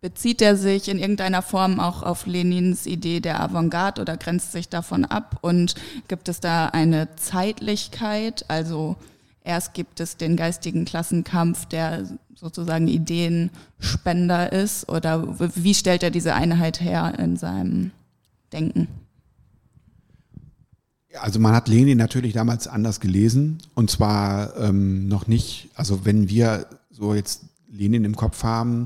Bezieht 0.00 0.42
er 0.42 0.56
sich 0.56 0.88
in 0.88 0.98
irgendeiner 0.98 1.42
Form 1.42 1.78
auch 1.78 2.02
auf 2.02 2.26
Lenins 2.26 2.86
Idee 2.86 3.20
der 3.20 3.40
Avantgarde 3.40 4.00
oder 4.00 4.16
grenzt 4.16 4.50
sich 4.50 4.68
davon 4.68 5.04
ab? 5.04 5.38
Und 5.42 5.76
gibt 6.08 6.28
es 6.28 6.40
da 6.40 6.66
eine 6.66 7.14
Zeitlichkeit? 7.14 8.44
Also 8.48 8.96
erst 9.44 9.74
gibt 9.74 10.00
es 10.00 10.16
den 10.16 10.36
geistigen 10.36 10.84
Klassenkampf, 10.84 11.66
der 11.66 12.04
sozusagen 12.38 12.88
Ideenspender 12.88 14.52
ist? 14.52 14.88
Oder 14.88 15.38
wie 15.38 15.74
stellt 15.74 16.02
er 16.02 16.10
diese 16.10 16.34
Einheit 16.34 16.80
her 16.80 17.18
in 17.18 17.36
seinem 17.36 17.90
Denken? 18.52 18.88
Also 21.20 21.40
man 21.40 21.54
hat 21.54 21.68
Lenin 21.68 21.98
natürlich 21.98 22.34
damals 22.34 22.68
anders 22.68 23.00
gelesen. 23.00 23.58
Und 23.74 23.90
zwar 23.90 24.56
ähm, 24.56 25.08
noch 25.08 25.26
nicht, 25.26 25.70
also 25.74 26.04
wenn 26.04 26.28
wir 26.28 26.66
so 26.90 27.14
jetzt 27.14 27.42
Lenin 27.70 28.04
im 28.04 28.16
Kopf 28.16 28.42
haben, 28.42 28.84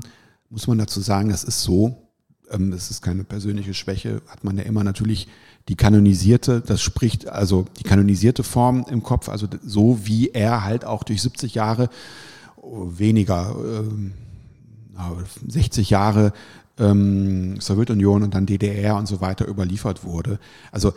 muss 0.49 0.67
man 0.67 0.77
dazu 0.77 0.99
sagen, 0.99 1.29
das 1.29 1.43
ist 1.43 1.61
so, 1.61 1.97
ähm, 2.49 2.71
das 2.71 2.91
ist 2.91 3.01
keine 3.01 3.23
persönliche 3.23 3.73
Schwäche, 3.73 4.21
hat 4.27 4.43
man 4.43 4.57
ja 4.57 4.63
immer 4.63 4.83
natürlich 4.83 5.27
die 5.69 5.75
kanonisierte, 5.75 6.61
das 6.61 6.81
spricht 6.81 7.27
also 7.27 7.65
die 7.79 7.83
kanonisierte 7.83 8.43
Form 8.43 8.85
im 8.89 9.01
Kopf, 9.01 9.29
also 9.29 9.47
so 9.63 9.99
wie 10.03 10.29
er 10.29 10.63
halt 10.63 10.83
auch 10.83 11.03
durch 11.03 11.21
70 11.21 11.55
Jahre 11.55 11.89
weniger, 12.63 13.55
ähm, 13.63 14.13
60 15.47 15.89
Jahre 15.89 16.33
ähm, 16.77 17.59
Sowjetunion 17.59 18.23
und 18.23 18.33
dann 18.33 18.45
DDR 18.45 18.95
und 18.95 19.07
so 19.07 19.21
weiter 19.21 19.47
überliefert 19.47 20.03
wurde. 20.03 20.39
Also 20.71 20.93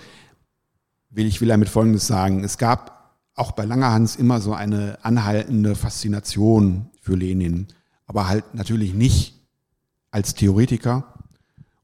will 1.11 1.27
ich 1.27 1.41
will 1.41 1.49
damit 1.49 1.69
Folgendes 1.69 2.07
sagen. 2.07 2.45
Es 2.45 2.59
gab 2.59 3.15
auch 3.35 3.53
bei 3.53 3.65
Langerhans 3.65 4.17
immer 4.17 4.41
so 4.41 4.55
eine 4.55 4.99
anhaltende 5.03 5.75
Faszination 5.75 6.91
für 7.01 7.15
Lenin, 7.15 7.69
aber 8.07 8.29
halt 8.29 8.55
natürlich 8.55 8.95
nicht 8.95 9.35
als 10.11 10.35
Theoretiker 10.35 11.15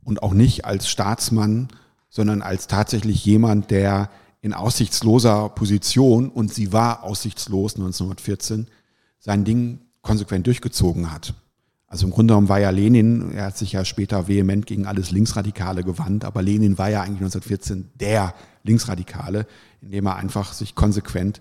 und 0.04 0.22
auch 0.22 0.32
nicht 0.32 0.64
als 0.64 0.88
Staatsmann, 0.88 1.68
sondern 2.08 2.42
als 2.42 2.66
tatsächlich 2.66 3.24
jemand, 3.24 3.70
der 3.70 4.10
in 4.40 4.54
aussichtsloser 4.54 5.50
Position, 5.50 6.28
und 6.28 6.52
sie 6.52 6.72
war 6.72 7.04
aussichtslos 7.04 7.76
1914, 7.76 8.66
sein 9.22 9.44
Ding 9.44 9.78
konsequent 10.02 10.46
durchgezogen 10.46 11.12
hat. 11.12 11.34
Also 11.86 12.06
im 12.06 12.12
Grunde 12.12 12.32
genommen 12.32 12.48
war 12.48 12.58
ja 12.58 12.70
Lenin, 12.70 13.32
er 13.32 13.46
hat 13.46 13.56
sich 13.56 13.72
ja 13.72 13.84
später 13.84 14.26
vehement 14.26 14.66
gegen 14.66 14.86
alles 14.86 15.10
Linksradikale 15.10 15.84
gewandt, 15.84 16.24
aber 16.24 16.42
Lenin 16.42 16.76
war 16.78 16.90
ja 16.90 17.02
eigentlich 17.02 17.20
1914 17.20 17.90
der 17.94 18.34
Linksradikale, 18.64 19.46
indem 19.80 20.06
er 20.06 20.16
einfach 20.16 20.52
sich 20.52 20.74
konsequent 20.74 21.40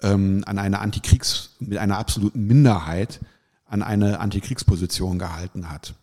ähm, 0.00 0.42
an 0.46 0.58
eine 0.58 0.78
Antikriegs, 0.78 1.50
mit 1.58 1.78
einer 1.78 1.98
absoluten 1.98 2.46
Minderheit 2.46 3.20
an 3.66 3.82
eine 3.82 4.20
Antikriegsposition 4.20 5.18
gehalten 5.18 5.70
hat. 5.70 5.94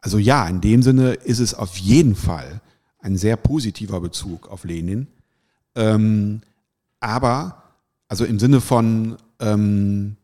Also 0.00 0.18
ja, 0.18 0.46
in 0.46 0.60
dem 0.60 0.82
Sinne 0.82 1.12
ist 1.12 1.38
es 1.38 1.54
auf 1.54 1.76
jeden 1.76 2.16
Fall 2.16 2.60
ein 2.98 3.16
sehr 3.16 3.36
positiver 3.36 4.00
Bezug 4.00 4.48
auf 4.48 4.64
Lenin. 4.64 5.06
Ähm, 5.74 6.42
aber, 6.98 7.62
also 8.08 8.24
im 8.24 8.38
Sinne 8.38 8.60
von, 8.60 9.16
ähm, 9.38 10.16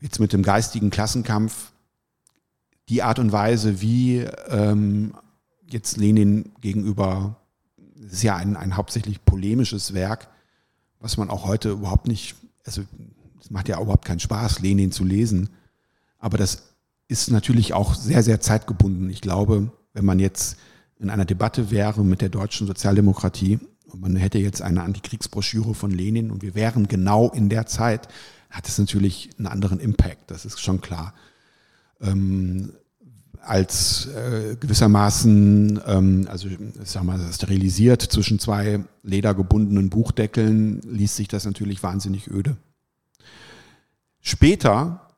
jetzt 0.00 0.20
mit 0.20 0.32
dem 0.32 0.42
geistigen 0.42 0.90
Klassenkampf 0.90 1.72
die 2.88 3.02
Art 3.02 3.18
und 3.18 3.32
Weise, 3.32 3.80
wie 3.80 4.18
ähm, 4.48 5.14
jetzt 5.66 5.96
Lenin 5.96 6.52
gegenüber, 6.60 7.36
das 7.76 8.14
ist 8.14 8.22
ja 8.22 8.36
ein, 8.36 8.56
ein 8.56 8.76
hauptsächlich 8.76 9.24
polemisches 9.24 9.92
Werk, 9.92 10.28
was 11.00 11.16
man 11.16 11.30
auch 11.30 11.46
heute 11.46 11.70
überhaupt 11.70 12.06
nicht, 12.06 12.36
also 12.64 12.82
es 13.40 13.50
macht 13.50 13.68
ja 13.68 13.80
überhaupt 13.80 14.04
keinen 14.04 14.20
Spaß, 14.20 14.60
Lenin 14.60 14.92
zu 14.92 15.04
lesen, 15.04 15.50
aber 16.18 16.38
das 16.38 16.74
ist 17.08 17.30
natürlich 17.30 17.72
auch 17.72 17.94
sehr, 17.94 18.22
sehr 18.22 18.40
zeitgebunden. 18.40 19.10
Ich 19.10 19.20
glaube, 19.20 19.70
wenn 19.92 20.04
man 20.04 20.18
jetzt 20.18 20.56
in 20.98 21.10
einer 21.10 21.24
Debatte 21.24 21.70
wäre 21.70 22.04
mit 22.04 22.20
der 22.20 22.28
deutschen 22.28 22.66
Sozialdemokratie 22.66 23.58
und 23.86 24.00
man 24.00 24.16
hätte 24.16 24.38
jetzt 24.38 24.62
eine 24.62 24.82
Antikriegsbroschüre 24.82 25.74
von 25.74 25.90
Lenin 25.90 26.30
und 26.30 26.42
wir 26.42 26.54
wären 26.54 26.88
genau 26.88 27.30
in 27.30 27.48
der 27.48 27.66
Zeit, 27.66 28.08
hat 28.56 28.66
es 28.66 28.78
natürlich 28.78 29.30
einen 29.36 29.48
anderen 29.48 29.80
Impact, 29.80 30.30
das 30.30 30.46
ist 30.46 30.60
schon 30.60 30.80
klar. 30.80 31.12
Ähm, 32.00 32.72
als 33.42 34.06
äh, 34.06 34.56
gewissermaßen, 34.58 35.80
ähm, 35.86 36.26
also 36.28 36.48
ich 36.48 36.58
sag 36.84 37.04
mal, 37.04 37.20
sterilisiert 37.32 38.00
zwischen 38.00 38.38
zwei 38.38 38.80
ledergebundenen 39.02 39.90
Buchdeckeln, 39.90 40.80
liest 40.80 41.16
sich 41.16 41.28
das 41.28 41.44
natürlich 41.44 41.82
wahnsinnig 41.82 42.28
öde. 42.28 42.56
Später 44.20 45.10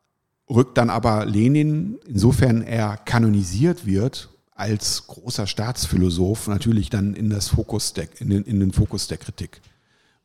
rückt 0.51 0.77
dann 0.77 0.91
aber 0.91 1.25
Lenin, 1.25 1.99
insofern 2.07 2.63
er 2.63 2.97
kanonisiert 2.97 3.87
wird, 3.87 4.31
als 4.51 5.07
großer 5.07 5.47
Staatsphilosoph 5.47 6.49
natürlich 6.49 6.91
dann 6.91 7.15
in, 7.15 7.31
das 7.31 7.49
Fokus 7.49 7.93
der, 7.93 8.09
in, 8.21 8.31
den, 8.31 8.43
in 8.43 8.59
den 8.59 8.73
Fokus 8.73 9.07
der 9.07 9.19
Kritik. 9.19 9.61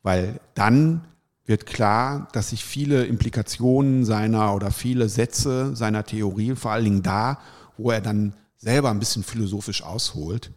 Weil 0.02 0.40
dann 0.54 1.06
wird 1.46 1.66
klar, 1.66 2.28
dass 2.32 2.50
sich 2.50 2.64
viele 2.64 3.04
Implikationen 3.04 4.04
seiner 4.04 4.54
oder 4.54 4.70
viele 4.70 5.08
Sätze 5.08 5.76
seiner 5.76 6.04
Theorie, 6.04 6.54
vor 6.56 6.72
allen 6.72 6.84
Dingen 6.84 7.02
da, 7.02 7.38
wo 7.76 7.90
er 7.90 8.00
dann 8.00 8.34
selber 8.56 8.90
ein 8.90 8.98
bisschen 8.98 9.24
philosophisch 9.24 9.82
ausholt, 9.82 10.50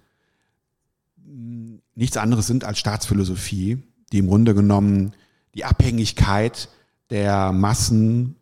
nichts 1.95 2.15
anderes 2.15 2.47
sind 2.47 2.63
als 2.63 2.79
Staatsphilosophie, 2.79 3.83
die 4.11 4.19
im 4.19 4.27
Grunde 4.27 4.53
genommen 4.53 5.13
die 5.55 5.65
Abhängigkeit 5.65 6.69
der 7.09 7.51
Massen 7.51 8.35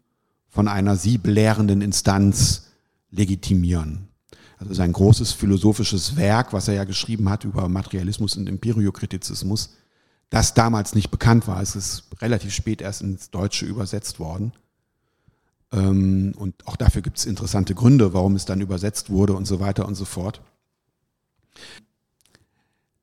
von 0.50 0.68
einer 0.68 0.96
sie 0.96 1.18
belehrenden 1.18 1.82
Instanz 1.82 2.68
legitimieren. 3.10 4.08
Also 4.58 4.74
sein 4.74 4.94
großes 4.94 5.34
philosophisches 5.34 6.16
Werk, 6.16 6.54
was 6.54 6.68
er 6.68 6.76
ja 6.76 6.84
geschrieben 6.84 7.30
hat 7.30 7.44
über 7.44 7.68
Materialismus 7.68 8.38
und 8.38 8.48
Empiriokritizismus, 8.48 9.76
das 10.30 10.54
damals 10.54 10.96
nicht 10.96 11.12
bekannt 11.12 11.48
war. 11.48 11.62
Es 11.62 11.76
ist 11.76 12.08
relativ 12.22 12.54
spät 12.54 12.82
erst 12.82 13.02
ins 13.02 13.30
Deutsche 13.30 13.66
übersetzt 13.66 14.20
worden. 14.20 14.54
Ähm, 15.72 16.34
und 16.38 16.68
auch 16.68 16.76
dafür 16.76 17.02
gibt 17.02 17.18
es 17.18 17.26
interessante 17.26 17.76
Gründe, 17.76 18.14
warum 18.14 18.36
es 18.36 18.46
dann 18.46 18.62
übersetzt 18.62 19.10
wurde 19.10 19.34
und 19.34 19.46
so 19.46 19.60
weiter 19.60 19.88
und 19.88 19.96
so 19.96 20.06
fort. 20.06 20.42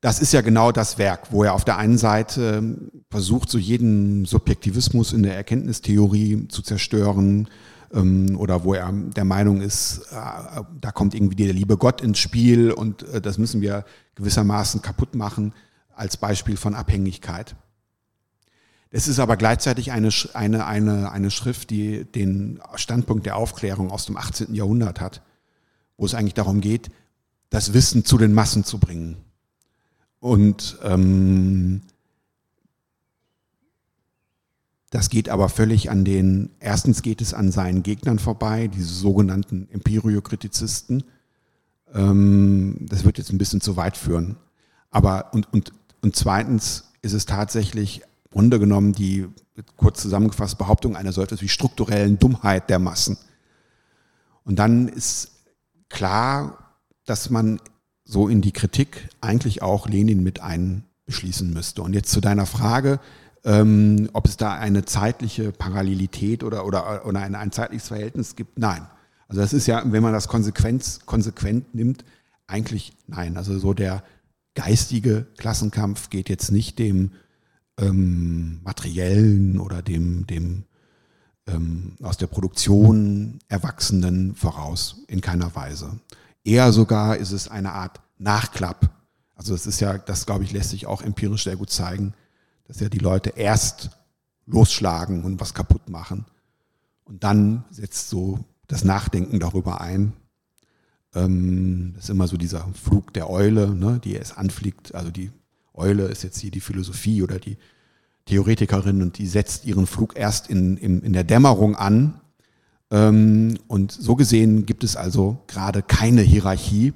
Das 0.01 0.19
ist 0.19 0.33
ja 0.33 0.41
genau 0.41 0.73
das 0.73 0.97
Werk, 0.97 1.31
wo 1.31 1.43
er 1.43 1.53
auf 1.53 1.63
der 1.63 1.77
einen 1.77 1.97
Seite 1.97 2.57
ähm, 2.57 2.91
versucht, 3.09 3.49
so 3.49 3.57
jeden 3.57 4.25
Subjektivismus 4.25 5.13
in 5.13 5.23
der 5.23 5.35
Erkenntnistheorie 5.35 6.47
zu 6.49 6.61
zerstören, 6.61 7.47
ähm, 7.93 8.35
oder 8.37 8.63
wo 8.63 8.73
er 8.73 8.91
der 8.91 9.23
Meinung 9.23 9.61
ist, 9.61 10.01
äh, 10.11 10.61
da 10.81 10.91
kommt 10.91 11.15
irgendwie 11.15 11.35
der 11.35 11.53
liebe 11.53 11.77
Gott 11.77 12.01
ins 12.01 12.19
Spiel 12.19 12.71
und 12.71 13.03
äh, 13.03 13.21
das 13.21 13.37
müssen 13.37 13.61
wir 13.61 13.85
gewissermaßen 14.15 14.81
kaputt 14.81 15.15
machen 15.15 15.53
als 15.95 16.17
Beispiel 16.17 16.57
von 16.57 16.75
Abhängigkeit. 16.75 17.55
Es 18.95 19.07
ist 19.07 19.19
aber 19.19 19.37
gleichzeitig 19.37 19.91
eine, 19.91 20.09
eine, 20.35 20.67
eine, 20.67 21.11
eine 21.11 21.31
Schrift, 21.31 21.71
die 21.71 22.05
den 22.05 22.61
Standpunkt 22.75 23.25
der 23.25 23.37
Aufklärung 23.37 23.89
aus 23.89 24.05
dem 24.05 24.17
18. 24.17 24.53
Jahrhundert 24.53 25.01
hat, 25.01 25.23
wo 25.97 26.05
es 26.05 26.13
eigentlich 26.13 26.35
darum 26.35 26.61
geht, 26.61 26.91
das 27.49 27.73
Wissen 27.73 28.05
zu 28.05 28.17
den 28.17 28.33
Massen 28.33 28.63
zu 28.63 28.79
bringen. 28.79 29.17
Und 30.19 30.77
ähm, 30.83 31.81
das 34.91 35.09
geht 35.09 35.27
aber 35.27 35.49
völlig 35.49 35.89
an 35.89 36.05
den, 36.05 36.51
erstens 36.59 37.01
geht 37.01 37.19
es 37.19 37.33
an 37.33 37.51
seinen 37.51 37.81
Gegnern 37.81 38.19
vorbei, 38.19 38.67
diese 38.67 38.93
sogenannten 38.93 39.67
Empiriokritizisten. 39.71 41.03
Ähm, 41.95 42.77
das 42.79 43.03
wird 43.03 43.17
jetzt 43.17 43.31
ein 43.31 43.39
bisschen 43.39 43.59
zu 43.59 43.75
weit 43.75 43.97
führen. 43.97 44.37
Aber 44.91 45.33
und, 45.33 45.51
und 45.51 45.73
und 46.03 46.15
zweitens 46.15 46.91
ist 47.01 47.13
es 47.13 47.25
tatsächlich 47.25 48.03
Grunde 48.29 48.59
genommen 48.59 48.93
die, 48.93 49.27
kurz 49.77 50.01
zusammengefasst, 50.01 50.57
Behauptung 50.57 50.95
einer 50.95 51.13
so 51.13 51.21
etwas 51.21 51.41
wie 51.41 51.47
strukturellen 51.47 52.19
Dummheit 52.19 52.69
der 52.69 52.79
Massen. 52.79 53.17
Und 54.43 54.59
dann 54.59 54.87
ist 54.87 55.31
klar, 55.89 56.75
dass 57.05 57.29
man 57.29 57.61
so 58.03 58.27
in 58.27 58.41
die 58.41 58.51
Kritik 58.51 59.07
eigentlich 59.21 59.61
auch 59.61 59.87
Lenin 59.87 60.23
mit 60.23 60.41
einbeschließen 60.41 61.53
müsste. 61.53 61.83
Und 61.83 61.93
jetzt 61.93 62.11
zu 62.11 62.19
deiner 62.19 62.47
Frage, 62.47 62.99
ähm, 63.45 64.09
ob 64.13 64.25
es 64.25 64.35
da 64.35 64.55
eine 64.55 64.83
zeitliche 64.83 65.51
Parallelität 65.51 66.43
oder, 66.43 66.65
oder, 66.65 67.05
oder 67.05 67.19
ein, 67.21 67.35
ein 67.35 67.51
zeitliches 67.51 67.87
Verhältnis 67.87 68.35
gibt. 68.35 68.57
Nein. 68.57 68.87
Also 69.27 69.41
das 69.41 69.53
ist 69.53 69.67
ja, 69.67 69.81
wenn 69.85 70.03
man 70.03 70.11
das 70.11 70.27
konsequent 70.27 71.73
nimmt, 71.73 72.03
eigentlich 72.47 72.93
nein. 73.07 73.37
Also 73.37 73.57
so 73.57 73.73
der 73.73 74.03
geistige 74.55 75.27
Klassenkampf 75.37 76.09
geht 76.09 76.29
jetzt 76.29 76.51
nicht 76.51 76.79
dem 76.79 77.11
ähm, 77.77 78.61
materiellen 78.63 79.59
oder 79.59 79.81
dem, 79.81 80.27
dem 80.27 80.65
ähm, 81.47 81.97
aus 82.01 82.17
der 82.17 82.27
Produktion 82.27 83.39
Erwachsenen 83.49 84.35
voraus, 84.35 85.03
in 85.07 85.21
keiner 85.21 85.55
Weise. 85.55 85.99
Eher 86.43 86.71
sogar 86.71 87.17
ist 87.17 87.31
es 87.31 87.47
eine 87.47 87.71
Art 87.71 88.01
Nachklapp. 88.17 88.89
Also 89.35 89.53
das 89.53 89.65
ist 89.65 89.79
ja, 89.79 89.97
das 89.97 90.25
glaube 90.25 90.43
ich, 90.43 90.51
lässt 90.51 90.69
sich 90.69 90.85
auch 90.85 91.01
empirisch 91.01 91.43
sehr 91.43 91.55
gut 91.55 91.69
zeigen, 91.69 92.13
dass 92.67 92.79
ja 92.79 92.89
die 92.89 92.99
Leute 92.99 93.31
erst 93.31 93.91
losschlagen 94.45 95.23
und 95.23 95.39
was 95.39 95.53
kaputt 95.53 95.89
machen. 95.89 96.25
Und 97.05 97.23
dann 97.23 97.65
setzt 97.69 98.09
so 98.09 98.39
das 98.67 98.83
Nachdenken 98.83 99.39
darüber 99.39 99.81
ein. 99.81 100.13
Ähm, 101.15 101.93
das 101.95 102.05
ist 102.05 102.09
immer 102.09 102.27
so 102.27 102.37
dieser 102.37 102.67
Flug 102.73 103.13
der 103.13 103.29
Eule, 103.29 103.73
ne, 103.73 103.99
die 104.03 104.15
es 104.15 104.35
anfliegt. 104.35 104.95
Also 104.95 105.11
die 105.11 105.31
Eule 105.73 106.05
ist 106.05 106.23
jetzt 106.23 106.39
hier 106.39 106.51
die 106.51 106.59
Philosophie 106.59 107.21
oder 107.21 107.39
die 107.39 107.57
Theoretikerin 108.25 109.01
und 109.01 109.17
die 109.17 109.27
setzt 109.27 109.65
ihren 109.65 109.85
Flug 109.85 110.15
erst 110.15 110.49
in, 110.49 110.77
in, 110.77 111.01
in 111.01 111.13
der 111.13 111.23
Dämmerung 111.23 111.75
an. 111.75 112.21
Ähm, 112.91 113.57
und 113.67 113.91
so 113.91 114.15
gesehen 114.15 114.65
gibt 114.65 114.83
es 114.83 114.95
also 114.95 115.43
gerade 115.47 115.81
keine 115.81 116.21
Hierarchie 116.21 116.93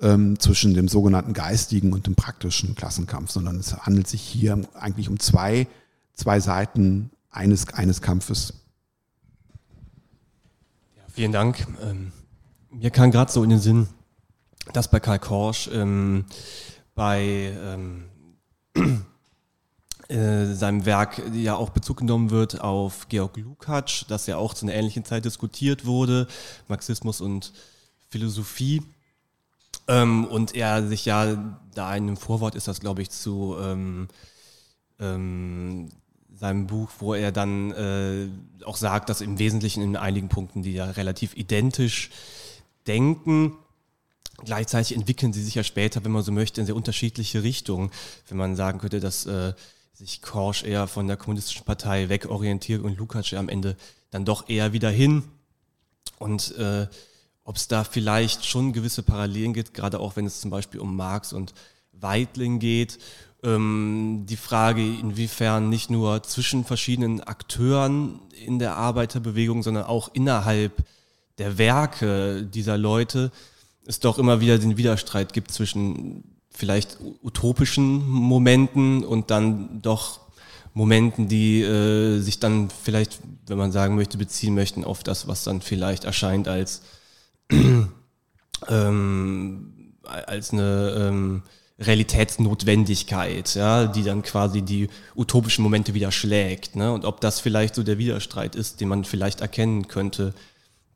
ähm, 0.00 0.38
zwischen 0.38 0.74
dem 0.74 0.88
sogenannten 0.88 1.32
geistigen 1.32 1.92
und 1.92 2.06
dem 2.06 2.14
praktischen 2.14 2.74
Klassenkampf, 2.74 3.30
sondern 3.30 3.58
es 3.58 3.76
handelt 3.76 4.08
sich 4.08 4.22
hier 4.22 4.60
eigentlich 4.74 5.08
um 5.08 5.18
zwei, 5.18 5.66
zwei 6.14 6.40
Seiten 6.40 7.10
eines, 7.30 7.68
eines 7.74 8.00
Kampfes. 8.00 8.54
Ja, 10.96 11.02
vielen 11.12 11.32
Dank. 11.32 11.66
Ähm, 11.82 12.12
mir 12.70 12.90
kam 12.90 13.10
gerade 13.10 13.30
so 13.30 13.42
in 13.42 13.50
den 13.50 13.58
Sinn, 13.58 13.88
dass 14.72 14.90
bei 14.90 15.00
Karl 15.00 15.18
Korsch 15.18 15.68
ähm, 15.72 16.26
bei 16.94 17.54
ähm, 17.62 18.04
äh, 20.08 20.46
seinem 20.54 20.84
Werk 20.84 21.22
ja 21.32 21.54
auch 21.54 21.70
Bezug 21.70 21.98
genommen 21.98 22.30
wird 22.30 22.60
auf 22.60 23.08
Georg 23.08 23.36
Lukács, 23.36 24.04
das 24.08 24.26
ja 24.26 24.36
auch 24.36 24.54
zu 24.54 24.66
einer 24.66 24.74
ähnlichen 24.74 25.04
Zeit 25.04 25.24
diskutiert 25.24 25.86
wurde, 25.86 26.26
Marxismus 26.66 27.20
und 27.20 27.52
Philosophie. 28.08 28.82
Ähm, 29.86 30.26
und 30.26 30.54
er 30.54 30.86
sich 30.86 31.04
ja, 31.04 31.58
da 31.74 31.94
in 31.94 32.04
einem 32.04 32.16
Vorwort 32.16 32.54
ist 32.54 32.68
das, 32.68 32.80
glaube 32.80 33.02
ich, 33.02 33.10
zu 33.10 33.56
ähm, 33.60 34.08
ähm, 34.98 35.88
seinem 36.34 36.66
Buch, 36.66 36.90
wo 36.98 37.14
er 37.14 37.32
dann 37.32 37.72
äh, 37.72 38.28
auch 38.64 38.76
sagt, 38.76 39.08
dass 39.08 39.20
im 39.20 39.38
Wesentlichen 39.38 39.82
in 39.82 39.96
einigen 39.96 40.28
Punkten 40.28 40.62
die 40.62 40.74
ja 40.74 40.84
relativ 40.84 41.34
identisch 41.36 42.10
denken. 42.86 43.56
Gleichzeitig 44.44 44.96
entwickeln 44.96 45.32
sie 45.32 45.42
sich 45.42 45.56
ja 45.56 45.64
später, 45.64 46.04
wenn 46.04 46.12
man 46.12 46.22
so 46.22 46.32
möchte, 46.32 46.60
in 46.60 46.66
sehr 46.66 46.76
unterschiedliche 46.76 47.42
Richtungen. 47.42 47.90
Wenn 48.28 48.38
man 48.38 48.56
sagen 48.56 48.78
könnte, 48.78 49.00
dass 49.00 49.26
äh, 49.26 49.52
sich 49.92 50.22
Korsch 50.22 50.62
eher 50.62 50.86
von 50.86 51.08
der 51.08 51.16
kommunistischen 51.16 51.64
Partei 51.64 52.08
wegorientiert 52.08 52.82
und 52.82 52.96
Lukács 52.98 53.34
am 53.34 53.48
Ende 53.48 53.76
dann 54.10 54.24
doch 54.24 54.48
eher 54.48 54.72
wieder 54.72 54.90
hin. 54.90 55.24
Und 56.18 56.56
äh, 56.56 56.86
ob 57.44 57.56
es 57.56 57.66
da 57.66 57.82
vielleicht 57.82 58.44
schon 58.44 58.72
gewisse 58.72 59.02
Parallelen 59.02 59.54
gibt, 59.54 59.74
gerade 59.74 60.00
auch 60.00 60.16
wenn 60.16 60.26
es 60.26 60.40
zum 60.40 60.50
Beispiel 60.50 60.80
um 60.80 60.94
Marx 60.96 61.32
und 61.32 61.54
Weitling 61.92 62.58
geht. 62.58 62.98
Ähm, 63.42 64.24
die 64.28 64.36
Frage, 64.36 64.82
inwiefern 64.82 65.68
nicht 65.68 65.90
nur 65.90 66.22
zwischen 66.22 66.64
verschiedenen 66.64 67.20
Akteuren 67.20 68.20
in 68.44 68.58
der 68.58 68.76
Arbeiterbewegung, 68.76 69.62
sondern 69.62 69.84
auch 69.84 70.10
innerhalb 70.12 70.84
der 71.38 71.58
Werke 71.58 72.42
dieser 72.42 72.76
Leute 72.76 73.30
es 73.88 74.00
doch 74.00 74.18
immer 74.18 74.40
wieder 74.40 74.58
den 74.58 74.76
Widerstreit 74.76 75.32
gibt 75.32 75.50
zwischen 75.50 76.22
vielleicht 76.50 76.98
utopischen 77.22 78.06
Momenten 78.06 79.02
und 79.02 79.30
dann 79.30 79.80
doch 79.80 80.20
Momenten, 80.74 81.26
die 81.26 81.62
äh, 81.62 82.20
sich 82.20 82.38
dann 82.38 82.68
vielleicht, 82.70 83.18
wenn 83.46 83.58
man 83.58 83.72
sagen 83.72 83.96
möchte, 83.96 84.18
beziehen 84.18 84.54
möchten 84.54 84.84
auf 84.84 85.02
das, 85.02 85.26
was 85.26 85.42
dann 85.42 85.62
vielleicht 85.62 86.04
erscheint 86.04 86.48
als, 86.48 86.82
ähm, 88.68 89.94
als 90.04 90.52
eine 90.52 90.94
ähm, 90.98 91.42
Realitätsnotwendigkeit, 91.78 93.54
ja, 93.54 93.86
die 93.86 94.02
dann 94.02 94.22
quasi 94.22 94.62
die 94.62 94.88
utopischen 95.16 95.62
Momente 95.62 95.94
wieder 95.94 96.12
schlägt. 96.12 96.76
Ne? 96.76 96.92
Und 96.92 97.04
ob 97.06 97.20
das 97.20 97.40
vielleicht 97.40 97.74
so 97.74 97.82
der 97.82 97.98
Widerstreit 97.98 98.54
ist, 98.54 98.80
den 98.80 98.88
man 98.88 99.04
vielleicht 99.04 99.40
erkennen 99.40 99.88
könnte 99.88 100.34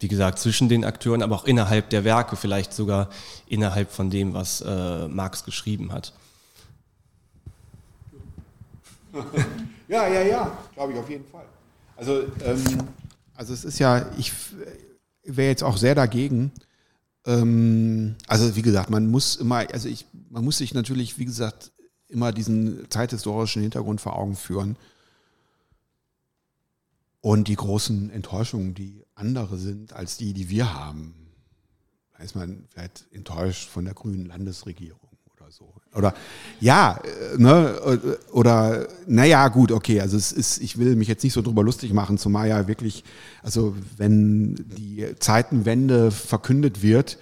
wie 0.02 0.08
gesagt, 0.08 0.38
zwischen 0.38 0.68
den 0.68 0.84
Akteuren, 0.84 1.22
aber 1.22 1.36
auch 1.36 1.44
innerhalb 1.44 1.90
der 1.90 2.04
Werke, 2.04 2.36
vielleicht 2.36 2.72
sogar 2.72 3.08
innerhalb 3.46 3.90
von 3.90 4.10
dem, 4.10 4.34
was 4.34 4.60
äh, 4.60 5.08
Marx 5.08 5.44
geschrieben 5.44 5.92
hat. 5.92 6.12
Ja, 9.88 10.08
ja, 10.08 10.22
ja, 10.22 10.58
glaube 10.72 10.94
ich 10.94 10.98
auf 10.98 11.10
jeden 11.10 11.26
Fall. 11.26 11.44
Also, 11.98 12.22
ähm, 12.46 12.64
also 13.34 13.52
es 13.52 13.62
ist 13.62 13.78
ja, 13.78 14.06
ich 14.16 14.32
wäre 15.22 15.50
jetzt 15.50 15.62
auch 15.62 15.76
sehr 15.76 15.94
dagegen. 15.94 16.50
Ähm, 17.26 18.14
also 18.26 18.56
wie 18.56 18.62
gesagt, 18.62 18.88
man 18.88 19.08
muss 19.08 19.36
immer, 19.36 19.66
also 19.70 19.90
ich, 19.90 20.06
man 20.30 20.42
muss 20.42 20.56
sich 20.56 20.72
natürlich, 20.72 21.18
wie 21.18 21.26
gesagt, 21.26 21.72
immer 22.08 22.32
diesen 22.32 22.88
zeithistorischen 22.88 23.60
Hintergrund 23.60 24.00
vor 24.00 24.16
Augen 24.16 24.34
führen 24.34 24.76
und 27.22 27.48
die 27.48 27.56
großen 27.56 28.10
Enttäuschungen, 28.10 28.74
die 28.74 29.04
andere 29.14 29.56
sind 29.56 29.94
als 29.94 30.18
die, 30.18 30.34
die 30.34 30.50
wir 30.50 30.74
haben. 30.74 31.14
Da 32.18 32.24
ist 32.24 32.34
man 32.34 32.64
vielleicht 32.68 33.06
enttäuscht 33.12 33.70
von 33.70 33.84
der 33.84 33.94
grünen 33.94 34.26
Landesregierung 34.26 34.98
oder 35.36 35.50
so. 35.50 35.72
Oder 35.94 36.14
ja, 36.60 37.00
äh, 37.04 37.38
ne, 37.38 38.18
oder 38.32 38.88
naja, 39.06 39.48
gut, 39.48 39.70
okay, 39.70 40.00
also 40.00 40.16
es 40.16 40.32
ist, 40.32 40.58
ich 40.60 40.78
will 40.78 40.96
mich 40.96 41.08
jetzt 41.08 41.22
nicht 41.22 41.32
so 41.32 41.42
drüber 41.42 41.62
lustig 41.62 41.92
machen, 41.92 42.18
zumal 42.18 42.48
ja 42.48 42.66
wirklich, 42.66 43.04
also 43.42 43.76
wenn 43.96 44.56
die 44.76 45.06
Zeitenwende 45.20 46.10
verkündet 46.10 46.82
wird, 46.82 47.18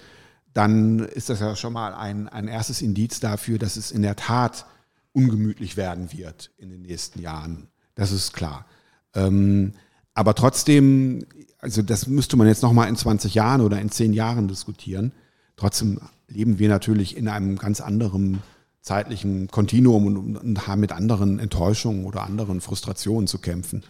dann 0.53 0.99
ist 0.99 1.29
das 1.29 1.39
ja 1.39 1.55
schon 1.55 1.73
mal 1.73 1.93
ein, 1.93 2.27
ein 2.27 2.47
erstes 2.47 2.81
Indiz 2.81 3.19
dafür, 3.19 3.59
dass 3.59 3.77
es 3.77 3.91
in 3.91 4.01
der 4.01 4.15
Tat 4.15 4.65
ungemütlich 5.13 5.77
werden 5.77 6.11
wird 6.11 6.51
in 6.57 6.69
den 6.69 6.81
nächsten 6.81 7.21
Jahren. 7.21 7.67
Das 7.95 8.11
ist 8.11 8.33
klar. 8.33 8.65
Ähm, 9.13 9.73
aber 10.13 10.35
trotzdem, 10.35 11.25
also 11.59 11.81
das 11.81 12.07
müsste 12.07 12.37
man 12.37 12.47
jetzt 12.47 12.63
nochmal 12.63 12.89
in 12.89 12.95
20 12.95 13.33
Jahren 13.33 13.61
oder 13.61 13.79
in 13.79 13.89
10 13.89 14.13
Jahren 14.13 14.47
diskutieren. 14.47 15.11
Trotzdem 15.55 15.99
leben 16.27 16.59
wir 16.59 16.69
natürlich 16.69 17.15
in 17.15 17.27
einem 17.27 17.57
ganz 17.57 17.81
anderen 17.81 18.41
zeitlichen 18.81 19.47
Kontinuum 19.47 20.07
und, 20.07 20.37
und 20.37 20.67
haben 20.67 20.81
mit 20.81 20.91
anderen 20.91 21.39
Enttäuschungen 21.39 22.05
oder 22.05 22.23
anderen 22.23 22.61
Frustrationen 22.61 23.27
zu 23.27 23.37
kämpfen. 23.37 23.83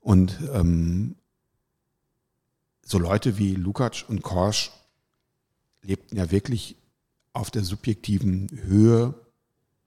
Und 0.00 0.38
ähm, 0.52 1.16
so 2.84 2.98
Leute 2.98 3.36
wie 3.36 3.54
Lukács 3.56 4.04
und 4.04 4.22
Korsch 4.22 4.70
lebten 5.82 6.16
ja 6.16 6.30
wirklich 6.30 6.76
auf 7.32 7.50
der 7.50 7.64
subjektiven 7.64 8.48
Höhe 8.62 9.14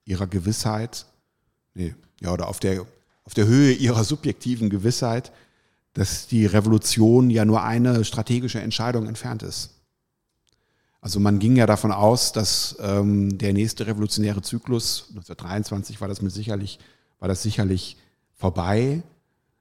ihrer 0.03 0.27
Gewissheit, 0.27 1.05
nee, 1.73 1.95
ja, 2.19 2.33
oder 2.33 2.47
auf 2.47 2.59
der 2.59 2.85
auf 3.23 3.33
der 3.33 3.47
Höhe 3.47 3.73
ihrer 3.73 4.03
subjektiven 4.03 4.69
Gewissheit, 4.69 5.31
dass 5.93 6.27
die 6.27 6.45
Revolution 6.45 7.29
ja 7.29 7.45
nur 7.45 7.63
eine 7.63 8.05
strategische 8.05 8.61
Entscheidung 8.61 9.07
entfernt 9.07 9.43
ist. 9.43 9.75
Also 11.01 11.19
man 11.19 11.39
ging 11.39 11.55
ja 11.55 11.65
davon 11.65 11.91
aus, 11.91 12.33
dass 12.33 12.77
ähm, 12.81 13.37
der 13.37 13.53
nächste 13.53 13.87
revolutionäre 13.87 14.41
Zyklus, 14.41 15.05
1923 15.09 16.01
war 16.01 16.07
das 16.07 16.21
mit 16.21 16.31
sicherlich, 16.31 16.79
war 17.19 17.29
das 17.29 17.41
sicherlich 17.41 17.97
vorbei, 18.33 19.01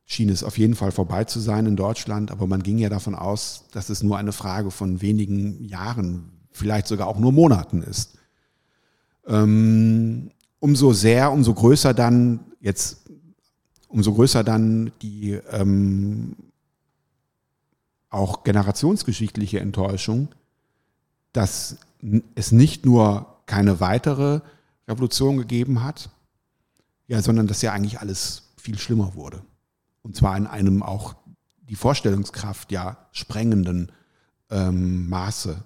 schien 0.05 0.30
es 0.30 0.43
auf 0.43 0.59
jeden 0.59 0.74
Fall 0.74 0.90
vorbei 0.90 1.24
zu 1.24 1.39
sein 1.39 1.66
in 1.66 1.76
Deutschland, 1.76 2.30
aber 2.30 2.47
man 2.47 2.62
ging 2.62 2.78
ja 2.78 2.89
davon 2.89 3.14
aus, 3.14 3.64
dass 3.72 3.89
es 3.89 4.02
nur 4.02 4.16
eine 4.16 4.32
Frage 4.32 4.70
von 4.70 5.01
wenigen 5.01 5.62
Jahren, 5.64 6.32
vielleicht 6.51 6.89
sogar 6.89 7.06
auch 7.06 7.18
nur 7.18 7.30
Monaten 7.30 7.82
ist. 7.82 8.18
Ähm, 9.26 10.30
umso 10.59 10.93
sehr, 10.93 11.30
umso 11.30 11.55
größer 11.55 11.94
dann 11.94 12.40
jetzt 12.60 13.09
umso 13.89 14.15
größer 14.15 14.44
dann 14.44 14.93
die 15.02 15.32
ähm, 15.51 16.36
auch 18.10 18.44
generationsgeschichtliche 18.44 19.60
Enttäuschung, 19.60 20.28
dass 21.32 21.77
es 22.35 22.52
nicht 22.52 22.86
nur 22.86 23.39
keine 23.47 23.81
weitere 23.81 24.40
Revolution 24.86 25.36
gegeben 25.36 25.82
hat, 25.82 26.10
ja, 27.06 27.20
sondern 27.23 27.47
dass 27.47 27.62
ja 27.62 27.73
eigentlich 27.73 28.01
alles 28.01 28.51
viel 28.56 28.78
schlimmer 28.78 29.15
wurde. 29.15 29.43
Und 30.02 30.16
zwar 30.16 30.36
in 30.36 30.47
einem 30.47 30.82
auch 30.82 31.15
die 31.69 31.74
Vorstellungskraft 31.74 32.73
ja 32.73 32.97
sprengenden 33.12 33.93
ähm, 34.51 35.09
Maße. 35.09 35.62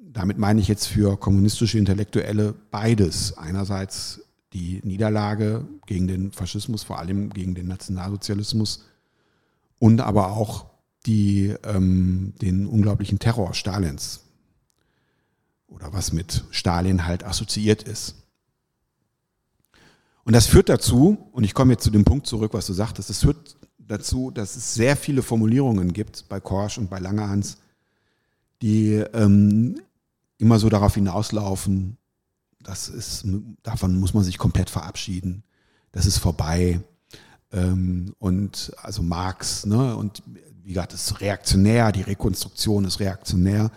Damit 0.00 0.38
meine 0.38 0.60
ich 0.60 0.68
jetzt 0.68 0.86
für 0.86 1.18
kommunistische 1.18 1.78
Intellektuelle 1.78 2.54
beides. 2.70 3.36
Einerseits 3.36 4.20
die 4.52 4.80
Niederlage 4.84 5.66
gegen 5.86 6.08
den 6.08 6.32
Faschismus, 6.32 6.82
vor 6.82 6.98
allem 6.98 7.30
gegen 7.30 7.54
den 7.54 7.68
Nationalsozialismus 7.68 8.84
und 9.78 10.00
aber 10.00 10.32
auch 10.32 10.66
die, 11.06 11.54
ähm, 11.64 12.34
den 12.40 12.66
unglaublichen 12.66 13.18
Terror 13.18 13.54
Stalins 13.54 14.20
oder 15.68 15.92
was 15.92 16.12
mit 16.12 16.44
Stalin 16.50 17.06
halt 17.06 17.24
assoziiert 17.24 17.82
ist. 17.82 18.16
Und 20.24 20.34
das 20.34 20.46
führt 20.46 20.68
dazu, 20.68 21.18
und 21.32 21.44
ich 21.44 21.54
komme 21.54 21.72
jetzt 21.72 21.82
zu 21.82 21.90
dem 21.90 22.04
Punkt 22.04 22.26
zurück, 22.26 22.54
was 22.54 22.66
du 22.66 22.72
sagtest, 22.72 23.10
es 23.10 23.20
führt 23.20 23.56
dazu, 23.78 24.30
dass 24.30 24.54
es 24.54 24.74
sehr 24.74 24.96
viele 24.96 25.22
Formulierungen 25.22 25.92
gibt 25.92 26.28
bei 26.28 26.38
Korsch 26.38 26.78
und 26.78 26.88
bei 26.88 27.00
Langerhans, 27.00 27.58
die 28.60 28.92
ähm, 29.12 29.80
immer 30.38 30.58
so 30.58 30.68
darauf 30.68 30.94
hinauslaufen, 30.94 31.96
das 32.62 32.88
ist, 32.88 33.24
davon 33.62 33.98
muss 33.98 34.14
man 34.14 34.24
sich 34.24 34.38
komplett 34.38 34.70
verabschieden. 34.70 35.42
Das 35.92 36.06
ist 36.06 36.18
vorbei. 36.18 36.80
Ähm, 37.52 38.14
und 38.18 38.72
also 38.82 39.02
Marx, 39.02 39.66
ne, 39.66 39.96
und 39.96 40.22
wie 40.64 40.70
gesagt, 40.70 40.92
ist 40.92 41.20
reaktionär, 41.20 41.92
die 41.92 42.02
Rekonstruktion 42.02 42.84
ist 42.84 43.00
reaktionär. 43.00 43.70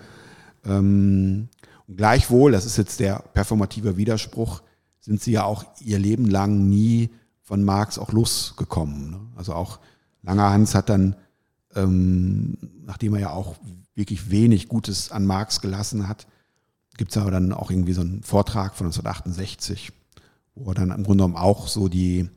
Ähm, 0.64 1.50
und 1.88 1.98
gleichwohl, 1.98 2.52
das 2.52 2.66
ist 2.66 2.78
jetzt 2.78 3.00
der 3.00 3.20
performative 3.34 3.98
Widerspruch, 3.98 4.62
sind 5.00 5.22
sie 5.22 5.34
ja 5.34 5.44
auch 5.44 5.66
ihr 5.82 6.00
Leben 6.00 6.26
lang 6.26 6.68
nie 6.68 7.10
von 7.44 7.64
Marx 7.64 8.00
auch 8.00 8.12
losgekommen. 8.12 9.12
Ne? 9.12 9.20
Also 9.36 9.54
auch 9.54 9.80
Langerhans 10.24 10.74
hat 10.74 10.90
dann, 10.90 11.16
ähm, 11.76 12.58
nachdem 12.84 13.14
er 13.14 13.20
ja 13.20 13.30
auch 13.32 13.56
wirklich 13.94 14.32
wenig 14.32 14.68
Gutes 14.68 15.12
an 15.12 15.26
Marx 15.26 15.62
gelassen 15.62 16.08
hat, 16.08 16.26
gibt 16.98 17.12
es 17.12 17.18
aber 17.18 17.32
dann 17.32 17.54
auch 17.54 17.72
irgendwie 17.72 17.94
so 17.94 18.02
einen 18.02 18.24
Vortrag 18.24 18.76
von 18.76 18.88
1968, 18.88 19.92
wo 20.56 20.72
er 20.72 20.76
dann 20.76 20.92
im 20.92 21.04
Grunde 21.04 21.24
genommen 21.24 21.36
auch 21.36 21.68
so 21.68 21.88
die, 21.90 22.30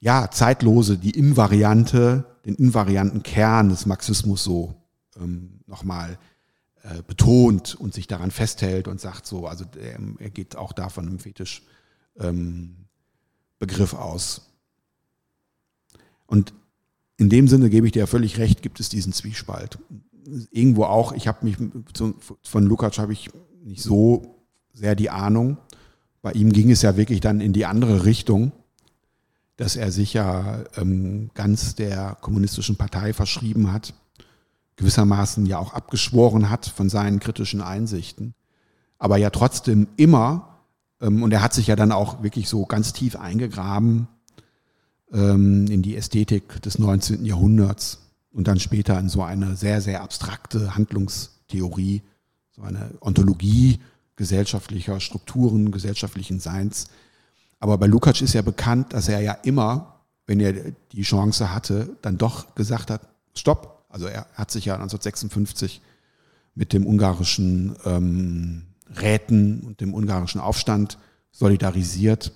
ja, 0.00 0.30
zeitlose, 0.30 0.98
die 0.98 1.10
Invariante, 1.10 2.24
den 2.44 2.54
invarianten 2.54 3.22
Kern 3.22 3.68
des 3.68 3.86
Marxismus 3.86 4.42
so 4.42 4.74
ähm, 5.20 5.60
nochmal 5.66 6.18
äh, 6.82 7.02
betont 7.06 7.74
und 7.74 7.94
sich 7.94 8.06
daran 8.06 8.30
festhält 8.30 8.88
und 8.88 9.00
sagt 9.00 9.26
so, 9.26 9.46
also 9.46 9.64
er, 9.78 9.98
er 10.18 10.30
geht 10.30 10.56
auch 10.56 10.72
da 10.72 10.88
von 10.88 11.06
einem 11.06 11.18
Fetisch 11.18 11.62
ähm, 12.18 12.76
Begriff 13.58 13.94
aus. 13.94 14.50
Und 16.26 16.54
in 17.18 17.28
dem 17.28 17.48
Sinne 17.48 17.68
gebe 17.68 17.86
ich 17.86 17.92
dir 17.92 18.06
völlig 18.06 18.38
recht, 18.38 18.62
gibt 18.62 18.80
es 18.80 18.88
diesen 18.88 19.12
Zwiespalt. 19.12 19.78
Irgendwo 20.50 20.84
auch, 20.84 21.12
ich 21.12 21.28
habe 21.28 21.44
mich, 21.44 21.56
von 22.42 22.64
Lukács 22.64 22.98
habe 22.98 23.12
ich 23.12 23.30
nicht 23.62 23.82
so 23.82 24.42
sehr 24.72 24.94
die 24.94 25.10
Ahnung. 25.10 25.58
Bei 26.22 26.32
ihm 26.32 26.52
ging 26.52 26.70
es 26.70 26.82
ja 26.82 26.96
wirklich 26.96 27.20
dann 27.20 27.40
in 27.40 27.52
die 27.52 27.66
andere 27.66 28.04
Richtung, 28.04 28.52
dass 29.56 29.76
er 29.76 29.92
sich 29.92 30.14
ja 30.14 30.64
ähm, 30.76 31.30
ganz 31.34 31.74
der 31.74 32.16
kommunistischen 32.20 32.76
Partei 32.76 33.12
verschrieben 33.12 33.72
hat, 33.72 33.94
gewissermaßen 34.76 35.44
ja 35.46 35.58
auch 35.58 35.74
abgeschworen 35.74 36.48
hat 36.48 36.66
von 36.66 36.88
seinen 36.88 37.20
kritischen 37.20 37.60
Einsichten, 37.60 38.34
aber 38.98 39.18
ja 39.18 39.30
trotzdem 39.30 39.88
immer, 39.96 40.60
ähm, 41.00 41.22
und 41.22 41.32
er 41.32 41.42
hat 41.42 41.52
sich 41.52 41.66
ja 41.66 41.76
dann 41.76 41.92
auch 41.92 42.22
wirklich 42.22 42.48
so 42.48 42.64
ganz 42.64 42.92
tief 42.92 43.16
eingegraben 43.16 44.08
ähm, 45.12 45.66
in 45.66 45.82
die 45.82 45.96
Ästhetik 45.96 46.62
des 46.62 46.78
19. 46.78 47.24
Jahrhunderts 47.24 47.98
und 48.32 48.48
dann 48.48 48.60
später 48.60 48.98
in 48.98 49.08
so 49.08 49.22
eine 49.22 49.56
sehr, 49.56 49.80
sehr 49.80 50.02
abstrakte 50.02 50.74
Handlungstheorie, 50.74 52.02
eine 52.62 52.90
Ontologie 53.00 53.80
gesellschaftlicher 54.16 55.00
Strukturen, 55.00 55.70
gesellschaftlichen 55.70 56.40
Seins. 56.40 56.88
Aber 57.58 57.78
bei 57.78 57.86
Lukács 57.86 58.20
ist 58.20 58.34
ja 58.34 58.42
bekannt, 58.42 58.92
dass 58.92 59.08
er 59.08 59.20
ja 59.20 59.32
immer, 59.32 60.00
wenn 60.26 60.40
er 60.40 60.52
die 60.92 61.02
Chance 61.02 61.52
hatte, 61.52 61.96
dann 62.02 62.18
doch 62.18 62.54
gesagt 62.54 62.90
hat, 62.90 63.08
stopp. 63.34 63.84
Also 63.88 64.06
er 64.06 64.26
hat 64.34 64.50
sich 64.50 64.66
ja 64.66 64.74
1956 64.74 65.80
mit 66.54 66.72
dem 66.72 66.86
ungarischen 66.86 67.76
ähm, 67.84 68.62
Räten 69.00 69.60
und 69.60 69.80
dem 69.80 69.94
ungarischen 69.94 70.40
Aufstand 70.40 70.98
solidarisiert 71.32 72.32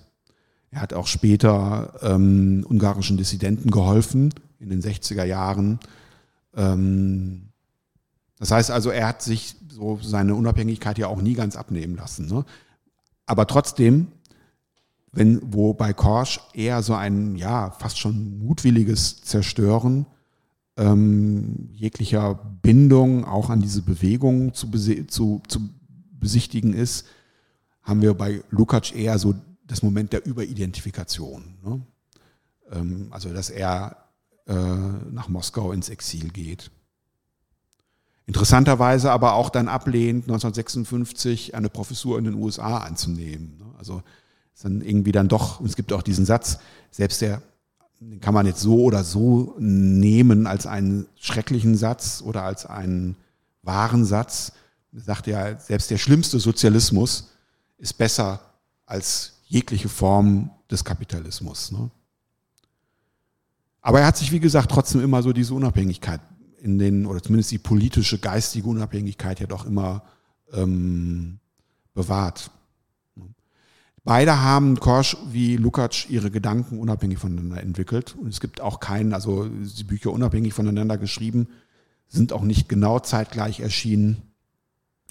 er 0.75 0.81
hat 0.81 0.93
auch 0.93 1.07
später 1.07 1.93
ähm, 2.01 2.65
ungarischen 2.67 3.15
Dissidenten 3.15 3.71
geholfen 3.71 4.33
in 4.59 4.69
den 4.69 4.81
60er 4.81 5.23
Jahren. 5.23 5.79
Ähm, 6.53 7.47
das 8.39 8.51
heißt 8.51 8.71
also, 8.71 8.89
er 8.89 9.07
hat 9.07 9.21
sich 9.21 9.55
so 9.69 9.99
seine 10.01 10.35
Unabhängigkeit 10.35 10.97
ja 10.97 11.07
auch 11.07 11.21
nie 11.21 11.33
ganz 11.33 11.55
abnehmen 11.55 11.95
lassen. 11.95 12.27
Ne? 12.27 12.45
Aber 13.25 13.47
trotzdem, 13.47 14.07
wenn, 15.11 15.41
wo 15.53 15.73
bei 15.73 15.93
Korsch 15.93 16.39
eher 16.53 16.83
so 16.83 16.93
ein, 16.93 17.35
ja, 17.35 17.71
fast 17.71 17.97
schon 17.97 18.39
mutwilliges 18.39 19.21
Zerstören 19.21 20.05
ähm, 20.77 21.69
jeglicher 21.71 22.35
Bindung 22.61 23.23
auch 23.23 23.49
an 23.49 23.61
diese 23.61 23.81
Bewegung 23.81 24.53
zu, 24.53 24.69
zu, 25.07 25.41
zu 25.47 25.69
besichtigen 26.11 26.73
ist, 26.73 27.05
haben 27.81 28.01
wir 28.01 28.13
bei 28.13 28.43
Lukács 28.49 28.91
eher 28.91 29.17
so 29.19 29.35
das 29.65 29.83
Moment 29.83 30.11
der 30.11 30.25
Überidentifikation. 30.25 31.55
Ne? 31.63 31.81
Ähm, 32.71 33.07
also, 33.11 33.31
dass 33.31 33.49
er 33.49 33.97
äh, 34.47 34.53
nach 34.53 35.29
Moskau 35.29 35.71
ins 35.71 35.89
Exil 35.89 36.29
geht. 36.29 36.71
Interessanterweise 38.27 39.11
aber 39.11 39.33
auch 39.33 39.49
dann 39.49 39.67
ablehnt, 39.67 40.23
1956 40.23 41.53
eine 41.53 41.69
Professur 41.69 42.17
in 42.17 42.25
den 42.25 42.33
USA 42.33 42.79
anzunehmen. 42.79 43.57
Ne? 43.59 43.65
Also 43.77 44.01
ist 44.53 44.65
dann 44.65 44.81
irgendwie 44.81 45.11
dann 45.11 45.27
doch, 45.27 45.59
und 45.59 45.67
es 45.67 45.75
gibt 45.75 45.93
auch 45.93 46.01
diesen 46.01 46.25
Satz, 46.25 46.57
selbst 46.89 47.21
der, 47.21 47.41
den 47.99 48.19
kann 48.19 48.33
man 48.33 48.45
jetzt 48.47 48.61
so 48.61 48.81
oder 48.81 49.03
so 49.03 49.55
nehmen 49.59 50.47
als 50.47 50.65
einen 50.65 51.05
schrecklichen 51.19 51.77
Satz 51.77 52.23
oder 52.25 52.43
als 52.43 52.65
einen 52.65 53.15
wahren 53.61 54.05
Satz. 54.05 54.53
Er 54.93 55.01
sagt 55.01 55.27
ja, 55.27 55.59
selbst 55.59 55.91
der 55.91 55.97
schlimmste 55.97 56.39
Sozialismus 56.39 57.31
ist 57.77 57.93
besser 57.93 58.39
als 58.85 59.33
jegliche 59.45 59.89
Form 59.89 60.49
des 60.71 60.83
Kapitalismus. 60.83 61.71
Ne? 61.71 61.91
Aber 63.81 63.99
er 63.99 64.07
hat 64.07 64.17
sich, 64.17 64.31
wie 64.31 64.39
gesagt, 64.39 64.71
trotzdem 64.71 65.01
immer 65.01 65.21
so 65.21 65.31
diese 65.31 65.53
Unabhängigkeit 65.53 66.21
in 66.65 66.79
den, 66.79 67.05
oder 67.05 67.21
zumindest 67.21 67.51
die 67.51 67.59
politische, 67.59 68.17
geistige 68.17 68.67
Unabhängigkeit 68.67 69.39
ja 69.39 69.45
doch 69.45 69.65
immer 69.65 70.03
ähm, 70.51 71.39
bewahrt. 71.93 72.49
Beide 74.03 74.41
haben 74.41 74.79
Korsch 74.79 75.15
wie 75.31 75.57
Lukács 75.57 76.07
ihre 76.09 76.29
Gedanken 76.29 76.79
unabhängig 76.79 77.19
voneinander 77.19 77.61
entwickelt. 77.61 78.15
Und 78.19 78.29
es 78.29 78.39
gibt 78.39 78.61
auch 78.61 78.79
keinen, 78.79 79.13
also 79.13 79.47
die 79.47 79.83
Bücher 79.83 80.11
unabhängig 80.11 80.53
voneinander 80.53 80.97
geschrieben, 80.97 81.47
sind 82.07 82.33
auch 82.33 82.43
nicht 82.43 82.67
genau 82.67 82.99
zeitgleich 82.99 83.61
erschienen. 83.61 84.21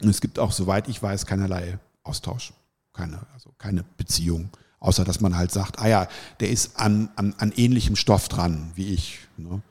Und 0.02 0.08
es 0.08 0.20
gibt 0.20 0.38
auch, 0.38 0.52
soweit 0.52 0.88
ich 0.88 1.02
weiß, 1.02 1.26
keinerlei 1.26 1.78
Austausch 2.02 2.52
keine, 2.94 3.26
also 3.34 3.50
keine 3.58 3.84
Beziehung. 3.96 4.48
Außer 4.78 5.04
dass 5.04 5.20
man 5.20 5.36
halt 5.36 5.50
sagt, 5.50 5.78
ah 5.78 5.88
ja, 5.88 6.08
der 6.40 6.50
ist 6.50 6.78
an, 6.78 7.10
an, 7.16 7.34
an 7.38 7.52
ähnlichem 7.56 7.96
Stoff 7.96 8.28
dran 8.28 8.70
wie 8.74 8.92
ich. 8.92 9.20
Ne? 9.36 9.62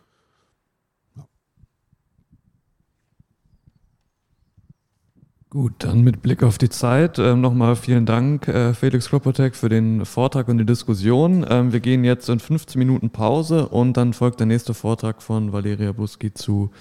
Gut, 5.53 5.73
dann 5.77 6.01
mit 6.01 6.23
Blick 6.23 6.41
auf 6.41 6.57
die 6.57 6.69
Zeit 6.69 7.19
äh, 7.19 7.35
nochmal 7.35 7.75
vielen 7.75 8.07
Dank, 8.07 8.47
äh, 8.47 8.73
Felix 8.73 9.09
Klopotek, 9.09 9.55
für 9.55 9.69
den 9.69 10.03
Vortrag 10.03 10.47
und 10.47 10.57
die 10.57 10.65
Diskussion. 10.65 11.45
Ähm, 11.47 11.71
wir 11.71 11.80
gehen 11.80 12.03
jetzt 12.03 12.27
in 12.27 12.39
15 12.39 12.80
Minuten 12.80 13.11
Pause 13.11 13.67
und 13.69 13.95
dann 13.95 14.13
folgt 14.13 14.39
der 14.39 14.47
nächste 14.47 14.73
Vortrag 14.73 15.21
von 15.21 15.53
Valeria 15.53 15.91
Buski 15.91 16.34
zu 16.34 16.71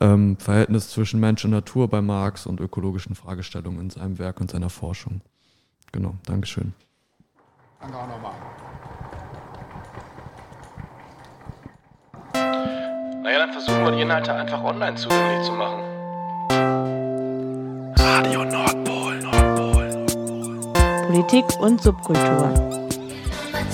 ähm, 0.00 0.36
Verhältnis 0.36 0.90
zwischen 0.90 1.18
Mensch 1.18 1.44
und 1.44 1.50
Natur 1.50 1.88
bei 1.88 2.00
Marx 2.00 2.46
und 2.46 2.60
ökologischen 2.60 3.16
Fragestellungen 3.16 3.80
in 3.80 3.90
seinem 3.90 4.20
Werk 4.20 4.40
und 4.40 4.52
seiner 4.52 4.70
Forschung. 4.70 5.20
Genau, 5.90 6.14
Dankeschön. 6.24 6.74
Danke 7.80 7.96
auch 7.96 8.06
nochmal. 8.06 8.34
Naja, 13.24 13.38
dann 13.38 13.52
versuchen 13.52 13.82
wir 13.82 13.90
die 13.90 14.02
Inhalte 14.02 14.32
einfach 14.32 14.62
online 14.62 14.94
zugänglich 14.94 15.44
zu 15.44 15.52
machen. 15.54 17.01
Radio 18.02 18.44
Nordpol, 18.44 19.20
Nordpol. 19.20 20.06
Politik 21.06 21.44
und 21.60 21.80
Subkultur. 21.80 22.81